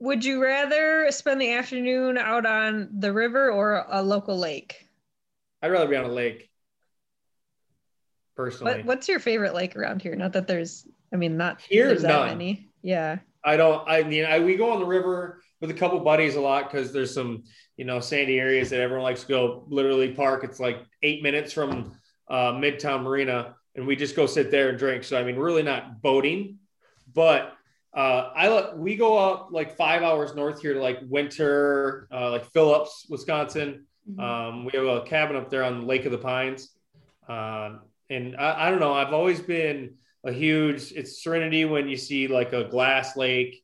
would 0.00 0.24
you 0.26 0.42
rather 0.42 1.06
spend 1.10 1.40
the 1.40 1.52
afternoon 1.52 2.18
out 2.18 2.44
on 2.44 2.90
the 2.98 3.12
river 3.14 3.50
or 3.50 3.86
a 3.88 4.02
local 4.02 4.38
lake? 4.38 4.90
I'd 5.62 5.70
rather 5.72 5.88
be 5.88 5.96
on 5.96 6.04
a 6.04 6.08
lake. 6.12 6.50
Personally, 8.36 8.76
What, 8.78 8.84
what's 8.84 9.08
your 9.08 9.20
favorite 9.20 9.54
lake 9.54 9.76
around 9.76 10.02
here? 10.02 10.16
Not 10.16 10.32
that 10.32 10.46
there's, 10.46 10.86
I 11.12 11.16
mean, 11.16 11.36
not 11.36 11.60
Here, 11.60 11.86
there's 11.88 12.02
that 12.02 12.26
many. 12.26 12.68
Yeah. 12.82 13.18
I 13.44 13.56
don't. 13.56 13.86
I 13.88 14.02
mean, 14.02 14.24
I, 14.24 14.40
we 14.40 14.56
go 14.56 14.72
on 14.72 14.80
the 14.80 14.86
river 14.86 15.40
with 15.60 15.70
a 15.70 15.74
couple 15.74 16.00
buddies 16.00 16.34
a 16.36 16.40
lot 16.40 16.70
because 16.70 16.92
there's 16.92 17.12
some, 17.12 17.44
you 17.76 17.84
know, 17.84 18.00
sandy 18.00 18.40
areas 18.40 18.70
that 18.70 18.80
everyone 18.80 19.04
likes 19.04 19.20
to 19.22 19.28
go. 19.28 19.64
Literally, 19.68 20.12
park. 20.14 20.44
It's 20.44 20.58
like 20.60 20.78
eight 21.02 21.22
minutes 21.22 21.52
from 21.52 21.92
uh, 22.28 22.52
Midtown 22.52 23.02
Marina, 23.02 23.54
and 23.76 23.86
we 23.86 23.96
just 23.96 24.16
go 24.16 24.24
sit 24.26 24.50
there 24.50 24.70
and 24.70 24.78
drink. 24.78 25.04
So 25.04 25.18
I 25.18 25.24
mean, 25.24 25.36
really 25.36 25.62
not 25.62 26.00
boating, 26.00 26.58
but 27.12 27.52
uh, 27.94 28.30
I 28.34 28.48
let- 28.48 28.78
we 28.78 28.96
go 28.96 29.18
up 29.18 29.48
like 29.52 29.76
five 29.76 30.02
hours 30.02 30.34
north 30.34 30.62
here 30.62 30.72
to 30.72 30.80
like 30.80 31.00
Winter, 31.02 32.08
uh, 32.10 32.30
like 32.30 32.46
Phillips, 32.46 33.06
Wisconsin. 33.10 33.86
Mhm. 34.10 34.20
Um, 34.22 34.64
we 34.64 34.72
have 34.72 34.86
a 34.86 35.02
cabin 35.02 35.36
up 35.36 35.50
there 35.50 35.64
on 35.64 35.86
Lake 35.86 36.06
of 36.06 36.12
the 36.12 36.18
Pines. 36.18 36.70
Um, 37.28 37.80
and 38.14 38.36
I, 38.36 38.66
I 38.66 38.70
don't 38.70 38.80
know, 38.80 38.94
I've 38.94 39.12
always 39.12 39.40
been 39.40 39.94
a 40.24 40.32
huge, 40.32 40.92
it's 40.92 41.22
serenity 41.22 41.64
when 41.64 41.88
you 41.88 41.96
see 41.96 42.28
like 42.28 42.52
a 42.52 42.64
glass 42.64 43.16
lake 43.16 43.62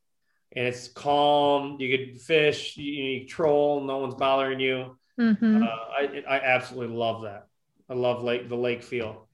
and 0.55 0.67
it's 0.67 0.89
calm. 0.89 1.77
You 1.81 1.97
could 1.97 2.21
fish, 2.21 2.77
you, 2.77 2.93
you 2.93 3.27
troll, 3.27 3.83
no 3.83 3.99
one's 3.99 4.15
bothering 4.15 4.61
you. 4.61 4.99
Mhm. 5.19 5.63
Uh, 5.63 5.67
I, 5.67 6.23
I 6.29 6.41
absolutely 6.41 6.97
love 6.97 7.23
that. 7.23 7.47
I 7.89 7.95
love 7.95 8.23
lake, 8.23 8.49
the 8.49 8.57
lake 8.57 8.83
feel. 8.83 9.29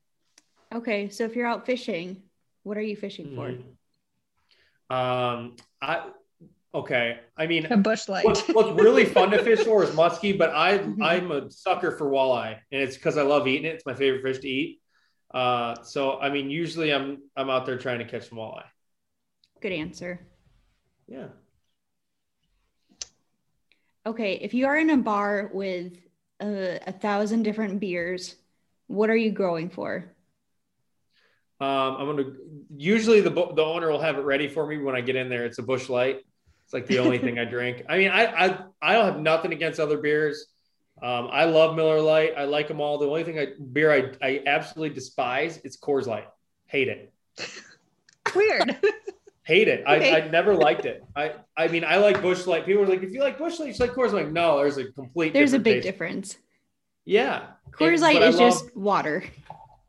Okay, 0.75 1.09
so 1.09 1.25
if 1.25 1.37
you're 1.37 1.47
out 1.47 1.65
fishing, 1.67 2.23
what 2.63 2.77
are 2.77 2.83
you 2.83 2.97
fishing 2.97 3.35
for? 3.35 3.49
Mhm. 3.51 3.63
Um, 4.89 5.57
I, 5.81 6.11
okay. 6.75 7.21
I 7.37 7.47
mean, 7.47 7.67
a 7.67 7.77
Busch 7.77 8.09
Light. 8.09 8.25
what's, 8.25 8.41
what's 8.49 8.71
really 8.81 9.05
fun 9.05 9.31
to 9.31 9.43
fish 9.43 9.61
for 9.61 9.83
is 9.83 9.91
muskie, 9.91 10.37
but 10.37 10.51
I 10.51 10.79
Mhm. 10.79 11.03
I'm 11.03 11.31
a 11.33 11.51
sucker 11.51 11.93
for 11.93 12.07
walleye, 12.11 12.59
and 12.71 12.83
it's 12.83 12.97
because 12.97 13.17
I 13.17 13.23
love 13.23 13.47
eating 13.49 13.65
it. 13.67 13.75
It's 13.75 13.87
my 13.87 13.95
favorite 13.95 14.23
fish 14.23 14.39
to 14.41 14.49
eat. 14.49 14.81
Uh, 15.37 15.83
so 15.83 16.19
I 16.19 16.31
mean, 16.31 16.49
usually 16.49 16.95
I'm 16.95 17.19
I'm 17.37 17.51
out 17.51 17.67
there 17.67 17.77
trying 17.77 17.99
to 17.99 18.07
catch 18.07 18.31
some 18.31 18.39
walleye. 18.39 18.65
Good 19.61 19.73
answer. 19.73 20.27
Yeah. 21.07 21.27
Okay, 24.07 24.39
if 24.41 24.55
you 24.55 24.67
are 24.67 24.79
in 24.79 24.89
a 24.89 24.97
bar 24.97 25.51
with 25.53 25.93
a, 26.41 26.79
a 26.87 26.93
thousand 26.93 27.43
different 27.43 27.81
beers, 27.81 28.37
what 28.87 29.11
are 29.11 29.17
you 29.17 29.31
growing 29.31 29.69
for? 29.69 30.07
Um, 31.61 31.69
I'm 31.69 32.07
gonna 32.07 32.33
usually 32.75 33.21
the 33.21 33.29
the 33.29 33.63
owner 33.63 33.91
will 33.91 34.01
have 34.01 34.17
it 34.17 34.23
ready 34.23 34.49
for 34.49 34.67
me 34.67 34.79
when 34.79 34.97
I 34.97 35.03
get 35.03 35.17
in 35.17 35.29
there. 35.29 35.45
It's 35.45 35.59
a 35.59 35.63
Busch 35.63 35.91
Light. 35.91 36.21
It's 36.65 36.73
like 36.73 36.87
the 36.87 37.01
only 37.01 37.19
thing 37.27 37.39
I 37.39 37.45
drink. 37.45 37.83
I 37.91 37.99
mean, 37.99 38.09
I 38.09 38.25
I 38.25 38.59
I 38.81 38.95
don't 38.95 39.05
have 39.05 39.21
nothing 39.21 39.53
against 39.53 39.81
other 39.81 39.99
beers. 39.99 40.47
Um, 41.03 41.29
I 41.31 41.45
love 41.45 41.77
Miller 41.77 42.01
Lite. 42.01 42.33
I 42.37 42.45
like 42.45 42.69
them 42.69 42.81
all. 42.81 42.99
The 42.99 43.07
only 43.07 43.23
thing 43.25 43.39
I 43.39 43.49
beer 43.73 43.93
I, 43.93 44.13
I 44.27 44.43
absolutely 44.47 44.95
despise 44.95 45.59
is 45.59 45.77
Coors 45.77 46.07
Light. 46.07 46.27
Hate 46.67 46.89
it. 46.89 47.13
Weird. 48.35 48.79
Hate 49.43 49.69
it. 49.69 49.85
Okay. 49.87 50.13
I, 50.13 50.21
I 50.27 50.29
never 50.29 50.55
liked 50.55 50.87
it. 50.87 51.05
I 51.15 51.35
I 51.57 51.69
mean 51.69 51.85
I 51.85 51.99
like 51.99 52.21
Busch 52.21 52.47
Light. 52.47 52.67
People 52.67 52.83
are 52.83 52.87
like, 52.87 53.03
if 53.03 53.13
you 53.13 53.21
like 53.21 53.39
Busch 53.39 53.59
Light, 53.61 53.69
you 53.69 53.75
should 53.75 53.81
like 53.83 53.93
Coors. 53.93 54.09
I'm 54.09 54.15
like, 54.15 54.33
no, 54.33 54.59
there's 54.59 54.77
a 54.79 54.91
complete. 54.91 55.33
There's 55.33 55.53
a 55.53 55.59
big 55.59 55.77
taste. 55.77 55.85
difference. 55.87 56.37
Yeah. 57.05 57.49
Coors 57.71 58.01
Light 58.01 58.21
is 58.23 58.37
love- 58.37 58.53
just 58.53 58.77
water. 58.77 59.23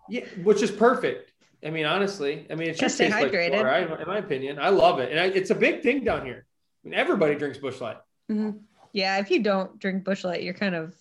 yeah, 0.10 0.26
which 0.44 0.62
is 0.62 0.70
perfect. 0.72 1.32
I 1.66 1.72
mean, 1.72 1.86
honestly, 1.86 2.46
I 2.52 2.56
mean, 2.56 2.70
it 2.70 2.78
Just 2.78 2.96
stay 2.96 3.06
tastes 3.10 3.20
like 3.20 3.32
water, 3.34 3.98
in 4.00 4.08
my 4.08 4.20
opinion. 4.20 4.60
I 4.60 4.70
love 4.70 5.00
it, 5.00 5.10
and 5.10 5.20
I, 5.20 5.26
it's 5.26 5.50
a 5.50 5.56
big 5.56 5.82
thing 5.82 6.04
down 6.04 6.24
here. 6.24 6.46
I 6.86 6.90
mean, 6.90 6.94
everybody 7.00 7.34
drinks 7.34 7.58
Busch 7.58 7.82
Light. 7.82 7.98
Mhm. 8.32 8.60
Yeah. 8.98 9.20
If 9.20 9.30
you 9.30 9.44
don't 9.44 9.78
drink 9.80 10.04
Busch 10.04 10.24
Light, 10.24 10.42
you're 10.42 10.54
kind 10.56 10.74
of. 10.76 10.96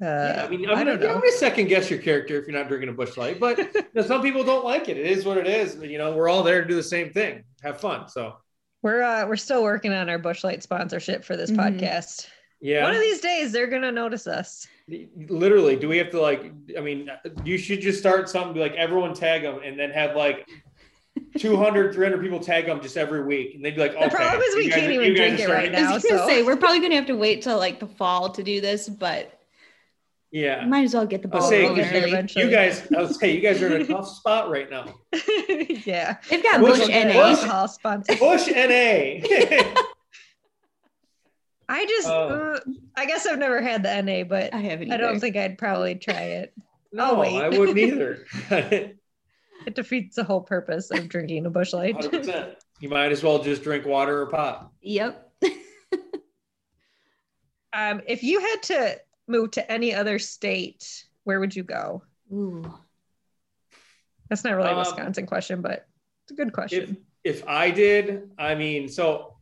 Uh, 0.00 0.04
yeah, 0.06 0.44
I 0.44 0.48
mean, 0.48 0.68
I 0.68 0.74
I'm, 0.74 0.86
don't 0.86 0.96
gonna, 0.98 1.08
know. 1.08 1.14
I'm 1.14 1.20
gonna 1.20 1.32
second 1.32 1.66
guess 1.68 1.90
your 1.90 1.98
character 1.98 2.38
if 2.38 2.46
you're 2.46 2.56
not 2.56 2.68
drinking 2.68 2.90
a 2.90 2.92
Busch 2.92 3.16
Light, 3.16 3.40
but 3.40 3.56
you 3.74 3.84
know, 3.94 4.02
some 4.02 4.22
people 4.22 4.44
don't 4.44 4.64
like 4.64 4.88
it. 4.88 4.96
It 4.96 5.06
is 5.06 5.24
what 5.24 5.38
it 5.38 5.46
is. 5.46 5.76
You 5.76 5.98
know, 5.98 6.14
we're 6.14 6.28
all 6.28 6.42
there 6.42 6.60
to 6.62 6.68
do 6.68 6.76
the 6.76 6.82
same 6.82 7.10
thing, 7.10 7.42
have 7.62 7.80
fun. 7.80 8.08
So, 8.08 8.36
We're 8.82 9.02
uh, 9.02 9.26
we're 9.26 9.36
still 9.36 9.62
working 9.64 9.92
on 9.92 10.08
our 10.08 10.18
Busch 10.18 10.44
Light 10.44 10.62
sponsorship 10.62 11.24
for 11.24 11.36
this 11.36 11.50
Mhm. 11.50 11.56
podcast. 11.80 12.28
yeah. 12.60 12.82
One 12.84 12.94
of 12.94 13.00
these 13.00 13.20
days, 13.20 13.50
they're 13.50 13.66
gonna 13.66 13.90
notice 13.90 14.26
us. 14.28 14.66
literally 15.16 15.74
do 15.76 15.86
we 15.88 15.98
have 15.98 16.10
to 16.10 16.18
like 16.18 16.50
i 16.78 16.80
mean 16.80 17.10
you 17.44 17.58
should 17.58 17.78
just 17.78 17.98
start 17.98 18.26
something 18.26 18.56
like 18.58 18.72
everyone 18.72 19.12
tag 19.12 19.42
them 19.42 19.60
and 19.62 19.78
then 19.78 19.90
have 19.90 20.16
like 20.16 20.48
200 21.38 21.94
300 21.94 22.20
people 22.22 22.40
tag 22.40 22.66
them 22.66 22.80
just 22.80 22.96
every 22.96 23.24
week 23.24 23.54
and 23.54 23.64
they'd 23.64 23.74
be 23.74 23.80
like 23.80 23.94
okay, 23.94 24.08
The 24.08 24.14
problem 24.16 24.42
is 24.42 24.56
we 24.56 24.68
can't 24.70 24.86
are- 24.86 24.90
even 24.90 25.14
drink 25.14 25.38
it 25.40 25.48
right 25.48 25.66
starting- 25.70 25.74
I 25.74 25.92
was 25.92 26.04
now, 26.04 26.10
gonna 26.10 26.22
so- 26.22 26.28
say 26.28 26.42
we're 26.42 26.56
probably 26.56 26.80
gonna 26.80 26.96
have 26.96 27.06
to 27.06 27.16
wait 27.16 27.42
till 27.42 27.58
like 27.58 27.80
the 27.80 27.86
fall 27.86 28.30
to 28.30 28.42
do 28.42 28.60
this, 28.60 28.88
but 28.88 29.34
yeah 30.30 30.66
might 30.66 30.84
as 30.84 30.92
well 30.94 31.06
get 31.06 31.22
the 31.22 31.28
I'll 31.32 31.40
ball 31.40 31.48
say 31.48 31.62
we'll 31.64 31.74
get 31.74 31.84
rolling 31.86 31.92
there 31.92 32.02
early. 32.02 32.12
eventually. 32.12 32.44
you 32.44 32.50
guys 32.50 32.86
i'll 32.94 33.08
say 33.08 33.34
you 33.34 33.40
guys 33.40 33.62
are 33.62 33.74
in 33.74 33.80
a 33.80 33.86
tough 33.86 34.06
spot 34.08 34.50
right 34.50 34.68
now 34.70 34.84
yeah. 35.86 36.18
They've 36.28 36.42
got 36.42 36.60
Bush- 36.60 36.80
Busch 36.80 36.88
NA. 36.88 37.04
Bush- 37.04 37.38
Alcohol 37.38 37.68
sponsor. 37.68 38.16
Busch 38.16 38.46
NA 38.48 39.22
I 41.70 41.84
just, 41.84 42.08
Oh. 42.08 42.28
uh, 42.56 42.60
I 42.96 43.04
guess 43.06 43.26
I've 43.26 43.38
never 43.38 43.60
had 43.60 43.82
the 43.82 44.02
NA, 44.02 44.24
but 44.24 44.54
I 44.54 44.58
haven't. 44.58 44.90
I 44.90 44.96
don't 44.96 45.20
think 45.20 45.36
I'd 45.36 45.58
probably 45.58 45.94
try 45.96 46.22
it. 46.22 46.54
no 46.92 47.14
wait. 47.16 47.36
i 47.40 47.48
wouldn't 47.50 47.76
either 47.78 48.24
It 49.66 49.74
defeats 49.74 50.16
the 50.16 50.24
whole 50.24 50.40
purpose 50.40 50.90
of 50.90 51.08
drinking 51.08 51.46
a 51.46 51.50
Busch 51.50 51.72
Light. 51.72 51.96
100% 51.96 52.56
you 52.80 52.88
might 52.88 53.10
as 53.10 53.22
well 53.22 53.42
just 53.42 53.62
drink 53.62 53.84
water 53.84 54.22
or 54.22 54.26
pop 54.26 54.72
Yep. 54.82 55.32
um, 57.72 58.00
if 58.06 58.22
you 58.22 58.40
had 58.40 58.62
to 58.64 59.00
move 59.26 59.50
to 59.52 59.70
any 59.72 59.94
other 59.94 60.18
state, 60.18 61.04
where 61.24 61.40
would 61.40 61.54
you 61.54 61.62
go? 61.64 62.02
Ooh. 62.32 62.72
That's 64.28 64.44
not 64.44 64.54
really 64.56 64.68
a 64.70 64.72
Um, 64.72 64.78
Wisconsin 64.78 65.26
question, 65.26 65.60
but 65.60 65.86
it's 66.22 66.32
a 66.32 66.34
good 66.34 66.52
question. 66.52 66.98
if 67.24 67.46
I 67.46 67.70
did, 67.70 68.30
I 68.38 68.54
mean, 68.54 68.88
so 68.88 69.36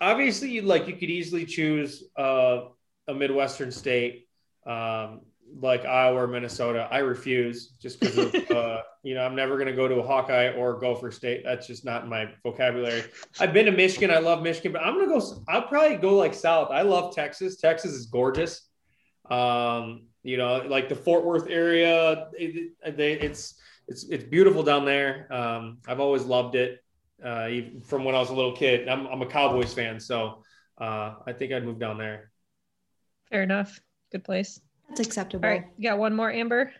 obviously, 0.00 0.50
you 0.50 0.62
like 0.62 0.86
you 0.86 0.94
could 0.94 1.10
easily 1.10 1.46
choose 1.46 2.04
uh, 2.16 2.66
a 3.08 3.14
midwestern 3.14 3.70
state 3.72 4.28
um, 4.66 5.20
like 5.60 5.84
Iowa 5.84 6.22
or 6.22 6.26
Minnesota. 6.26 6.88
I 6.90 6.98
refuse 6.98 7.70
just 7.80 8.00
because 8.00 8.34
of 8.34 8.34
uh, 8.50 8.82
you 9.02 9.14
know 9.14 9.22
I'm 9.24 9.34
never 9.36 9.54
going 9.56 9.68
to 9.68 9.72
go 9.74 9.86
to 9.88 9.96
a 9.96 10.02
Hawkeye 10.06 10.52
or 10.52 10.78
Gopher 10.78 11.10
State. 11.10 11.42
That's 11.44 11.66
just 11.66 11.84
not 11.84 12.04
in 12.04 12.10
my 12.10 12.26
vocabulary. 12.42 13.04
I've 13.40 13.52
been 13.52 13.66
to 13.66 13.72
Michigan. 13.72 14.10
I 14.10 14.18
love 14.18 14.42
Michigan, 14.42 14.72
but 14.72 14.82
I'm 14.82 14.94
gonna 14.98 15.06
go. 15.18 15.22
I'll 15.48 15.62
probably 15.68 15.96
go 15.96 16.14
like 16.16 16.34
south. 16.34 16.70
I 16.70 16.82
love 16.82 17.14
Texas. 17.14 17.56
Texas 17.56 17.92
is 17.92 18.06
gorgeous. 18.06 18.68
Um, 19.30 20.06
you 20.22 20.36
know, 20.36 20.58
like 20.68 20.88
the 20.88 20.96
Fort 20.96 21.24
Worth 21.24 21.48
area. 21.48 22.28
It, 22.38 22.72
it- 22.84 23.00
it's 23.00 23.60
it's 23.86 24.04
it's 24.04 24.24
beautiful 24.24 24.62
down 24.62 24.84
there. 24.84 25.32
Um, 25.32 25.78
I've 25.86 26.00
always 26.00 26.24
loved 26.24 26.54
it 26.54 26.82
uh, 27.24 27.48
even 27.50 27.80
from 27.82 28.04
when 28.04 28.14
I 28.14 28.18
was 28.18 28.30
a 28.30 28.34
little 28.34 28.56
kid. 28.56 28.88
I'm, 28.88 29.06
I'm 29.06 29.20
a 29.22 29.26
Cowboys 29.26 29.74
fan, 29.74 30.00
so 30.00 30.42
uh, 30.80 31.16
I 31.26 31.32
think 31.34 31.52
I'd 31.52 31.64
move 31.64 31.78
down 31.78 31.98
there. 31.98 32.30
Fair 33.30 33.42
enough. 33.42 33.78
Good 34.10 34.24
place. 34.24 34.60
That's 34.96 35.08
acceptable. 35.08 35.44
All 35.44 35.50
right. 35.50 35.64
You 35.76 35.90
got 35.90 35.98
one 35.98 36.14
more, 36.14 36.30
Amber? 36.30 36.72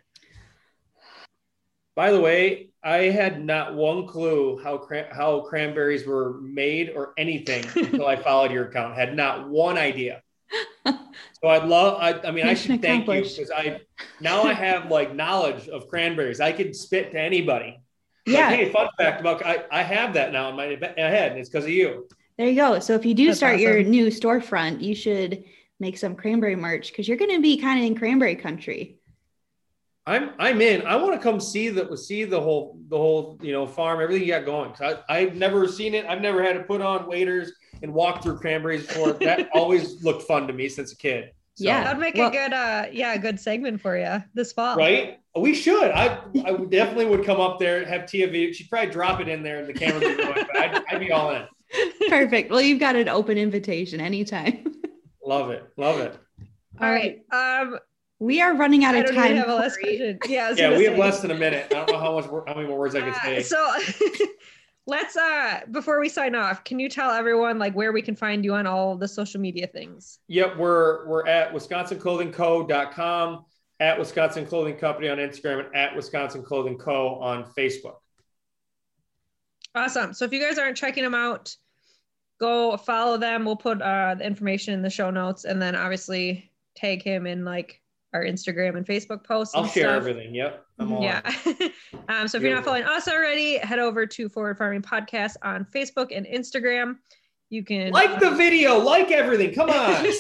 By 1.97 2.13
the 2.13 2.21
way, 2.21 2.71
I 2.83 2.97
had 3.05 3.45
not 3.45 3.75
one 3.75 4.07
clue 4.07 4.61
how 4.63 4.79
cran- 4.79 5.09
how 5.11 5.41
cranberries 5.41 6.07
were 6.07 6.41
made 6.41 6.91
or 6.91 7.13
anything 7.19 7.65
until 7.77 8.07
I 8.07 8.15
followed 8.17 8.53
your 8.53 8.67
account. 8.67 8.95
Had 8.95 9.17
not 9.17 9.49
one 9.49 9.79
idea. 9.79 10.23
So 11.41 11.49
I'd 11.51 11.65
love. 11.69 11.99
I, 12.01 12.27
I 12.27 12.31
mean, 12.31 12.47
I 12.47 12.55
should 12.55 12.81
thank 12.81 13.07
you 13.07 13.21
because 13.21 13.51
I 13.51 13.81
now 14.21 14.45
I 14.45 14.55
have 14.55 14.91
like 14.91 15.15
knowledge 15.15 15.69
of 15.69 15.89
cranberries. 15.89 16.41
I 16.41 16.53
could 16.53 16.75
spit 16.75 17.13
to 17.13 17.21
anybody. 17.21 17.79
Like, 18.27 18.35
Yeah. 18.35 18.49
hey, 18.49 18.73
fun 18.73 18.89
fact 18.97 19.21
about 19.21 19.45
I, 19.45 19.65
I 19.71 19.83
have 19.83 20.15
that 20.15 20.33
now 20.33 20.49
in 20.49 20.57
my 20.57 20.77
my 20.81 20.89
head, 20.97 21.33
and 21.33 21.41
it's 21.41 21.51
because 21.51 21.65
of 21.65 21.71
you. 21.71 22.09
There 22.39 22.49
you 22.49 22.57
go. 22.57 22.79
So 22.81 22.95
if 22.95 23.05
you 23.05 23.13
do 23.13 23.27
That's 23.27 23.39
start 23.39 23.61
your 23.61 23.83
new 23.83 24.07
storefront, 24.07 24.83
you 24.83 24.95
should 24.95 25.45
make 25.81 25.99
some 25.99 26.15
cranberry 26.15 26.57
merch 26.57 26.89
because 26.91 27.09
you're 27.09 27.17
going 27.17 27.31
to 27.35 27.41
be 27.43 27.57
kind 27.57 27.81
of 27.81 27.87
in 27.87 27.97
cranberry 27.97 28.37
country. 28.37 28.99
I'm 30.07 30.33
I'm 30.39 30.61
in. 30.61 30.83
I 30.87 30.97
want 30.97 31.15
to 31.15 31.19
come 31.19 31.41
see 31.41 31.71
the 31.71 31.97
see 31.97 32.25
the 32.25 32.39
whole 32.41 32.79
the 32.89 32.97
whole 32.99 33.39
you 33.43 33.53
know 33.53 33.67
farm 33.67 34.03
everything 34.03 34.23
you 34.29 34.35
got 34.35 34.45
going. 34.45 34.71
'Cause 34.73 34.97
I 35.09 35.17
I've 35.21 35.35
never 35.37 35.67
seen 35.67 35.95
it. 35.95 36.05
I've 36.05 36.21
never 36.21 36.43
had 36.43 36.53
to 36.55 36.63
put 36.65 36.83
on 36.83 37.07
waders 37.09 37.53
and 37.83 37.93
walk 37.95 38.23
through 38.23 38.39
cranberries 38.39 38.87
before. 38.87 39.13
That 39.15 39.49
always 39.55 40.05
looked 40.05 40.25
fun 40.25 40.47
to 40.47 40.53
me 40.53 40.69
since 40.69 40.93
a 40.93 40.97
kid. 40.97 41.31
So, 41.55 41.65
Yeah. 41.65 41.85
That'd 41.85 42.01
make 42.01 42.17
Well- 42.17 42.29
a 42.29 42.33
good, 42.33 42.53
uh, 42.53 42.87
yeah, 42.93 43.15
a 43.15 43.19
good 43.19 43.41
segment 43.41 43.81
for 43.81 43.97
you 43.97 44.23
this 44.35 44.53
fall. 44.53 44.77
Right? 44.77 45.21
We 45.37 45.55
should. 45.55 45.91
I 45.91 46.19
I 46.45 46.53
definitely 46.69 47.07
would 47.07 47.25
come 47.25 47.41
up 47.41 47.59
there 47.59 47.79
and 47.79 47.87
have 47.87 48.05
Tia 48.07 48.29
V. 48.29 48.53
She'd 48.53 48.69
probably 48.69 48.91
drop 48.91 49.21
it 49.21 49.29
in 49.29 49.43
there 49.43 49.59
and 49.61 49.67
the 49.67 49.73
camera 49.73 50.01
would 50.01 50.17
be 50.19 50.23
going, 50.23 50.35
but 50.35 50.57
I'd, 50.61 50.83
I'd 50.91 51.01
be 51.01 51.13
all 51.13 51.31
in. 51.35 51.45
Perfect. 52.11 52.51
Well, 52.51 52.61
you've 52.61 52.79
got 52.79 52.95
an 52.95 53.09
open 53.09 53.39
invitation 53.39 54.01
anytime. 54.03 54.67
Love 55.27 55.51
it. 55.51 55.65
Love 55.77 56.01
it. 56.01 56.17
All 56.81 56.91
right. 56.91 57.23
Um, 57.33 57.79
We 58.21 58.41
are 58.41 58.55
running 58.55 58.85
out 58.85 58.95
I 58.95 58.99
of 59.01 59.07
time. 59.15 59.25
even 59.27 59.37
have 59.39 59.49
a 59.49 59.55
last 59.55 59.79
question. 59.81 60.19
Yeah, 60.29 60.51
Yeah, 60.51 60.57
gonna 60.69 60.79
we 60.79 60.85
have 60.85 60.99
less 60.99 61.21
than 61.21 61.31
a 61.31 61.35
minute. 61.39 61.67
I 61.73 61.75
don't 61.85 61.91
know 61.91 61.99
how 61.99 62.15
much 62.15 62.27
how 62.27 62.55
many 62.55 62.69
more 62.69 62.79
words 62.79 62.95
I 62.95 63.01
could 63.01 63.13
Uh, 63.15 63.23
say. 63.23 63.43
so 63.43 63.73
let's 64.87 65.17
uh 65.17 65.61
before 65.71 65.99
we 66.01 66.09
sign 66.09 66.35
off, 66.35 66.63
can 66.65 66.79
you 66.79 66.89
tell 66.89 67.11
everyone 67.11 67.59
like 67.59 67.75
where 67.75 67.93
we 67.93 68.03
can 68.03 68.15
find 68.17 68.45
you 68.45 68.55
on 68.55 68.67
all 68.67 68.97
the 68.97 69.09
social 69.09 69.41
media 69.41 69.67
things? 69.67 70.19
Yep, 70.29 70.57
we're 70.59 71.07
we're 71.09 71.27
at 71.27 71.53
wisconsinclothingco.com, 71.53 73.45
at 73.81 73.99
Wisconsin 73.99 74.47
Clothing 74.47 74.77
Company 74.77 75.09
on 75.09 75.19
Instagram, 75.19 75.67
and 75.67 75.75
at 75.75 75.95
Wisconsin 75.97 76.43
Clothing 76.43 76.79
Co. 76.79 77.17
on 77.21 77.45
Facebook. 77.57 77.97
Awesome. 79.75 80.13
So 80.15 80.25
if 80.25 80.33
you 80.33 80.41
guys 80.41 80.57
aren't 80.59 80.77
checking 80.77 81.03
them 81.03 81.15
out, 81.17 81.57
go 82.39 82.77
follow 82.77 83.17
them. 83.17 83.45
We'll 83.45 83.57
put 83.57 83.81
uh 83.83 84.15
the 84.17 84.27
information 84.27 84.75
in 84.75 84.83
the 84.83 84.91
show 84.91 85.11
notes 85.11 85.45
and 85.45 85.61
then 85.61 85.75
obviously 85.75 86.51
tag 86.75 87.03
him 87.03 87.27
in 87.27 87.45
like 87.45 87.81
our 88.15 88.25
Instagram 88.25 88.77
and 88.77 88.87
Facebook 88.87 89.25
posts. 89.25 89.55
I'll 89.55 89.67
share 89.67 89.85
stuff. 89.85 89.97
everything. 89.97 90.35
Yep. 90.35 90.65
I'm 90.79 90.93
all 90.93 91.03
Yeah. 91.03 91.21
um, 92.09 92.29
so 92.29 92.39
if 92.39 92.43
you're 92.43 92.55
not 92.55 92.65
following 92.65 92.85
us 92.85 93.09
already, 93.09 93.59
head 93.59 93.81
over 93.81 94.07
to 94.07 94.29
Forward 94.29 94.57
Farming 94.57 94.83
Podcast 94.83 95.37
on 95.43 95.67
Facebook 95.67 96.17
and 96.17 96.25
Instagram. 96.25 96.97
You 97.51 97.65
can 97.65 97.91
Like 97.91 98.21
the 98.21 98.31
video, 98.31 98.79
like 98.79 99.11
everything. 99.11 99.53
Come 99.53 99.71
on. 99.71 100.05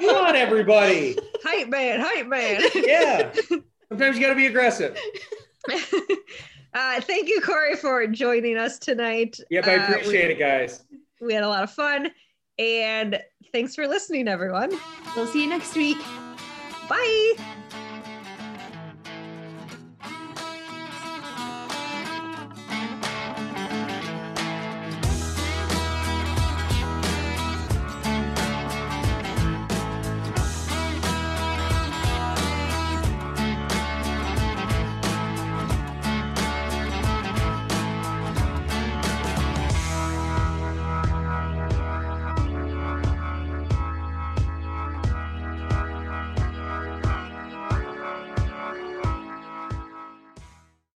Come 0.00 0.16
on, 0.16 0.36
everybody. 0.36 1.16
hype 1.44 1.68
man, 1.68 2.00
hype 2.00 2.26
man. 2.26 2.62
Yeah. 2.74 3.32
Sometimes 3.88 4.16
you 4.16 4.22
got 4.22 4.30
to 4.30 4.34
be 4.34 4.46
aggressive. 4.46 4.98
Uh, 6.74 7.00
thank 7.00 7.28
you, 7.28 7.40
Corey, 7.40 7.76
for 7.76 8.06
joining 8.06 8.56
us 8.56 8.78
tonight. 8.78 9.38
Yep, 9.50 9.66
I 9.66 9.76
Uh, 9.76 9.84
appreciate 9.88 10.30
it, 10.30 10.38
guys. 10.38 10.84
we, 11.20 11.28
we 11.28 11.34
had 11.34 11.44
a 11.44 11.48
lot 11.48 11.62
of 11.62 11.70
fun. 11.70 12.10
And 12.58 13.18
thanks 13.52 13.74
for 13.74 13.86
listening, 13.88 14.28
everyone. 14.28 14.70
we'll 15.16 15.26
see 15.26 15.42
you 15.42 15.48
next 15.48 15.74
week. 15.76 15.98
Bye. 16.88 17.34